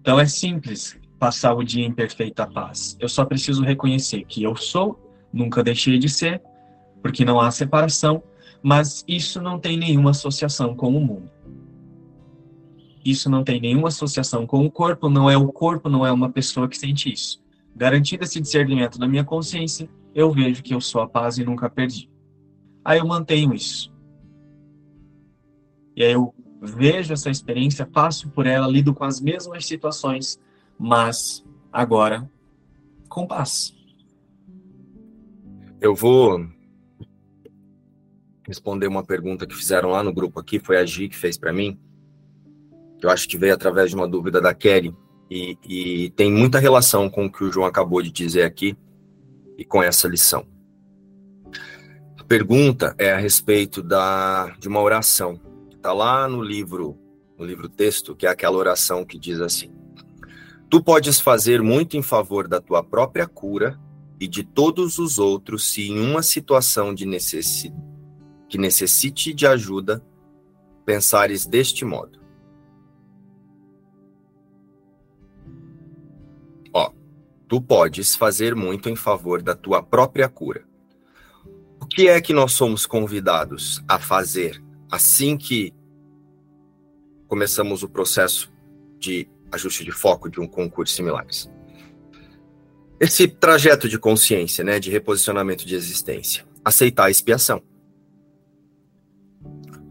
Então 0.00 0.18
é 0.18 0.24
simples 0.24 0.98
passar 1.18 1.52
o 1.52 1.62
dia 1.62 1.84
em 1.84 1.92
perfeita 1.92 2.46
paz. 2.46 2.96
Eu 2.98 3.10
só 3.10 3.26
preciso 3.26 3.62
reconhecer 3.62 4.24
que 4.24 4.42
eu 4.42 4.56
sou, 4.56 4.98
nunca 5.30 5.62
deixei 5.62 5.98
de 5.98 6.08
ser, 6.08 6.42
porque 7.02 7.26
não 7.26 7.38
há 7.38 7.50
separação, 7.50 8.22
mas 8.62 9.04
isso 9.06 9.42
não 9.42 9.58
tem 9.58 9.76
nenhuma 9.76 10.12
associação 10.12 10.74
com 10.74 10.96
o 10.96 11.00
mundo 11.00 11.39
isso 13.04 13.30
não 13.30 13.42
tem 13.42 13.60
nenhuma 13.60 13.88
associação 13.88 14.46
com 14.46 14.64
o 14.64 14.70
corpo, 14.70 15.08
não 15.08 15.30
é 15.30 15.36
o 15.36 15.48
corpo, 15.48 15.88
não 15.88 16.04
é 16.04 16.12
uma 16.12 16.30
pessoa 16.30 16.68
que 16.68 16.76
sente 16.76 17.12
isso. 17.12 17.42
Garantido 17.74 18.24
esse 18.24 18.40
discernimento 18.40 18.98
na 18.98 19.08
minha 19.08 19.24
consciência, 19.24 19.88
eu 20.14 20.30
vejo 20.30 20.62
que 20.62 20.74
eu 20.74 20.80
sou 20.80 21.00
a 21.00 21.08
paz 21.08 21.38
e 21.38 21.44
nunca 21.44 21.70
perdi. 21.70 22.10
Aí 22.84 22.98
eu 22.98 23.06
mantenho 23.06 23.54
isso. 23.54 23.92
E 25.96 26.04
aí 26.04 26.12
eu 26.12 26.34
vejo 26.60 27.12
essa 27.12 27.30
experiência, 27.30 27.86
passo 27.86 28.28
por 28.30 28.46
ela, 28.46 28.68
lido 28.68 28.94
com 28.94 29.04
as 29.04 29.20
mesmas 29.20 29.66
situações, 29.66 30.38
mas 30.78 31.44
agora 31.72 32.30
com 33.08 33.26
paz. 33.26 33.74
Eu 35.80 35.94
vou 35.94 36.46
responder 38.46 38.88
uma 38.88 39.04
pergunta 39.04 39.46
que 39.46 39.54
fizeram 39.54 39.90
lá 39.90 40.02
no 40.02 40.12
grupo 40.12 40.38
aqui, 40.38 40.58
foi 40.58 40.76
a 40.76 40.84
Gi 40.84 41.08
que 41.08 41.16
fez 41.16 41.38
para 41.38 41.52
mim 41.52 41.78
eu 43.02 43.10
acho 43.10 43.28
que 43.28 43.38
veio 43.38 43.54
através 43.54 43.90
de 43.90 43.96
uma 43.96 44.08
dúvida 44.08 44.40
da 44.40 44.54
Kelly, 44.54 44.94
e, 45.30 45.56
e 45.68 46.10
tem 46.10 46.32
muita 46.32 46.58
relação 46.58 47.08
com 47.08 47.26
o 47.26 47.32
que 47.32 47.44
o 47.44 47.52
João 47.52 47.66
acabou 47.66 48.02
de 48.02 48.10
dizer 48.10 48.42
aqui 48.42 48.76
e 49.56 49.64
com 49.64 49.82
essa 49.82 50.08
lição. 50.08 50.44
A 52.18 52.24
pergunta 52.24 52.94
é 52.98 53.12
a 53.12 53.16
respeito 53.16 53.82
da, 53.82 54.54
de 54.58 54.66
uma 54.66 54.80
oração, 54.80 55.40
que 55.68 55.76
está 55.76 55.92
lá 55.92 56.28
no 56.28 56.42
livro, 56.42 56.98
no 57.38 57.44
livro 57.44 57.68
texto, 57.68 58.16
que 58.16 58.26
é 58.26 58.30
aquela 58.30 58.56
oração 58.56 59.04
que 59.04 59.18
diz 59.18 59.40
assim: 59.40 59.70
Tu 60.68 60.82
podes 60.82 61.20
fazer 61.20 61.62
muito 61.62 61.96
em 61.96 62.02
favor 62.02 62.48
da 62.48 62.60
tua 62.60 62.82
própria 62.82 63.26
cura 63.26 63.78
e 64.18 64.26
de 64.26 64.42
todos 64.42 64.98
os 64.98 65.18
outros 65.18 65.70
se 65.70 65.88
em 65.88 66.00
uma 66.00 66.22
situação 66.22 66.92
de 66.92 67.06
necessidade 67.06 67.90
que 68.50 68.58
necessite 68.58 69.32
de 69.32 69.46
ajuda 69.46 70.04
pensares 70.84 71.46
deste 71.46 71.84
modo. 71.84 72.19
Tu 77.50 77.60
podes 77.60 78.14
fazer 78.14 78.54
muito 78.54 78.88
em 78.88 78.94
favor 78.94 79.42
da 79.42 79.56
tua 79.56 79.82
própria 79.82 80.28
cura. 80.28 80.62
O 81.80 81.86
que 81.86 82.06
é 82.06 82.20
que 82.20 82.32
nós 82.32 82.52
somos 82.52 82.86
convidados 82.86 83.82
a 83.88 83.98
fazer 83.98 84.62
assim 84.88 85.36
que 85.36 85.74
começamos 87.26 87.82
o 87.82 87.88
processo 87.88 88.52
de 89.00 89.28
ajuste 89.50 89.84
de 89.84 89.90
foco 89.90 90.30
de 90.30 90.40
um 90.40 90.46
concurso 90.46 90.94
similares? 90.94 91.50
Esse 93.00 93.26
trajeto 93.26 93.88
de 93.88 93.98
consciência, 93.98 94.62
né, 94.62 94.78
de 94.78 94.88
reposicionamento 94.88 95.66
de 95.66 95.74
existência, 95.74 96.46
aceitar 96.64 97.06
a 97.06 97.10
expiação. 97.10 97.60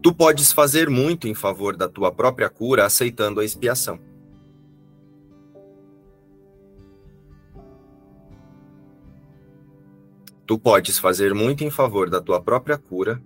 Tu 0.02 0.14
podes 0.14 0.50
fazer 0.50 0.88
muito 0.88 1.28
em 1.28 1.34
favor 1.34 1.76
da 1.76 1.90
tua 1.90 2.10
própria 2.10 2.48
cura 2.48 2.86
aceitando 2.86 3.38
a 3.38 3.44
expiação. 3.44 4.00
Tu 10.50 10.58
podes 10.58 10.98
fazer 10.98 11.32
muito 11.32 11.62
em 11.62 11.70
favor 11.70 12.10
da 12.10 12.20
tua 12.20 12.40
própria 12.40 12.76
cura 12.76 13.22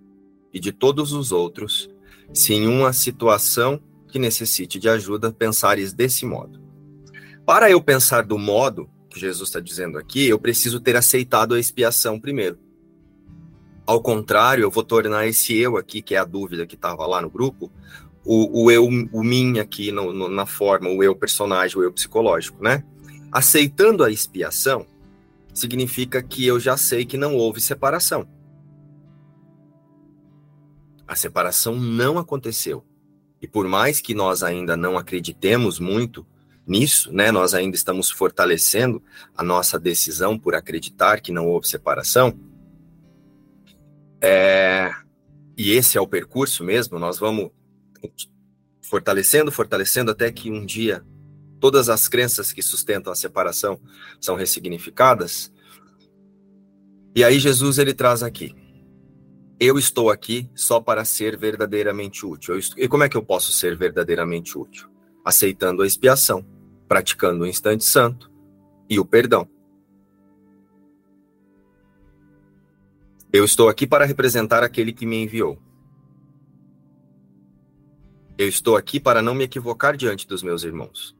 e 0.53 0.61
de 0.61 0.70
todos 0.70 1.14
os 1.14 1.33
outros, 1.33 1.89
se 2.35 2.53
em 2.53 2.68
uma 2.68 2.93
situação 2.93 3.81
que 4.09 4.18
necessite 4.18 4.79
de 4.79 4.91
ajuda 4.91 5.33
pensares 5.33 5.95
desse 5.95 6.27
modo. 6.27 6.61
Para 7.47 7.70
eu 7.70 7.81
pensar 7.81 8.27
do 8.27 8.37
modo 8.37 8.91
que 9.09 9.18
Jesus 9.18 9.49
está 9.49 9.59
dizendo 9.59 9.97
aqui, 9.97 10.29
eu 10.29 10.39
preciso 10.39 10.79
ter 10.81 10.97
aceitado 10.97 11.55
a 11.55 11.59
expiação 11.59 12.20
primeiro. 12.20 12.59
Ao 13.87 14.03
contrário, 14.03 14.61
eu 14.61 14.70
vou 14.70 14.85
tornar 14.85 15.27
esse 15.27 15.57
eu 15.57 15.79
aqui, 15.79 16.03
que 16.03 16.14
é 16.14 16.18
a 16.18 16.27
dúvida 16.27 16.66
que 16.66 16.75
estava 16.75 17.07
lá 17.07 17.22
no 17.22 17.31
grupo, 17.31 17.72
o, 18.22 18.64
o 18.64 18.70
eu, 18.70 18.85
o 18.85 19.25
mim 19.25 19.61
aqui 19.61 19.91
no, 19.91 20.12
no, 20.12 20.29
na 20.29 20.45
forma, 20.45 20.91
o 20.91 21.03
eu 21.03 21.16
personagem, 21.16 21.79
o 21.79 21.83
eu 21.83 21.91
psicológico, 21.91 22.62
né? 22.62 22.85
Aceitando 23.33 24.05
a 24.05 24.11
expiação, 24.11 24.87
significa 25.55 26.23
que 26.23 26.45
eu 26.45 26.59
já 26.59 26.77
sei 26.77 27.07
que 27.07 27.17
não 27.17 27.37
houve 27.37 27.61
separação. 27.61 28.29
A 31.07 31.15
separação 31.15 31.77
não 31.77 32.19
aconteceu. 32.19 32.85
E 33.41 33.47
por 33.47 33.69
mais 33.69 34.01
que 34.01 34.15
nós 34.15 34.43
ainda 34.43 34.77
não 34.77 34.99
acreditemos 34.99 35.79
muito 35.79 36.27
nisso, 36.67 37.13
né, 37.13 37.31
nós 37.31 37.55
ainda 37.55 37.77
estamos 37.77 38.11
fortalecendo 38.11 39.03
a 39.37 39.43
nossa 39.43 39.79
decisão 39.79 40.39
por 40.39 40.55
acreditar 40.55 41.21
que 41.21 41.31
não 41.31 41.47
houve 41.47 41.69
separação. 41.69 42.39
É, 44.21 44.91
e 45.57 45.73
esse 45.73 45.99
é 45.99 46.01
o 46.01 46.07
percurso 46.07 46.65
mesmo, 46.65 46.99
nós 46.99 47.19
vamos 47.19 47.51
fortalecendo, 48.81 49.53
fortalecendo 49.53 50.11
até 50.11 50.33
que 50.33 50.51
um 50.51 50.65
dia 50.65 51.05
todas 51.65 51.89
as 51.89 52.09
crenças 52.09 52.53
que 52.53 52.61
sustentam 52.61 53.11
a 53.11 53.17
separação 53.17 53.81
são 54.21 54.37
ressignificadas. 54.37 55.51
E 57.17 57.25
aí 57.25 57.39
Jesus 57.39 57.79
ele 57.79 57.95
traz 57.95 58.23
aqui: 58.23 58.55
eu 59.59 59.79
estou 59.79 60.11
aqui 60.11 60.47
só 60.55 60.79
para 60.79 61.07
ser 61.07 61.39
verdadeiramente 61.39 62.27
útil. 62.27 62.59
Estou... 62.59 62.85
E 62.85 62.87
como 62.87 63.03
é 63.03 63.09
que 63.09 63.17
eu 63.17 63.23
posso 63.23 63.51
ser 63.51 63.79
verdadeiramente 63.79 64.59
útil? 64.59 64.91
Aceitando 65.25 65.83
a 65.83 65.87
expiação, 65.87 66.45
praticando 66.87 67.45
o 67.45 67.47
instante 67.47 67.83
santo, 67.83 68.31
e 68.87 69.01
o 69.01 69.05
perdão. 69.07 69.49
Eu 73.33 73.43
estou 73.43 73.71
aqui 73.71 73.87
para 73.87 74.05
representar 74.05 74.62
aquele 74.62 74.93
que 74.93 75.07
me 75.07 75.17
enviou. 75.17 75.59
Eu 78.37 78.49
estou 78.49 78.77
aqui 78.77 79.01
para 79.01 79.23
não 79.23 79.35
me 79.35 79.45
equivocar 79.45 79.97
diante 79.97 80.29
dos 80.29 80.43
meus 80.43 80.62
irmãos. 80.62 81.17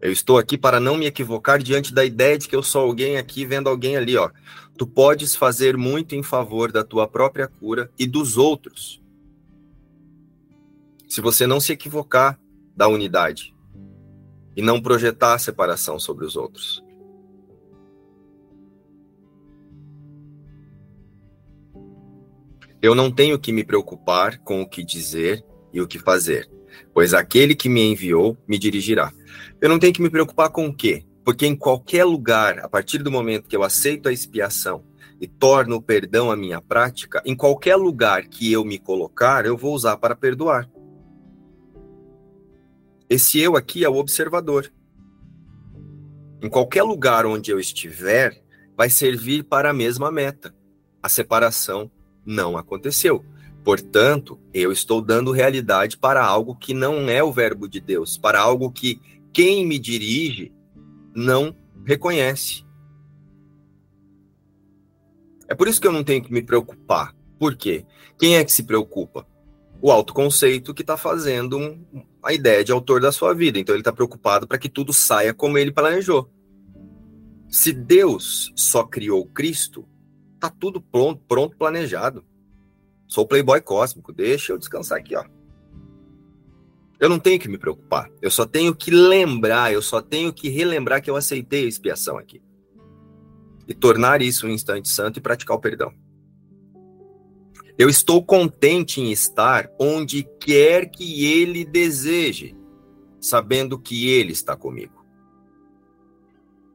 Eu 0.00 0.10
estou 0.10 0.38
aqui 0.38 0.56
para 0.56 0.80
não 0.80 0.96
me 0.96 1.04
equivocar 1.06 1.62
diante 1.62 1.92
da 1.92 2.04
ideia 2.04 2.38
de 2.38 2.48
que 2.48 2.56
eu 2.56 2.62
sou 2.62 2.82
alguém 2.82 3.18
aqui 3.18 3.44
vendo 3.44 3.68
alguém 3.68 3.96
ali, 3.96 4.16
ó. 4.16 4.30
Tu 4.76 4.86
podes 4.86 5.36
fazer 5.36 5.76
muito 5.76 6.14
em 6.14 6.22
favor 6.22 6.72
da 6.72 6.82
tua 6.82 7.06
própria 7.06 7.46
cura 7.46 7.90
e 7.98 8.06
dos 8.06 8.38
outros. 8.38 9.02
Se 11.06 11.20
você 11.20 11.46
não 11.46 11.60
se 11.60 11.72
equivocar 11.72 12.40
da 12.74 12.88
unidade 12.88 13.54
e 14.56 14.62
não 14.62 14.80
projetar 14.80 15.34
a 15.34 15.38
separação 15.38 15.98
sobre 15.98 16.24
os 16.24 16.34
outros. 16.34 16.82
Eu 22.80 22.94
não 22.94 23.10
tenho 23.10 23.38
que 23.38 23.52
me 23.52 23.62
preocupar 23.62 24.38
com 24.38 24.62
o 24.62 24.68
que 24.68 24.82
dizer 24.82 25.44
e 25.72 25.82
o 25.82 25.86
que 25.86 25.98
fazer, 25.98 26.50
pois 26.94 27.12
aquele 27.12 27.54
que 27.54 27.68
me 27.68 27.82
enviou 27.82 28.38
me 28.48 28.58
dirigirá. 28.58 29.12
Eu 29.60 29.68
não 29.68 29.78
tenho 29.78 29.92
que 29.92 30.00
me 30.00 30.08
preocupar 30.08 30.48
com 30.48 30.66
o 30.66 30.74
quê? 30.74 31.04
Porque 31.22 31.46
em 31.46 31.54
qualquer 31.54 32.04
lugar, 32.04 32.60
a 32.60 32.68
partir 32.68 33.02
do 33.02 33.10
momento 33.10 33.46
que 33.46 33.54
eu 33.54 33.62
aceito 33.62 34.08
a 34.08 34.12
expiação 34.12 34.82
e 35.20 35.28
torno 35.28 35.76
o 35.76 35.82
perdão 35.82 36.30
a 36.30 36.36
minha 36.36 36.62
prática, 36.62 37.22
em 37.26 37.36
qualquer 37.36 37.76
lugar 37.76 38.26
que 38.26 38.50
eu 38.50 38.64
me 38.64 38.78
colocar, 38.78 39.44
eu 39.44 39.58
vou 39.58 39.74
usar 39.74 39.98
para 39.98 40.16
perdoar. 40.16 40.66
Esse 43.08 43.38
eu 43.38 43.54
aqui 43.54 43.84
é 43.84 43.88
o 43.88 43.96
observador. 43.96 44.72
Em 46.40 46.48
qualquer 46.48 46.82
lugar 46.82 47.26
onde 47.26 47.50
eu 47.50 47.60
estiver, 47.60 48.42
vai 48.74 48.88
servir 48.88 49.44
para 49.44 49.70
a 49.70 49.74
mesma 49.74 50.10
meta, 50.10 50.54
a 51.02 51.08
separação 51.08 51.90
não 52.24 52.56
aconteceu. 52.56 53.22
Portanto, 53.62 54.40
eu 54.54 54.72
estou 54.72 55.02
dando 55.02 55.32
realidade 55.32 55.98
para 55.98 56.24
algo 56.24 56.56
que 56.56 56.72
não 56.72 57.10
é 57.10 57.22
o 57.22 57.30
verbo 57.30 57.68
de 57.68 57.78
Deus, 57.78 58.16
para 58.16 58.40
algo 58.40 58.72
que 58.72 59.19
quem 59.32 59.66
me 59.66 59.78
dirige 59.78 60.52
não 61.14 61.54
reconhece. 61.84 62.64
É 65.48 65.54
por 65.54 65.68
isso 65.68 65.80
que 65.80 65.86
eu 65.86 65.92
não 65.92 66.04
tenho 66.04 66.22
que 66.22 66.32
me 66.32 66.42
preocupar. 66.42 67.14
Por 67.38 67.56
quê? 67.56 67.84
Quem 68.18 68.36
é 68.36 68.44
que 68.44 68.52
se 68.52 68.62
preocupa? 68.62 69.26
O 69.82 69.90
autoconceito 69.90 70.74
que 70.74 70.82
está 70.82 70.96
fazendo 70.96 71.56
um, 71.58 71.84
a 72.22 72.32
ideia 72.32 72.62
de 72.62 72.70
autor 72.70 73.00
da 73.00 73.10
sua 73.10 73.34
vida. 73.34 73.58
Então 73.58 73.74
ele 73.74 73.80
está 73.80 73.92
preocupado 73.92 74.46
para 74.46 74.58
que 74.58 74.68
tudo 74.68 74.92
saia 74.92 75.34
como 75.34 75.58
ele 75.58 75.72
planejou. 75.72 76.30
Se 77.48 77.72
Deus 77.72 78.52
só 78.54 78.84
criou 78.84 79.26
Cristo, 79.26 79.88
Tá 80.40 80.48
tudo 80.48 80.80
pronto, 80.80 81.22
pronto, 81.28 81.56
planejado. 81.58 82.24
Sou 83.06 83.26
playboy 83.26 83.60
cósmico, 83.60 84.10
deixa 84.10 84.52
eu 84.52 84.58
descansar 84.58 84.98
aqui, 84.98 85.14
ó. 85.14 85.22
Eu 87.00 87.08
não 87.08 87.18
tenho 87.18 87.40
que 87.40 87.48
me 87.48 87.56
preocupar. 87.56 88.10
Eu 88.20 88.30
só 88.30 88.44
tenho 88.44 88.74
que 88.74 88.90
lembrar, 88.90 89.72
eu 89.72 89.80
só 89.80 90.02
tenho 90.02 90.32
que 90.32 90.50
relembrar 90.50 91.02
que 91.02 91.08
eu 91.08 91.16
aceitei 91.16 91.64
a 91.64 91.68
expiação 91.68 92.18
aqui. 92.18 92.42
E 93.66 93.72
tornar 93.72 94.20
isso 94.20 94.46
um 94.46 94.50
instante 94.50 94.88
santo 94.90 95.18
e 95.18 95.22
praticar 95.22 95.56
o 95.56 95.60
perdão. 95.60 95.94
Eu 97.78 97.88
estou 97.88 98.22
contente 98.22 99.00
em 99.00 99.10
estar 99.10 99.70
onde 99.80 100.28
quer 100.38 100.90
que 100.90 101.24
ele 101.24 101.64
deseje, 101.64 102.54
sabendo 103.18 103.78
que 103.78 104.10
ele 104.10 104.32
está 104.32 104.54
comigo. 104.54 105.02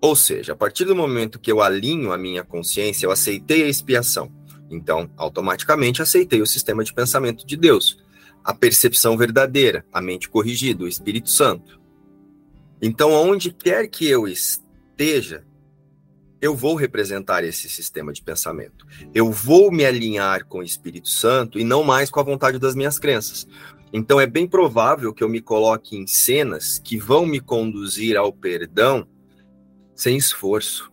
Ou 0.01 0.15
seja, 0.15 0.53
a 0.53 0.55
partir 0.55 0.85
do 0.85 0.95
momento 0.95 1.39
que 1.39 1.51
eu 1.51 1.61
alinho 1.61 2.11
a 2.11 2.17
minha 2.17 2.43
consciência, 2.43 3.05
eu 3.05 3.11
aceitei 3.11 3.63
a 3.63 3.67
expiação. 3.67 4.31
Então, 4.69 5.07
automaticamente 5.15 6.01
aceitei 6.01 6.41
o 6.41 6.47
sistema 6.47 6.83
de 6.83 6.93
pensamento 6.93 7.45
de 7.45 7.55
Deus, 7.55 8.03
a 8.45 8.53
percepção 8.53 9.17
verdadeira, 9.17 9.83
a 9.91 9.99
mente 9.99 10.29
corrigida, 10.29 10.83
o 10.83 10.87
Espírito 10.87 11.31
Santo. 11.31 11.81
Então, 12.79 13.11
onde 13.11 13.51
quer 13.51 13.87
que 13.87 14.07
eu 14.07 14.27
esteja, 14.27 15.43
eu 16.39 16.55
vou 16.55 16.75
representar 16.75 17.43
esse 17.43 17.67
sistema 17.67 18.13
de 18.13 18.21
pensamento. 18.21 18.85
Eu 19.15 19.31
vou 19.31 19.71
me 19.71 19.83
alinhar 19.83 20.45
com 20.45 20.59
o 20.59 20.63
Espírito 20.63 21.09
Santo 21.09 21.57
e 21.57 21.63
não 21.63 21.83
mais 21.83 22.11
com 22.11 22.19
a 22.19 22.23
vontade 22.23 22.59
das 22.59 22.75
minhas 22.75 22.99
crenças. 22.99 23.47
Então, 23.91 24.21
é 24.21 24.27
bem 24.27 24.47
provável 24.47 25.11
que 25.11 25.23
eu 25.23 25.29
me 25.29 25.41
coloque 25.41 25.97
em 25.97 26.05
cenas 26.05 26.77
que 26.77 26.97
vão 26.97 27.25
me 27.25 27.39
conduzir 27.39 28.15
ao 28.15 28.31
perdão 28.31 29.07
sem 29.95 30.17
esforço. 30.17 30.91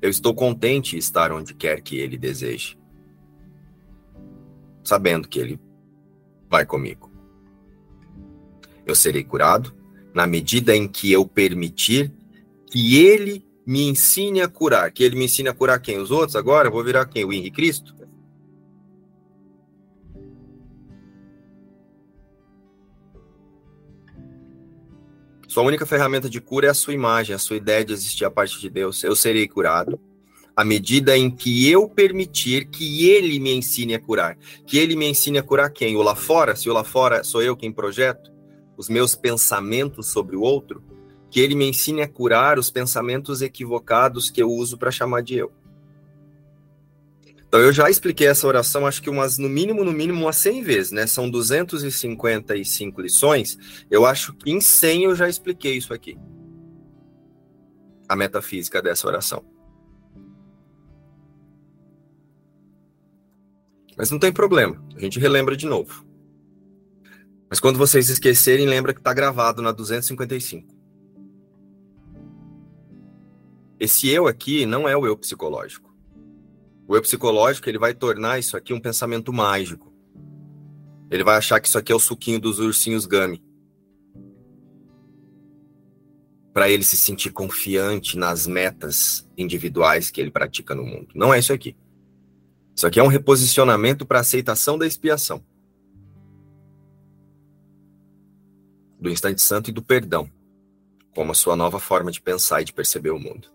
Eu 0.00 0.08
estou 0.08 0.34
contente 0.34 0.96
em 0.96 0.98
estar 0.98 1.30
onde 1.30 1.52
quer 1.52 1.82
que 1.82 1.98
ele 1.98 2.16
deseje, 2.16 2.78
sabendo 4.82 5.28
que 5.28 5.38
ele 5.38 5.60
vai 6.48 6.66
comigo. 6.66 7.10
Eu 8.86 8.94
serei 8.94 9.22
curado 9.22 9.74
na 10.12 10.26
medida 10.26 10.74
em 10.74 10.88
que 10.88 11.12
eu 11.12 11.26
permitir 11.26 12.12
que 12.66 12.96
ele 12.96 13.44
me 13.66 13.88
ensine 13.88 14.40
a 14.40 14.48
curar. 14.48 14.90
Que 14.90 15.04
ele 15.04 15.16
me 15.16 15.26
ensine 15.26 15.48
a 15.48 15.54
curar 15.54 15.80
quem? 15.80 15.98
Os 15.98 16.10
outros 16.10 16.34
agora? 16.34 16.68
Eu 16.68 16.72
vou 16.72 16.82
virar 16.82 17.06
quem? 17.06 17.24
O 17.24 17.32
Henrique 17.32 17.56
Cristo? 17.56 17.94
Sua 25.46 25.64
única 25.64 25.84
ferramenta 25.84 26.30
de 26.30 26.40
cura 26.40 26.68
é 26.68 26.70
a 26.70 26.74
sua 26.74 26.94
imagem, 26.94 27.34
a 27.34 27.38
sua 27.38 27.56
ideia 27.56 27.84
de 27.84 27.92
existir 27.92 28.24
a 28.24 28.30
parte 28.30 28.60
de 28.60 28.70
Deus. 28.70 29.02
Eu 29.02 29.16
serei 29.16 29.48
curado 29.48 30.00
à 30.60 30.64
medida 30.64 31.16
em 31.16 31.30
que 31.30 31.70
eu 31.70 31.88
permitir 31.88 32.66
que 32.66 33.08
ele 33.08 33.40
me 33.40 33.50
ensine 33.50 33.94
a 33.94 33.98
curar. 33.98 34.36
Que 34.66 34.76
ele 34.76 34.94
me 34.94 35.06
ensine 35.06 35.38
a 35.38 35.42
curar 35.42 35.70
quem? 35.70 35.96
O 35.96 36.02
lá 36.02 36.14
fora? 36.14 36.54
Se 36.54 36.68
o 36.68 36.72
lá 36.74 36.84
fora 36.84 37.24
sou 37.24 37.42
eu 37.42 37.56
quem 37.56 37.72
projeto 37.72 38.30
os 38.76 38.86
meus 38.90 39.14
pensamentos 39.14 40.08
sobre 40.08 40.36
o 40.36 40.42
outro, 40.42 40.84
que 41.30 41.40
ele 41.40 41.54
me 41.54 41.66
ensine 41.66 42.02
a 42.02 42.08
curar 42.08 42.58
os 42.58 42.70
pensamentos 42.70 43.40
equivocados 43.40 44.28
que 44.28 44.42
eu 44.42 44.50
uso 44.50 44.76
para 44.76 44.90
chamar 44.90 45.22
de 45.22 45.36
eu. 45.36 45.50
Então 47.48 47.58
eu 47.58 47.72
já 47.72 47.88
expliquei 47.88 48.26
essa 48.26 48.46
oração, 48.46 48.86
acho 48.86 49.00
que 49.00 49.08
umas 49.08 49.38
no 49.38 49.48
mínimo, 49.48 49.82
no 49.82 49.92
mínimo 49.92 50.24
umas 50.24 50.36
100 50.36 50.62
vezes, 50.62 50.92
né? 50.92 51.06
São 51.06 51.30
255 51.30 53.00
lições. 53.00 53.56
Eu 53.90 54.04
acho 54.04 54.34
que 54.34 54.50
em 54.50 54.60
100 54.60 55.04
eu 55.04 55.16
já 55.16 55.26
expliquei 55.26 55.78
isso 55.78 55.94
aqui. 55.94 56.18
A 58.06 58.14
metafísica 58.14 58.82
dessa 58.82 59.08
oração. 59.08 59.42
Mas 64.00 64.10
não 64.10 64.18
tem 64.18 64.32
problema, 64.32 64.82
a 64.96 64.98
gente 64.98 65.18
relembra 65.20 65.54
de 65.54 65.66
novo. 65.66 66.06
Mas 67.50 67.60
quando 67.60 67.76
vocês 67.76 68.08
esquecerem, 68.08 68.66
lembra 68.66 68.94
que 68.94 69.00
está 69.00 69.12
gravado 69.12 69.60
na 69.60 69.72
255. 69.72 70.74
Esse 73.78 74.08
eu 74.08 74.26
aqui 74.26 74.64
não 74.64 74.88
é 74.88 74.96
o 74.96 75.06
eu 75.06 75.14
psicológico. 75.18 75.94
O 76.88 76.96
eu 76.96 77.02
psicológico 77.02 77.68
ele 77.68 77.76
vai 77.76 77.92
tornar 77.92 78.38
isso 78.38 78.56
aqui 78.56 78.72
um 78.72 78.80
pensamento 78.80 79.34
mágico. 79.34 79.92
Ele 81.10 81.22
vai 81.22 81.36
achar 81.36 81.60
que 81.60 81.68
isso 81.68 81.76
aqui 81.76 81.92
é 81.92 81.94
o 81.94 82.00
suquinho 82.00 82.40
dos 82.40 82.58
ursinhos 82.58 83.04
Gummy. 83.04 83.44
Para 86.54 86.70
ele 86.70 86.84
se 86.84 86.96
sentir 86.96 87.32
confiante 87.32 88.16
nas 88.16 88.46
metas 88.46 89.28
individuais 89.36 90.10
que 90.10 90.22
ele 90.22 90.30
pratica 90.30 90.74
no 90.74 90.86
mundo. 90.86 91.08
Não 91.14 91.34
é 91.34 91.38
isso 91.38 91.52
aqui. 91.52 91.76
Isso 92.80 92.86
aqui 92.86 92.98
é 92.98 93.02
um 93.02 93.08
reposicionamento 93.08 94.06
para 94.06 94.20
aceitação 94.20 94.78
da 94.78 94.86
expiação. 94.86 95.44
Do 98.98 99.10
instante 99.10 99.42
santo 99.42 99.68
e 99.68 99.72
do 99.74 99.82
perdão, 99.82 100.30
como 101.14 101.32
a 101.32 101.34
sua 101.34 101.54
nova 101.54 101.78
forma 101.78 102.10
de 102.10 102.22
pensar 102.22 102.62
e 102.62 102.64
de 102.64 102.72
perceber 102.72 103.10
o 103.10 103.18
mundo. 103.18 103.48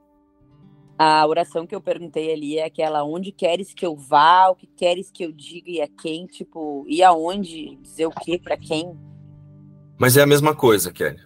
A 0.96 1.26
oração 1.26 1.66
que 1.66 1.74
eu 1.74 1.82
perguntei 1.82 2.32
ali 2.32 2.60
é 2.60 2.66
aquela 2.66 3.04
onde 3.04 3.32
queres 3.32 3.74
que 3.74 3.84
eu 3.84 3.96
vá, 3.96 4.50
o 4.50 4.56
que 4.56 4.68
queres 4.68 5.10
que 5.10 5.26
eu 5.26 5.32
diga 5.32 5.72
e 5.72 5.82
a 5.82 5.88
quem, 5.88 6.28
tipo, 6.28 6.86
e 6.88 7.02
aonde, 7.02 7.78
dizer 7.78 8.06
o 8.06 8.12
que 8.12 8.38
para 8.38 8.56
quem. 8.56 8.96
Mas 9.98 10.16
é 10.18 10.22
a 10.22 10.28
mesma 10.28 10.54
coisa, 10.54 10.94
Kelly. 10.94 11.24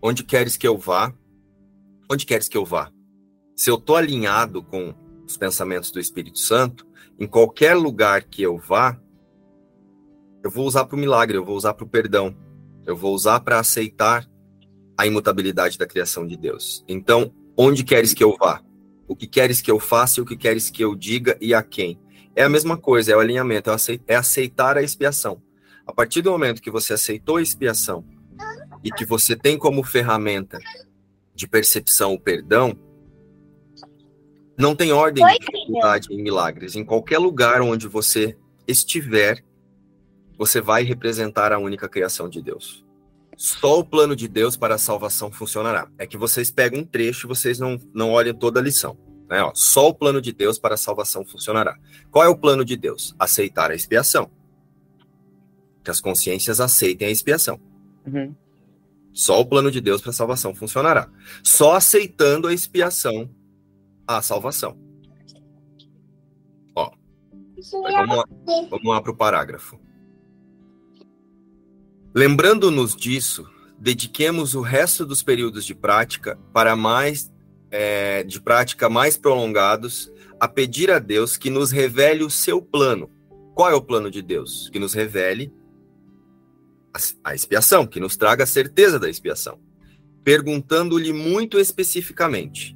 Onde 0.00 0.24
queres 0.24 0.56
que 0.56 0.66
eu 0.66 0.78
vá? 0.78 1.12
Onde 2.10 2.24
queres 2.24 2.48
que 2.48 2.56
eu 2.56 2.64
vá? 2.64 2.90
Se 3.54 3.70
eu 3.70 3.76
tô 3.76 3.96
alinhado 3.96 4.62
com 4.62 4.94
os 5.26 5.36
pensamentos 5.36 5.90
do 5.90 6.00
Espírito 6.00 6.38
Santo, 6.38 6.86
em 7.18 7.26
qualquer 7.26 7.74
lugar 7.74 8.22
que 8.22 8.42
eu 8.42 8.58
vá, 8.58 8.98
eu 10.42 10.50
vou 10.50 10.66
usar 10.66 10.84
para 10.84 10.96
o 10.96 10.98
milagre, 10.98 11.36
eu 11.36 11.44
vou 11.44 11.56
usar 11.56 11.74
para 11.74 11.84
o 11.84 11.88
perdão, 11.88 12.36
eu 12.86 12.96
vou 12.96 13.14
usar 13.14 13.40
para 13.40 13.58
aceitar 13.58 14.26
a 14.96 15.06
imutabilidade 15.06 15.76
da 15.76 15.86
criação 15.86 16.26
de 16.26 16.36
Deus. 16.36 16.84
Então, 16.88 17.32
Onde 17.58 17.82
queres 17.82 18.12
que 18.12 18.22
eu 18.22 18.36
vá? 18.38 18.60
O 19.08 19.16
que 19.16 19.26
queres 19.26 19.62
que 19.62 19.70
eu 19.70 19.80
faça 19.80 20.20
e 20.20 20.22
o 20.22 20.26
que 20.26 20.36
queres 20.36 20.68
que 20.68 20.84
eu 20.84 20.94
diga 20.94 21.38
e 21.40 21.54
a 21.54 21.62
quem? 21.62 21.98
É 22.34 22.42
a 22.42 22.50
mesma 22.50 22.76
coisa, 22.76 23.12
é 23.12 23.16
o 23.16 23.20
alinhamento, 23.20 23.70
é 24.06 24.14
aceitar 24.14 24.76
a 24.76 24.82
expiação. 24.82 25.40
A 25.86 25.92
partir 25.92 26.20
do 26.20 26.30
momento 26.30 26.60
que 26.60 26.70
você 26.70 26.92
aceitou 26.92 27.36
a 27.36 27.42
expiação 27.42 28.04
e 28.84 28.90
que 28.90 29.06
você 29.06 29.34
tem 29.34 29.56
como 29.56 29.82
ferramenta 29.82 30.58
de 31.34 31.48
percepção 31.48 32.12
o 32.12 32.20
perdão, 32.20 32.78
não 34.58 34.74
tem 34.74 34.92
ordem 34.92 35.24
de 35.24 35.38
dificuldade 35.38 36.12
em 36.12 36.22
milagres. 36.22 36.76
Em 36.76 36.84
qualquer 36.84 37.18
lugar 37.18 37.60
onde 37.60 37.86
você 37.86 38.36
estiver, 38.66 39.44
você 40.38 40.60
vai 40.60 40.82
representar 40.82 41.52
a 41.52 41.58
única 41.58 41.88
criação 41.88 42.28
de 42.28 42.42
Deus. 42.42 42.84
Só 43.36 43.78
o 43.80 43.84
plano 43.84 44.16
de 44.16 44.26
Deus 44.28 44.56
para 44.56 44.76
a 44.76 44.78
salvação 44.78 45.30
funcionará. 45.30 45.88
É 45.98 46.06
que 46.06 46.16
vocês 46.16 46.50
pegam 46.50 46.80
um 46.80 46.84
trecho 46.84 47.26
e 47.26 47.28
vocês 47.28 47.58
não, 47.58 47.78
não 47.92 48.10
olhem 48.12 48.34
toda 48.34 48.60
a 48.60 48.62
lição. 48.62 48.96
Né? 49.28 49.42
Ó, 49.42 49.52
só 49.54 49.88
o 49.88 49.94
plano 49.94 50.22
de 50.22 50.32
Deus 50.32 50.58
para 50.58 50.74
a 50.74 50.78
salvação 50.78 51.24
funcionará. 51.24 51.76
Qual 52.10 52.24
é 52.24 52.28
o 52.28 52.36
plano 52.36 52.64
de 52.64 52.76
Deus? 52.76 53.14
Aceitar 53.18 53.70
a 53.70 53.74
expiação. 53.74 54.30
Que 55.84 55.90
as 55.90 56.00
consciências 56.00 56.60
aceitem 56.60 57.08
a 57.08 57.10
expiação. 57.10 57.60
Uhum. 58.06 58.34
Só 59.12 59.40
o 59.40 59.46
plano 59.46 59.70
de 59.70 59.80
Deus 59.80 60.00
para 60.00 60.10
a 60.10 60.14
salvação 60.14 60.54
funcionará. 60.54 61.10
Só 61.42 61.74
aceitando 61.74 62.48
a 62.48 62.54
expiação 62.54 63.28
a 64.06 64.22
salvação. 64.22 64.78
Ó, 66.74 66.90
vamos 67.72 68.16
lá, 68.16 68.24
vamos 68.70 68.86
lá 68.86 69.00
para 69.00 69.10
o 69.10 69.16
parágrafo. 69.16 69.80
Lembrando-nos 72.14 72.96
disso, 72.96 73.46
dediquemos 73.78 74.54
o 74.54 74.60
resto 74.60 75.04
dos 75.04 75.22
períodos 75.22 75.64
de 75.64 75.74
prática 75.74 76.38
para 76.52 76.74
mais 76.74 77.30
é, 77.70 78.22
de 78.22 78.40
prática 78.40 78.88
mais 78.88 79.16
prolongados 79.16 80.10
a 80.38 80.48
pedir 80.48 80.90
a 80.90 80.98
Deus 80.98 81.36
que 81.36 81.50
nos 81.50 81.70
revele 81.70 82.22
o 82.22 82.30
seu 82.30 82.62
plano. 82.62 83.10
Qual 83.54 83.70
é 83.70 83.74
o 83.74 83.82
plano 83.82 84.10
de 84.10 84.22
Deus? 84.22 84.68
Que 84.70 84.78
nos 84.78 84.92
revele 84.92 85.52
a, 86.94 87.30
a 87.30 87.34
expiação, 87.34 87.86
que 87.86 88.00
nos 88.00 88.16
traga 88.16 88.44
a 88.44 88.46
certeza 88.46 88.98
da 88.98 89.08
expiação. 89.08 89.58
Perguntando-lhe 90.22 91.12
muito 91.12 91.58
especificamente: 91.58 92.75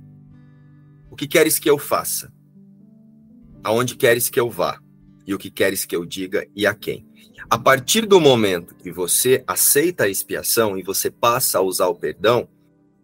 que 1.21 1.29
queres 1.29 1.59
que 1.59 1.68
eu 1.68 1.77
faça? 1.77 2.33
Aonde 3.62 3.95
queres 3.95 4.31
que 4.31 4.41
eu 4.41 4.49
vá? 4.49 4.81
E 5.27 5.35
o 5.35 5.39
que 5.39 5.51
queres 5.51 5.85
que 5.85 5.95
eu 5.95 6.07
diga 6.07 6.49
e 6.57 6.66
a 6.66 6.75
quem? 6.75 7.07
A 7.51 7.59
partir 7.59 8.07
do 8.07 8.18
momento 8.18 8.75
que 8.75 8.91
você 8.91 9.45
aceita 9.47 10.05
a 10.05 10.09
expiação 10.09 10.79
e 10.79 10.83
você 10.83 11.11
passa 11.11 11.59
a 11.59 11.61
usar 11.61 11.89
o 11.89 11.95
perdão, 11.95 12.49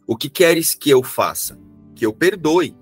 o 0.07 0.17
que 0.17 0.31
queres 0.31 0.75
que 0.75 0.89
eu 0.89 1.03
faça? 1.03 1.61
Que 1.95 2.07
eu 2.07 2.13
perdoe. 2.13 2.75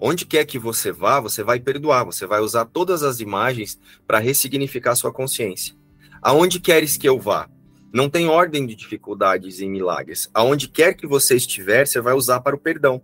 Onde 0.00 0.24
quer 0.24 0.46
que 0.46 0.58
você 0.58 0.90
vá, 0.90 1.20
você 1.20 1.42
vai 1.42 1.60
perdoar, 1.60 2.04
você 2.04 2.24
vai 2.24 2.40
usar 2.40 2.64
todas 2.64 3.02
as 3.02 3.20
imagens 3.20 3.78
para 4.06 4.18
ressignificar 4.18 4.94
sua 4.94 5.12
consciência. 5.12 5.76
Aonde 6.22 6.60
queres 6.60 6.96
que 6.96 7.06
eu 7.06 7.20
vá? 7.20 7.46
Não 7.92 8.08
tem 8.08 8.26
ordem 8.26 8.64
de 8.64 8.74
dificuldades 8.74 9.60
e 9.60 9.68
milagres. 9.68 10.30
Aonde 10.32 10.66
quer 10.66 10.94
que 10.94 11.06
você 11.06 11.36
estiver, 11.36 11.86
você 11.86 12.00
vai 12.00 12.14
usar 12.14 12.40
para 12.40 12.56
o 12.56 12.58
perdão. 12.58 13.02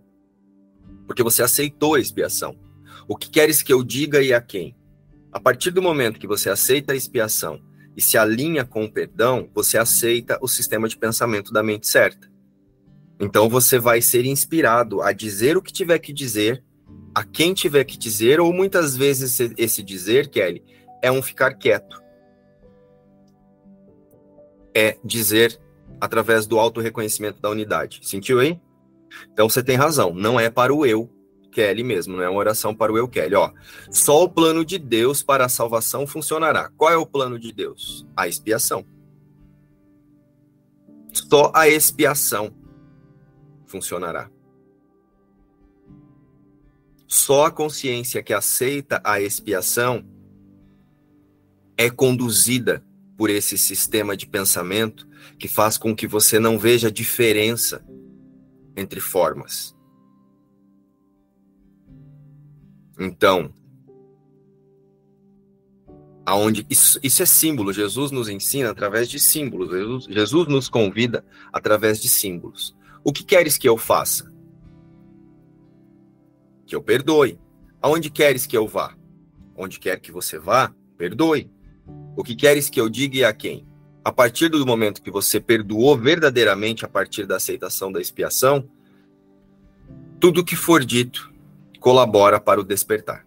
Porque 1.05 1.23
você 1.23 1.43
aceitou 1.43 1.95
a 1.95 1.99
expiação. 1.99 2.57
O 3.07 3.15
que 3.15 3.29
queres 3.29 3.61
que 3.61 3.73
eu 3.73 3.83
diga 3.83 4.21
e 4.21 4.33
a 4.33 4.41
quem? 4.41 4.75
A 5.31 5.39
partir 5.39 5.71
do 5.71 5.81
momento 5.81 6.19
que 6.19 6.27
você 6.27 6.49
aceita 6.49 6.93
a 6.93 6.95
expiação 6.95 7.59
e 7.97 8.01
se 8.01 8.17
alinha 8.17 8.63
com 8.63 8.85
o 8.85 8.91
perdão, 8.91 9.49
você 9.53 9.77
aceita 9.77 10.37
o 10.41 10.47
sistema 10.47 10.87
de 10.87 10.97
pensamento 10.97 11.51
da 11.51 11.63
mente 11.63 11.87
certa. 11.87 12.31
Então 13.19 13.49
você 13.49 13.79
vai 13.79 14.01
ser 14.01 14.25
inspirado 14.25 15.01
a 15.01 15.11
dizer 15.11 15.57
o 15.57 15.61
que 15.61 15.71
tiver 15.71 15.99
que 15.99 16.13
dizer, 16.13 16.63
a 17.15 17.23
quem 17.23 17.53
tiver 17.53 17.83
que 17.83 17.97
dizer, 17.97 18.39
ou 18.39 18.51
muitas 18.53 18.95
vezes 18.95 19.39
esse 19.57 19.83
dizer, 19.83 20.29
Kelly, 20.29 20.63
é 21.01 21.11
um 21.11 21.21
ficar 21.21 21.53
quieto. 21.53 22.01
É 24.75 24.97
dizer 25.03 25.59
através 26.01 26.47
do 26.47 26.59
auto-reconhecimento 26.59 27.39
da 27.41 27.49
unidade. 27.49 27.99
Sentiu 28.03 28.39
aí? 28.39 28.59
Então 29.31 29.49
você 29.49 29.63
tem 29.63 29.75
razão, 29.75 30.13
não 30.13 30.39
é 30.39 30.49
para 30.49 30.73
o 30.73 30.85
eu, 30.85 31.09
Kelly 31.53 31.83
mesmo, 31.83 32.15
não 32.17 32.23
é 32.23 32.29
uma 32.29 32.39
oração 32.39 32.75
para 32.75 32.91
o 32.91 32.97
eu 32.97 33.07
Kelly. 33.07 33.35
Ó, 33.35 33.51
só 33.91 34.23
o 34.23 34.29
plano 34.29 34.65
de 34.65 34.77
Deus 34.77 35.23
para 35.23 35.45
a 35.45 35.49
salvação 35.49 36.05
funcionará. 36.05 36.69
Qual 36.75 36.91
é 36.91 36.97
o 36.97 37.05
plano 37.05 37.39
de 37.39 37.53
Deus? 37.53 38.05
A 38.17 38.27
expiação. 38.27 38.85
Só 41.13 41.51
a 41.55 41.69
expiação 41.69 42.53
funcionará. 43.67 44.29
Só 47.07 47.45
a 47.45 47.51
consciência 47.51 48.23
que 48.23 48.33
aceita 48.33 48.99
a 49.03 49.21
expiação 49.21 50.03
é 51.77 51.89
conduzida 51.89 52.83
por 53.15 53.29
esse 53.29 53.57
sistema 53.57 54.17
de 54.17 54.25
pensamento 54.25 55.07
que 55.37 55.47
faz 55.47 55.77
com 55.77 55.95
que 55.95 56.07
você 56.07 56.39
não 56.39 56.57
veja 56.57 56.91
diferença 56.91 57.85
entre 58.75 58.99
formas. 58.99 59.75
Então, 62.99 63.53
aonde 66.25 66.65
isso, 66.69 66.99
isso, 67.03 67.23
é 67.23 67.25
símbolo, 67.25 67.73
Jesus 67.73 68.11
nos 68.11 68.29
ensina 68.29 68.69
através 68.69 69.09
de 69.09 69.19
símbolos, 69.19 69.71
Jesus, 69.71 70.05
Jesus 70.05 70.47
nos 70.47 70.69
convida 70.69 71.25
através 71.51 72.01
de 72.01 72.07
símbolos. 72.07 72.75
O 73.03 73.11
que 73.11 73.23
queres 73.23 73.57
que 73.57 73.67
eu 73.67 73.77
faça? 73.77 74.31
Que 76.65 76.75
eu 76.75 76.81
perdoe. 76.81 77.39
Aonde 77.81 78.09
queres 78.09 78.45
que 78.45 78.55
eu 78.55 78.65
vá? 78.65 78.95
Onde 79.55 79.79
quer 79.79 79.99
que 79.99 80.11
você 80.11 80.39
vá, 80.39 80.73
perdoe. 80.97 81.51
O 82.15 82.23
que 82.23 82.35
queres 82.35 82.69
que 82.69 82.79
eu 82.79 82.89
diga 82.89 83.17
e 83.17 83.25
a 83.25 83.33
quem? 83.33 83.67
A 84.03 84.11
partir 84.11 84.49
do 84.49 84.65
momento 84.65 85.01
que 85.01 85.09
você 85.09 85.39
perdoou 85.39 85.97
verdadeiramente 85.97 86.83
a 86.83 86.89
partir 86.89 87.25
da 87.25 87.37
aceitação 87.37 87.91
da 87.91 88.01
expiação, 88.01 88.67
tudo 90.19 90.43
que 90.43 90.55
for 90.55 90.83
dito 90.83 91.31
colabora 91.79 92.39
para 92.39 92.59
o 92.59 92.63
despertar. 92.63 93.25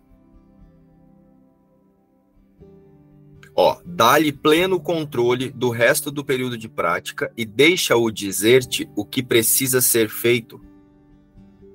Ó, 3.55 3.81
dá-lhe 3.87 4.33
pleno 4.33 4.79
controle 4.79 5.51
do 5.51 5.71
resto 5.71 6.11
do 6.11 6.23
período 6.23 6.59
de 6.59 6.69
prática 6.69 7.33
e 7.35 7.47
deixa-o 7.47 8.11
dizer-te 8.11 8.87
o 8.95 9.03
que 9.03 9.23
precisa 9.23 9.81
ser 9.81 10.11
feito 10.11 10.61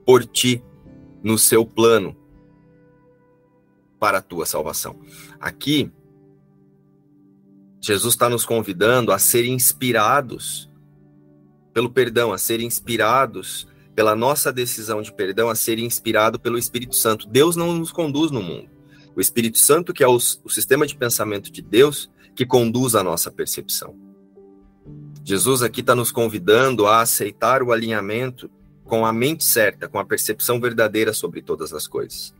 por 0.06 0.24
ti 0.24 0.64
no 1.24 1.40
seu 1.40 1.66
plano 1.66 2.16
para 4.00 4.20
a 4.20 4.22
tua 4.22 4.46
salvação. 4.46 5.00
Aqui, 5.40 5.92
Jesus 7.82 8.14
está 8.14 8.30
nos 8.30 8.46
convidando 8.46 9.12
a 9.12 9.18
ser 9.18 9.44
inspirados 9.44 10.70
pelo 11.74 11.90
perdão, 11.90 12.32
a 12.32 12.38
ser 12.38 12.60
inspirados 12.60 13.68
pela 13.96 14.16
nossa 14.16 14.54
decisão 14.54 15.02
de 15.02 15.12
perdão 15.12 15.50
a 15.50 15.56
ser 15.56 15.80
inspirado 15.80 16.40
pelo 16.40 16.60
Espírito 16.60 16.96
Santo. 16.96 17.28
Deus 17.28 17.56
não 17.56 17.74
nos 17.74 17.92
conduz 17.92 18.30
no 18.30 18.42
mundo. 18.42 18.70
O 19.16 19.20
Espírito 19.20 19.58
Santo, 19.58 19.94
que 19.94 20.04
é 20.04 20.08
o, 20.08 20.16
o 20.16 20.50
sistema 20.50 20.86
de 20.86 20.96
pensamento 20.96 21.52
de 21.52 21.62
Deus, 21.62 22.10
que 22.36 22.46
conduz 22.46 22.94
a 22.94 23.04
nossa 23.04 23.32
percepção. 23.32 23.96
Jesus 25.24 25.64
aqui 25.64 25.82
está 25.82 25.96
nos 25.96 26.12
convidando 26.12 26.86
a 26.86 27.02
aceitar 27.02 27.64
o 27.64 27.72
alinhamento 27.72 28.50
com 28.86 29.06
a 29.06 29.12
mente 29.12 29.44
certa, 29.44 29.88
com 29.88 29.98
a 29.98 30.06
percepção 30.06 30.60
verdadeira 30.60 31.14
sobre 31.14 31.42
todas 31.42 31.74
as 31.74 31.88
coisas. 31.88 32.34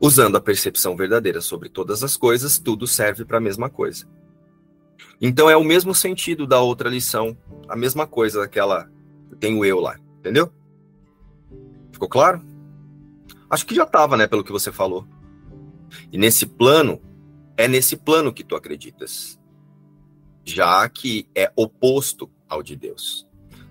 Usando 0.00 0.36
a 0.36 0.40
percepção 0.40 0.96
verdadeira 0.96 1.40
sobre 1.40 1.68
todas 1.68 2.04
as 2.04 2.16
coisas, 2.16 2.58
tudo 2.58 2.86
serve 2.86 3.24
para 3.24 3.38
a 3.38 3.40
mesma 3.40 3.68
coisa. 3.68 4.06
Então 5.20 5.48
é 5.48 5.56
o 5.56 5.64
mesmo 5.64 5.94
sentido 5.94 6.46
da 6.46 6.60
outra 6.60 6.88
lição, 6.88 7.36
a 7.68 7.76
mesma 7.76 8.06
coisa 8.06 8.40
daquela 8.40 8.90
tem 9.40 9.56
o 9.56 9.64
eu 9.64 9.80
lá. 9.80 9.98
Entendeu? 10.18 10.52
Ficou 11.92 12.08
claro? 12.08 12.44
Acho 13.48 13.66
que 13.66 13.74
já 13.74 13.84
estava, 13.84 14.16
né, 14.16 14.26
pelo 14.26 14.44
que 14.44 14.52
você 14.52 14.72
falou. 14.72 15.06
E 16.12 16.18
nesse 16.18 16.46
plano, 16.46 17.00
é 17.56 17.68
nesse 17.68 17.96
plano 17.96 18.32
que 18.32 18.44
tu 18.44 18.56
acreditas. 18.56 19.38
Já 20.44 20.88
que 20.88 21.28
é 21.34 21.50
oposto 21.56 22.30
ao 22.48 22.62
de 22.62 22.76
Deus. 22.76 23.26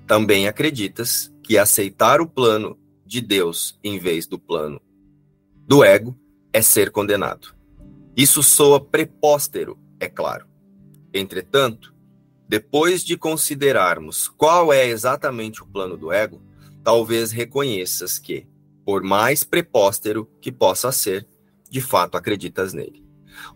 Também 0.08 0.48
acreditas 0.48 1.34
que 1.44 1.58
aceitar 1.58 2.22
o 2.22 2.28
plano 2.28 2.78
de 3.06 3.22
Deus 3.22 3.80
em 3.84 4.00
vez 4.00 4.28
do 4.28 4.40
plano 4.40 4.82
do 5.68 5.84
ego 5.84 6.18
é 6.54 6.62
ser 6.62 6.92
condenado. 6.92 7.56
Isso 8.16 8.42
soa 8.42 8.80
prepóstero, 8.80 9.78
é 10.00 10.08
claro. 10.08 10.48
Entretanto, 11.18 11.96
depois 12.46 13.02
de 13.02 13.18
considerarmos 13.18 14.28
qual 14.28 14.74
é 14.74 14.86
exatamente 14.86 15.64
o 15.64 15.66
plano 15.66 15.96
do 15.96 16.12
ego, 16.12 16.42
talvez 16.84 17.32
reconheças 17.32 18.20
que, 18.20 18.46
por 18.86 19.02
mais 19.02 19.42
prepóstero 19.42 20.30
que 20.42 20.52
possa 20.52 20.92
ser, 20.92 21.26
de 21.70 21.80
fato 21.80 22.18
acreditas 22.18 22.74
nele. 22.74 23.02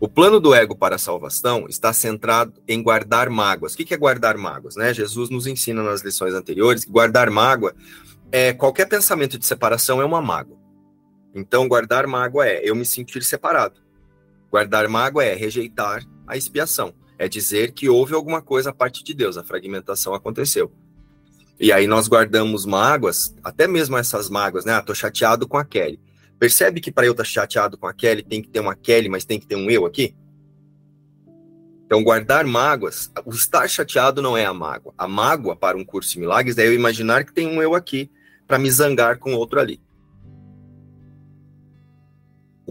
O 0.00 0.08
plano 0.08 0.40
do 0.40 0.54
ego 0.54 0.74
para 0.74 0.96
a 0.96 0.98
salvação 0.98 1.66
está 1.68 1.92
centrado 1.92 2.62
em 2.66 2.82
guardar 2.82 3.28
mágoas. 3.28 3.74
O 3.74 3.76
que 3.76 3.92
é 3.92 3.96
guardar 3.96 4.38
mágoas? 4.38 4.74
Né? 4.74 4.94
Jesus 4.94 5.28
nos 5.28 5.46
ensina 5.46 5.82
nas 5.82 6.00
lições 6.00 6.32
anteriores 6.32 6.84
que 6.86 6.90
guardar 6.90 7.30
mágoa 7.30 7.74
é 8.32 8.54
qualquer 8.54 8.86
pensamento 8.86 9.38
de 9.38 9.44
separação 9.44 10.00
é 10.00 10.04
uma 10.04 10.22
mágoa. 10.22 10.58
Então, 11.34 11.68
guardar 11.68 12.06
mágoa 12.06 12.46
é 12.46 12.62
eu 12.64 12.74
me 12.74 12.86
sentir 12.86 13.22
separado. 13.22 13.80
Guardar 14.50 14.88
mágoa 14.88 15.24
é 15.24 15.34
rejeitar 15.34 16.02
a 16.26 16.38
expiação 16.38 16.94
É 17.20 17.28
dizer 17.28 17.72
que 17.72 17.86
houve 17.86 18.14
alguma 18.14 18.40
coisa 18.40 18.70
a 18.70 18.72
parte 18.72 19.04
de 19.04 19.12
Deus, 19.12 19.36
a 19.36 19.44
fragmentação 19.44 20.14
aconteceu. 20.14 20.72
E 21.60 21.70
aí 21.70 21.86
nós 21.86 22.08
guardamos 22.08 22.64
mágoas, 22.64 23.36
até 23.44 23.66
mesmo 23.66 23.98
essas 23.98 24.30
mágoas, 24.30 24.64
né? 24.64 24.72
Ah, 24.72 24.80
tô 24.80 24.94
chateado 24.94 25.46
com 25.46 25.58
a 25.58 25.64
Kelly. 25.66 26.00
Percebe 26.38 26.80
que 26.80 26.90
para 26.90 27.04
eu 27.04 27.12
estar 27.12 27.24
tá 27.24 27.28
chateado 27.28 27.76
com 27.76 27.86
a 27.86 27.92
Kelly 27.92 28.22
tem 28.22 28.40
que 28.40 28.48
ter 28.48 28.60
uma 28.60 28.74
Kelly, 28.74 29.10
mas 29.10 29.26
tem 29.26 29.38
que 29.38 29.46
ter 29.46 29.56
um 29.56 29.70
eu 29.70 29.84
aqui? 29.84 30.14
Então, 31.84 32.02
guardar 32.02 32.46
mágoas, 32.46 33.12
o 33.26 33.32
estar 33.32 33.68
chateado 33.68 34.22
não 34.22 34.34
é 34.34 34.46
a 34.46 34.54
mágoa. 34.54 34.94
A 34.96 35.06
mágoa 35.06 35.54
para 35.54 35.76
um 35.76 35.84
curso 35.84 36.14
de 36.14 36.20
milagres 36.20 36.56
é 36.56 36.66
eu 36.66 36.72
imaginar 36.72 37.24
que 37.26 37.34
tem 37.34 37.46
um 37.46 37.60
eu 37.60 37.74
aqui 37.74 38.10
para 38.46 38.58
me 38.58 38.70
zangar 38.70 39.18
com 39.18 39.34
outro 39.34 39.60
ali. 39.60 39.78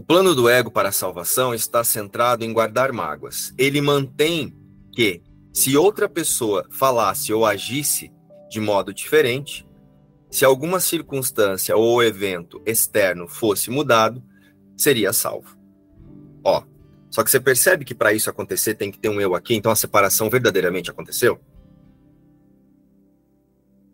O 0.00 0.02
plano 0.02 0.34
do 0.34 0.48
ego 0.48 0.70
para 0.70 0.88
a 0.88 0.92
salvação 0.92 1.54
está 1.54 1.84
centrado 1.84 2.42
em 2.42 2.54
guardar 2.54 2.90
mágoas. 2.90 3.52
Ele 3.58 3.82
mantém 3.82 4.56
que, 4.90 5.22
se 5.52 5.76
outra 5.76 6.08
pessoa 6.08 6.66
falasse 6.70 7.34
ou 7.34 7.44
agisse 7.44 8.10
de 8.48 8.60
modo 8.60 8.94
diferente, 8.94 9.68
se 10.30 10.42
alguma 10.42 10.80
circunstância 10.80 11.76
ou 11.76 12.02
evento 12.02 12.62
externo 12.64 13.28
fosse 13.28 13.70
mudado, 13.70 14.24
seria 14.74 15.12
salvo. 15.12 15.54
Ó, 16.42 16.62
só 17.10 17.22
que 17.22 17.30
você 17.30 17.38
percebe 17.38 17.84
que 17.84 17.94
para 17.94 18.14
isso 18.14 18.30
acontecer 18.30 18.76
tem 18.76 18.90
que 18.90 18.98
ter 18.98 19.10
um 19.10 19.20
eu 19.20 19.34
aqui, 19.34 19.54
então 19.54 19.70
a 19.70 19.76
separação 19.76 20.30
verdadeiramente 20.30 20.90
aconteceu? 20.90 21.38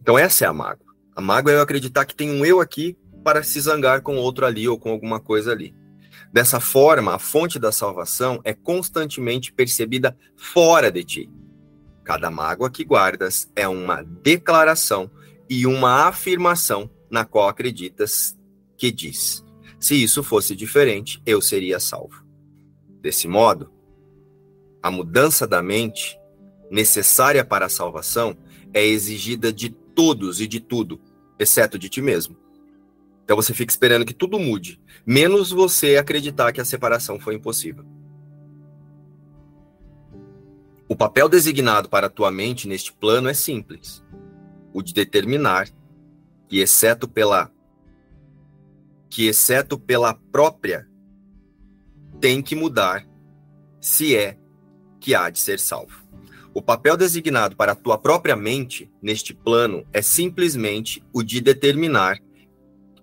Então 0.00 0.16
essa 0.16 0.44
é 0.44 0.46
a 0.46 0.52
mágoa. 0.52 0.86
A 1.16 1.20
mágoa 1.20 1.50
é 1.50 1.56
eu 1.56 1.62
acreditar 1.62 2.04
que 2.04 2.14
tem 2.14 2.30
um 2.30 2.44
eu 2.44 2.60
aqui 2.60 2.96
para 3.24 3.42
se 3.42 3.60
zangar 3.60 4.02
com 4.02 4.18
outro 4.18 4.46
ali 4.46 4.68
ou 4.68 4.78
com 4.78 4.90
alguma 4.90 5.18
coisa 5.18 5.50
ali. 5.50 5.74
Dessa 6.32 6.60
forma, 6.60 7.14
a 7.14 7.18
fonte 7.18 7.58
da 7.58 7.72
salvação 7.72 8.40
é 8.44 8.52
constantemente 8.52 9.52
percebida 9.52 10.16
fora 10.36 10.90
de 10.90 11.04
ti. 11.04 11.30
Cada 12.04 12.30
mágoa 12.30 12.70
que 12.70 12.84
guardas 12.84 13.50
é 13.56 13.66
uma 13.66 14.02
declaração 14.02 15.10
e 15.48 15.66
uma 15.66 16.06
afirmação 16.06 16.90
na 17.10 17.24
qual 17.24 17.48
acreditas 17.48 18.36
que 18.76 18.90
diz: 18.90 19.44
se 19.80 20.02
isso 20.02 20.22
fosse 20.22 20.54
diferente, 20.54 21.22
eu 21.24 21.40
seria 21.40 21.80
salvo. 21.80 22.24
Desse 23.00 23.28
modo, 23.28 23.72
a 24.82 24.90
mudança 24.90 25.46
da 25.46 25.62
mente 25.62 26.18
necessária 26.70 27.44
para 27.44 27.66
a 27.66 27.70
salvação 27.70 28.36
é 28.72 28.84
exigida 28.84 29.52
de 29.52 29.70
todos 29.70 30.40
e 30.40 30.46
de 30.46 30.60
tudo, 30.60 31.00
exceto 31.38 31.78
de 31.78 31.88
ti 31.88 32.02
mesmo. 32.02 32.36
Então 33.26 33.34
você 33.34 33.52
fica 33.52 33.72
esperando 33.72 34.04
que 34.04 34.14
tudo 34.14 34.38
mude, 34.38 34.80
menos 35.04 35.50
você 35.50 35.96
acreditar 35.96 36.52
que 36.52 36.60
a 36.60 36.64
separação 36.64 37.18
foi 37.18 37.34
impossível. 37.34 37.84
O 40.88 40.94
papel 40.94 41.28
designado 41.28 41.88
para 41.88 42.06
a 42.06 42.10
tua 42.10 42.30
mente 42.30 42.68
neste 42.68 42.92
plano 42.92 43.28
é 43.28 43.34
simples: 43.34 44.00
o 44.72 44.80
de 44.80 44.94
determinar 44.94 45.68
que, 46.48 46.60
exceto 46.60 47.08
pela 47.08 47.50
que 49.10 49.26
exceto 49.26 49.76
pela 49.76 50.14
própria 50.14 50.88
tem 52.20 52.40
que 52.40 52.54
mudar 52.54 53.04
se 53.80 54.16
é 54.16 54.38
que 55.00 55.16
há 55.16 55.28
de 55.30 55.40
ser 55.40 55.58
salvo. 55.58 56.06
O 56.54 56.62
papel 56.62 56.96
designado 56.96 57.56
para 57.56 57.72
a 57.72 57.74
tua 57.74 57.98
própria 57.98 58.36
mente 58.36 58.88
neste 59.02 59.34
plano 59.34 59.84
é 59.92 60.00
simplesmente 60.00 61.04
o 61.12 61.24
de 61.24 61.40
determinar 61.40 62.20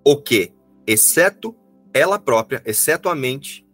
o 0.03 0.17
que, 0.17 0.53
exceto 0.85 1.55
ela 1.93 2.19
própria, 2.19 2.61
exceto 2.65 3.09
a 3.09 3.15
mente, 3.15 3.65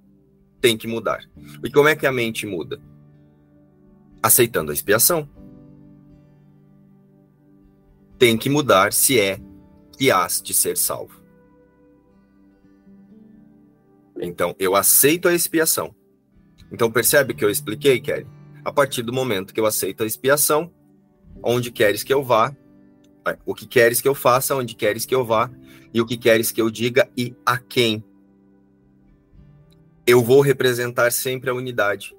tem 0.62 0.78
que 0.78 0.88
mudar. 0.88 1.24
E 1.64 1.72
como 1.72 1.88
é 1.88 1.96
que 1.96 2.06
a 2.06 2.12
mente 2.12 2.46
muda? 2.46 2.82
aceitando 4.22 4.72
a 4.72 4.74
expiação. 4.74 5.30
Tem 8.18 8.38
que 8.38 8.50
mudar 8.50 8.92
se 8.92 9.20
é 9.20 9.40
que 9.98 10.12
has 10.12 10.42
de 10.42 10.54
ser 10.54 10.78
salvo. 10.78 11.20
Então, 14.22 14.54
eu 14.60 14.76
aceito 14.76 15.30
a 15.30 15.34
expiação. 15.34 15.96
Então, 16.72 16.92
percebe 16.92 17.34
que 17.34 17.44
eu 17.44 17.50
expliquei, 17.50 18.00
Kelly? 18.02 18.28
A 18.64 18.72
partir 18.72 19.02
do 19.02 19.14
momento 19.14 19.54
que 19.54 19.60
eu 19.60 19.66
aceito 19.66 20.04
a 20.04 20.06
expiação, 20.06 20.72
onde 21.42 21.72
queres 21.72 22.04
que 22.04 22.14
eu 22.14 22.22
vá, 22.22 22.54
o 23.46 23.56
que 23.56 23.66
queres 23.66 24.02
que 24.02 24.08
eu 24.08 24.14
faça, 24.14 24.56
onde 24.56 24.76
queres 24.76 25.06
que 25.06 25.16
eu 25.16 25.24
vá, 25.24 25.50
e 25.94 26.02
o 26.02 26.06
que 26.06 26.18
queres 26.18 26.52
que 26.52 26.62
eu 26.62 26.70
diga 26.70 27.10
e 27.18 27.36
a 27.46 27.58
quem. 27.58 28.04
Eu 30.06 30.24
vou 30.24 30.42
representar 30.42 31.12
sempre 31.12 31.50
a 31.50 31.54
unidade. 31.54 32.16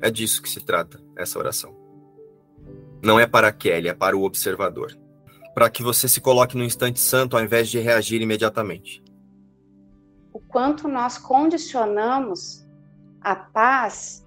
É 0.00 0.10
disso 0.10 0.42
que 0.42 0.48
se 0.48 0.60
trata 0.60 1.00
essa 1.16 1.38
oração. 1.38 1.76
Não 3.02 3.18
é 3.18 3.26
para 3.26 3.52
Kelly, 3.52 3.88
é 3.88 3.94
para 3.94 4.16
o 4.16 4.24
observador. 4.24 4.96
Para 5.54 5.70
que 5.70 5.82
você 5.82 6.08
se 6.08 6.20
coloque 6.20 6.56
no 6.56 6.64
instante 6.64 7.00
santo 7.00 7.36
ao 7.36 7.42
invés 7.42 7.68
de 7.68 7.78
reagir 7.78 8.20
imediatamente. 8.20 9.02
O 10.32 10.38
quanto 10.38 10.88
nós 10.88 11.18
condicionamos 11.18 12.66
a 13.20 13.34
paz 13.34 14.26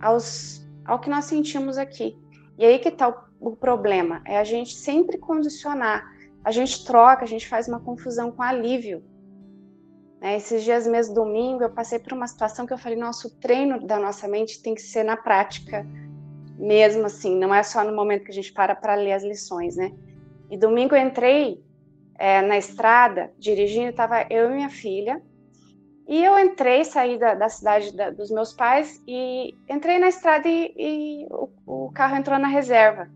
aos, 0.00 0.66
ao 0.84 0.98
que 0.98 1.08
nós 1.08 1.26
sentimos 1.26 1.78
aqui. 1.78 2.16
E 2.58 2.64
aí 2.64 2.78
que 2.78 2.88
está 2.88 3.08
o, 3.08 3.29
o 3.40 3.56
problema, 3.56 4.22
é 4.24 4.38
a 4.38 4.44
gente 4.44 4.74
sempre 4.74 5.18
condicionar. 5.18 6.14
A 6.44 6.50
gente 6.50 6.84
troca, 6.84 7.24
a 7.24 7.28
gente 7.28 7.48
faz 7.48 7.66
uma 7.68 7.80
confusão 7.80 8.30
com 8.30 8.42
alívio. 8.42 9.02
Né? 10.20 10.36
Esses 10.36 10.62
dias 10.62 10.86
mesmo, 10.86 11.14
domingo, 11.14 11.62
eu 11.62 11.70
passei 11.70 11.98
por 11.98 12.12
uma 12.12 12.26
situação 12.26 12.66
que 12.66 12.72
eu 12.72 12.78
falei, 12.78 12.98
nosso 12.98 13.30
treino 13.38 13.86
da 13.86 13.98
nossa 13.98 14.28
mente 14.28 14.62
tem 14.62 14.74
que 14.74 14.82
ser 14.82 15.02
na 15.02 15.16
prática, 15.16 15.86
mesmo 16.58 17.06
assim, 17.06 17.36
não 17.36 17.54
é 17.54 17.62
só 17.62 17.82
no 17.82 17.94
momento 17.94 18.24
que 18.24 18.30
a 18.30 18.34
gente 18.34 18.52
para 18.52 18.74
para 18.74 18.94
ler 18.94 19.12
as 19.12 19.22
lições, 19.22 19.76
né? 19.76 19.92
E 20.50 20.58
domingo 20.58 20.94
eu 20.94 21.00
entrei 21.00 21.64
é, 22.18 22.42
na 22.42 22.58
estrada, 22.58 23.32
dirigindo, 23.38 23.88
estava 23.88 24.26
eu 24.28 24.50
e 24.50 24.54
minha 24.54 24.68
filha, 24.68 25.22
e 26.06 26.24
eu 26.24 26.38
entrei, 26.38 26.84
saí 26.84 27.16
da, 27.18 27.34
da 27.34 27.48
cidade 27.48 27.96
da, 27.96 28.10
dos 28.10 28.32
meus 28.32 28.52
pais 28.52 29.00
e 29.06 29.54
entrei 29.68 29.96
na 29.98 30.08
estrada 30.08 30.48
e, 30.48 30.74
e 30.76 31.26
o, 31.30 31.48
o, 31.64 31.92
carro 31.92 32.16
entrou 32.16 32.36
na 32.36 32.48
reserva. 32.48 33.08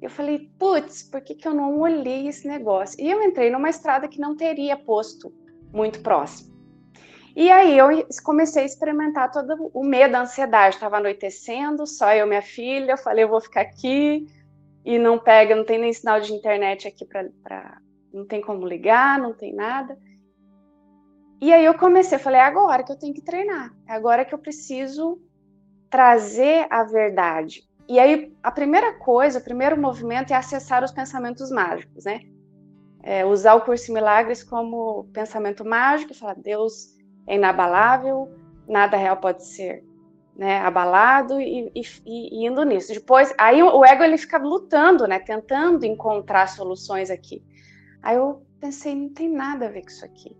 Eu 0.00 0.08
falei, 0.08 0.50
putz, 0.58 1.02
por 1.02 1.20
que, 1.20 1.34
que 1.34 1.46
eu 1.46 1.52
não 1.52 1.78
olhei 1.80 2.26
esse 2.26 2.48
negócio? 2.48 2.98
E 3.00 3.10
eu 3.10 3.22
entrei 3.22 3.50
numa 3.50 3.68
estrada 3.68 4.08
que 4.08 4.20
não 4.20 4.34
teria 4.34 4.76
posto 4.76 5.32
muito 5.72 6.00
próximo. 6.00 6.50
E 7.36 7.50
aí 7.50 7.78
eu 7.78 7.88
comecei 8.24 8.62
a 8.62 8.66
experimentar 8.66 9.30
todo 9.30 9.70
o 9.72 9.84
medo, 9.84 10.16
a 10.16 10.22
ansiedade. 10.22 10.76
Estava 10.76 10.96
anoitecendo, 10.96 11.86
só 11.86 12.12
eu 12.12 12.26
e 12.26 12.28
minha 12.28 12.42
filha. 12.42 12.92
Eu 12.92 12.98
falei, 12.98 13.24
eu 13.24 13.28
vou 13.28 13.40
ficar 13.40 13.60
aqui 13.60 14.26
e 14.84 14.98
não 14.98 15.18
pega, 15.18 15.54
não 15.54 15.64
tem 15.64 15.78
nem 15.78 15.92
sinal 15.92 16.20
de 16.20 16.32
internet 16.32 16.88
aqui 16.88 17.04
para. 17.04 17.78
Não 18.12 18.26
tem 18.26 18.40
como 18.40 18.66
ligar, 18.66 19.18
não 19.20 19.32
tem 19.32 19.54
nada. 19.54 19.96
E 21.40 21.52
aí 21.52 21.64
eu 21.64 21.74
comecei, 21.74 22.18
falei, 22.18 22.40
é 22.40 22.44
agora 22.44 22.82
que 22.82 22.92
eu 22.92 22.98
tenho 22.98 23.14
que 23.14 23.22
treinar, 23.22 23.72
é 23.88 23.92
agora 23.92 24.26
que 24.26 24.34
eu 24.34 24.38
preciso 24.38 25.18
trazer 25.88 26.66
a 26.68 26.84
verdade. 26.84 27.62
E 27.90 27.98
aí 27.98 28.32
a 28.42 28.50
primeira 28.50 28.94
coisa, 28.94 29.38
o 29.38 29.44
primeiro 29.44 29.76
movimento 29.76 30.32
é 30.32 30.36
acessar 30.36 30.84
os 30.84 30.92
pensamentos 30.92 31.50
mágicos, 31.50 32.04
né? 32.04 32.20
é, 33.02 33.24
usar 33.24 33.54
o 33.54 33.62
curso 33.62 33.92
Milagres 33.92 34.42
como 34.42 35.04
pensamento 35.12 35.64
mágico, 35.64 36.14
falar 36.14 36.34
Deus 36.34 36.94
é 37.26 37.36
inabalável, 37.36 38.28
nada 38.68 38.96
real 38.96 39.16
pode 39.16 39.46
ser 39.46 39.84
né, 40.36 40.58
abalado 40.60 41.40
e, 41.40 41.70
e, 41.74 41.82
e, 42.06 42.46
indo 42.46 42.62
nisso. 42.64 42.92
Depois, 42.92 43.32
aí 43.38 43.62
o 43.62 43.84
ego 43.84 44.02
ele 44.02 44.18
fica 44.18 44.38
lutando, 44.38 45.06
né, 45.06 45.18
tentando 45.18 45.84
encontrar 45.84 46.48
soluções 46.48 47.10
aqui. 47.10 47.42
Aí 48.02 48.16
eu 48.16 48.42
pensei, 48.60 48.94
não 48.94 49.08
tem 49.10 49.28
nada 49.28 49.66
a 49.66 49.70
ver 49.70 49.82
com 49.82 49.88
isso 49.88 50.04
aqui. 50.04 50.36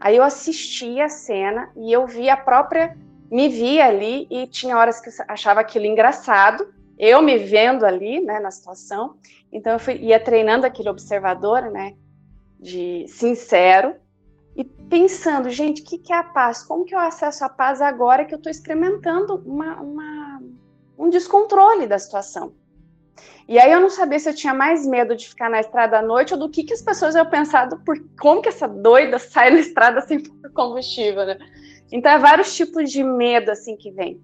Aí 0.00 0.16
eu 0.16 0.22
assisti 0.22 1.00
a 1.00 1.08
cena 1.08 1.70
e 1.76 1.92
eu 1.92 2.06
vi 2.06 2.28
a 2.28 2.36
própria, 2.36 2.96
me 3.30 3.48
vi 3.48 3.80
ali 3.80 4.26
e 4.30 4.46
tinha 4.46 4.76
horas 4.76 5.00
que 5.00 5.08
eu 5.08 5.12
achava 5.28 5.60
aquilo 5.60 5.86
engraçado, 5.86 6.72
eu 6.98 7.22
me 7.22 7.38
vendo 7.38 7.84
ali, 7.84 8.20
né, 8.20 8.40
na 8.40 8.50
situação. 8.50 9.16
Então 9.52 9.72
eu 9.72 9.78
fui, 9.78 9.94
ia 9.94 10.20
treinando 10.20 10.66
aquele 10.66 10.88
observador, 10.88 11.70
né, 11.70 11.94
de 12.58 13.06
sincero 13.08 13.94
e 14.54 14.64
pensando, 14.64 15.50
gente, 15.50 15.82
o 15.82 15.84
que, 15.84 15.98
que 15.98 16.12
é 16.12 16.16
a 16.16 16.22
paz? 16.22 16.62
Como 16.62 16.84
que 16.84 16.94
eu 16.94 16.98
acesso 16.98 17.44
a 17.44 17.48
paz 17.48 17.80
agora 17.80 18.24
que 18.24 18.34
eu 18.34 18.36
estou 18.36 18.50
experimentando 18.50 19.42
uma, 19.46 19.80
uma, 19.80 20.42
um 20.98 21.08
descontrole 21.08 21.86
da 21.86 21.98
situação? 21.98 22.52
E 23.48 23.58
aí 23.58 23.72
eu 23.72 23.80
não 23.80 23.90
sabia 23.90 24.18
se 24.18 24.28
eu 24.28 24.34
tinha 24.34 24.54
mais 24.54 24.86
medo 24.86 25.16
de 25.16 25.28
ficar 25.28 25.50
na 25.50 25.60
estrada 25.60 25.98
à 25.98 26.02
noite 26.02 26.32
ou 26.32 26.38
do 26.38 26.48
que, 26.48 26.64
que 26.64 26.72
as 26.72 26.82
pessoas 26.82 27.14
iam 27.14 27.26
pensar 27.26 27.66
do 27.66 27.78
por 27.78 27.98
como 28.20 28.40
que 28.40 28.48
essa 28.48 28.68
doida 28.68 29.18
sai 29.18 29.50
na 29.50 29.60
estrada 29.60 30.00
sem 30.02 30.22
combustível, 30.54 31.26
né? 31.26 31.38
Então 31.90 32.12
é 32.12 32.18
vários 32.18 32.54
tipos 32.54 32.90
de 32.90 33.02
medo 33.02 33.50
assim 33.50 33.76
que 33.76 33.90
vem. 33.90 34.22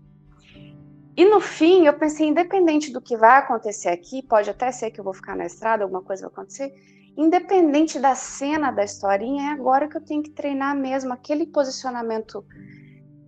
E 1.19 1.25
no 1.25 1.41
fim, 1.41 1.85
eu 1.85 1.95
pensei, 1.95 2.29
independente 2.29 2.93
do 2.93 3.01
que 3.01 3.16
vai 3.16 3.39
acontecer 3.39 3.89
aqui, 3.89 4.23
pode 4.23 4.49
até 4.49 4.71
ser 4.71 4.93
que 4.93 5.01
eu 5.01 5.05
vou 5.05 5.12
ficar 5.12 5.35
na 5.35 5.47
estrada, 5.47 5.83
alguma 5.83 6.01
coisa 6.01 6.23
vai 6.23 6.31
acontecer, 6.31 6.73
independente 7.16 7.99
da 7.99 8.14
cena 8.14 8.71
da 8.71 8.85
historinha, 8.85 9.51
é 9.51 9.53
agora 9.53 9.89
que 9.89 9.97
eu 9.97 10.01
tenho 10.01 10.23
que 10.23 10.31
treinar 10.31 10.77
mesmo 10.77 11.12
aquele 11.12 11.45
posicionamento 11.45 12.47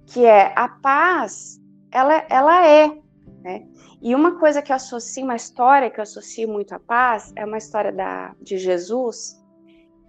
que 0.06 0.24
é 0.24 0.52
a 0.54 0.68
paz, 0.68 1.60
ela, 1.90 2.24
ela 2.30 2.64
é, 2.64 2.96
né? 3.42 3.66
E 4.00 4.14
uma 4.14 4.38
coisa 4.38 4.62
que 4.62 4.70
eu 4.70 4.76
associo, 4.76 5.24
uma 5.24 5.34
história 5.34 5.90
que 5.90 5.98
eu 5.98 6.04
associo 6.04 6.46
muito 6.46 6.72
à 6.72 6.78
paz, 6.78 7.32
é 7.34 7.44
uma 7.44 7.58
história 7.58 7.90
da, 7.90 8.36
de 8.40 8.56
Jesus, 8.56 9.36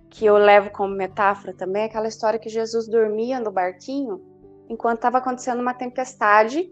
que 0.07 0.23
eu 0.23 0.37
levo 0.37 0.69
como 0.69 0.93
metáfora 0.93 1.51
também, 1.51 1.85
aquela 1.85 2.07
história 2.07 2.37
que 2.37 2.47
Jesus 2.47 2.87
dormia 2.87 3.39
no 3.39 3.51
barquinho 3.51 4.21
enquanto 4.69 4.97
estava 4.97 5.17
acontecendo 5.17 5.61
uma 5.61 5.73
tempestade, 5.73 6.71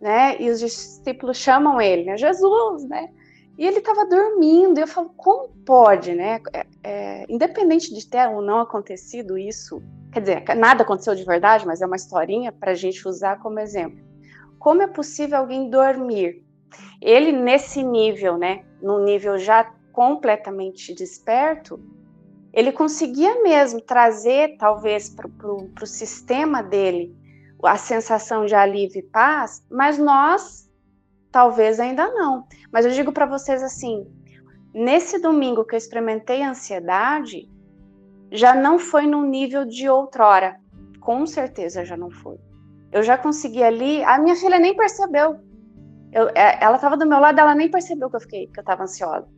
né? 0.00 0.40
E 0.40 0.50
os 0.50 0.58
discípulos 0.58 1.36
chamam 1.36 1.80
ele, 1.80 2.04
né? 2.04 2.16
Jesus, 2.16 2.84
né? 2.84 3.08
E 3.58 3.66
ele 3.66 3.78
estava 3.78 4.06
dormindo. 4.06 4.78
E 4.78 4.82
eu 4.82 4.86
falo, 4.86 5.10
como 5.16 5.48
pode, 5.66 6.14
né? 6.14 6.40
É, 6.52 6.66
é, 6.82 7.26
independente 7.28 7.92
de 7.94 8.08
ter 8.08 8.26
ou 8.28 8.40
não 8.40 8.60
acontecido 8.60 9.36
isso, 9.36 9.82
quer 10.12 10.20
dizer, 10.20 10.44
nada 10.56 10.82
aconteceu 10.82 11.14
de 11.14 11.24
verdade, 11.24 11.66
mas 11.66 11.82
é 11.82 11.86
uma 11.86 11.96
historinha 11.96 12.50
para 12.50 12.72
a 12.72 12.74
gente 12.74 13.06
usar 13.06 13.38
como 13.38 13.60
exemplo. 13.60 14.02
Como 14.58 14.82
é 14.82 14.86
possível 14.86 15.38
alguém 15.38 15.68
dormir? 15.68 16.42
Ele 17.00 17.32
nesse 17.32 17.82
nível, 17.82 18.38
né? 18.38 18.64
No 18.80 19.02
nível 19.04 19.38
já 19.38 19.64
completamente 19.92 20.94
desperto, 20.94 21.78
ele 22.52 22.72
conseguia 22.72 23.42
mesmo 23.42 23.80
trazer, 23.80 24.56
talvez, 24.56 25.08
para 25.08 25.28
o 25.52 25.86
sistema 25.86 26.62
dele 26.62 27.14
a 27.64 27.76
sensação 27.76 28.46
de 28.46 28.54
alívio 28.54 29.00
e 29.00 29.02
paz, 29.02 29.64
mas 29.70 29.98
nós 29.98 30.70
talvez 31.30 31.78
ainda 31.78 32.08
não. 32.08 32.46
Mas 32.72 32.84
eu 32.84 32.92
digo 32.92 33.12
para 33.12 33.26
vocês 33.26 33.62
assim, 33.62 34.06
nesse 34.74 35.18
domingo 35.20 35.64
que 35.64 35.74
eu 35.74 35.78
experimentei 35.78 36.42
ansiedade, 36.42 37.48
já 38.30 38.54
não 38.54 38.78
foi 38.78 39.06
no 39.06 39.24
nível 39.24 39.64
de 39.64 39.88
outrora. 39.88 40.58
Com 41.00 41.26
certeza 41.26 41.84
já 41.84 41.96
não 41.96 42.10
foi. 42.10 42.38
Eu 42.92 43.02
já 43.02 43.16
consegui 43.16 43.62
ali, 43.62 44.02
a 44.04 44.18
minha 44.18 44.36
filha 44.36 44.58
nem 44.58 44.76
percebeu. 44.76 45.38
Eu, 46.12 46.28
é, 46.30 46.58
ela 46.60 46.76
estava 46.76 46.96
do 46.96 47.06
meu 47.06 47.20
lado, 47.20 47.38
ela 47.38 47.54
nem 47.54 47.70
percebeu 47.70 48.10
que 48.10 48.16
eu 48.16 48.20
fiquei, 48.20 48.46
que 48.48 48.58
eu 48.58 48.62
estava 48.62 48.82
ansiosa. 48.82 49.28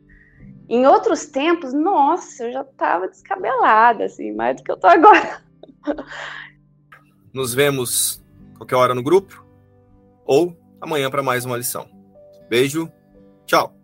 Em 0.67 0.87
outros 0.87 1.27
tempos, 1.27 1.73
nossa, 1.73 2.45
eu 2.45 2.51
já 2.51 2.61
estava 2.61 3.07
descabelada, 3.07 4.05
assim, 4.05 4.31
mais 4.31 4.55
do 4.57 4.63
que 4.63 4.71
eu 4.71 4.77
tô 4.77 4.87
agora. 4.87 5.41
Nos 7.33 7.53
vemos 7.53 8.23
qualquer 8.57 8.75
hora 8.75 8.93
no 8.93 9.01
grupo 9.01 9.43
ou 10.25 10.55
amanhã 10.79 11.09
para 11.09 11.23
mais 11.23 11.45
uma 11.45 11.57
lição. 11.57 11.89
Beijo, 12.47 12.91
tchau! 13.45 13.82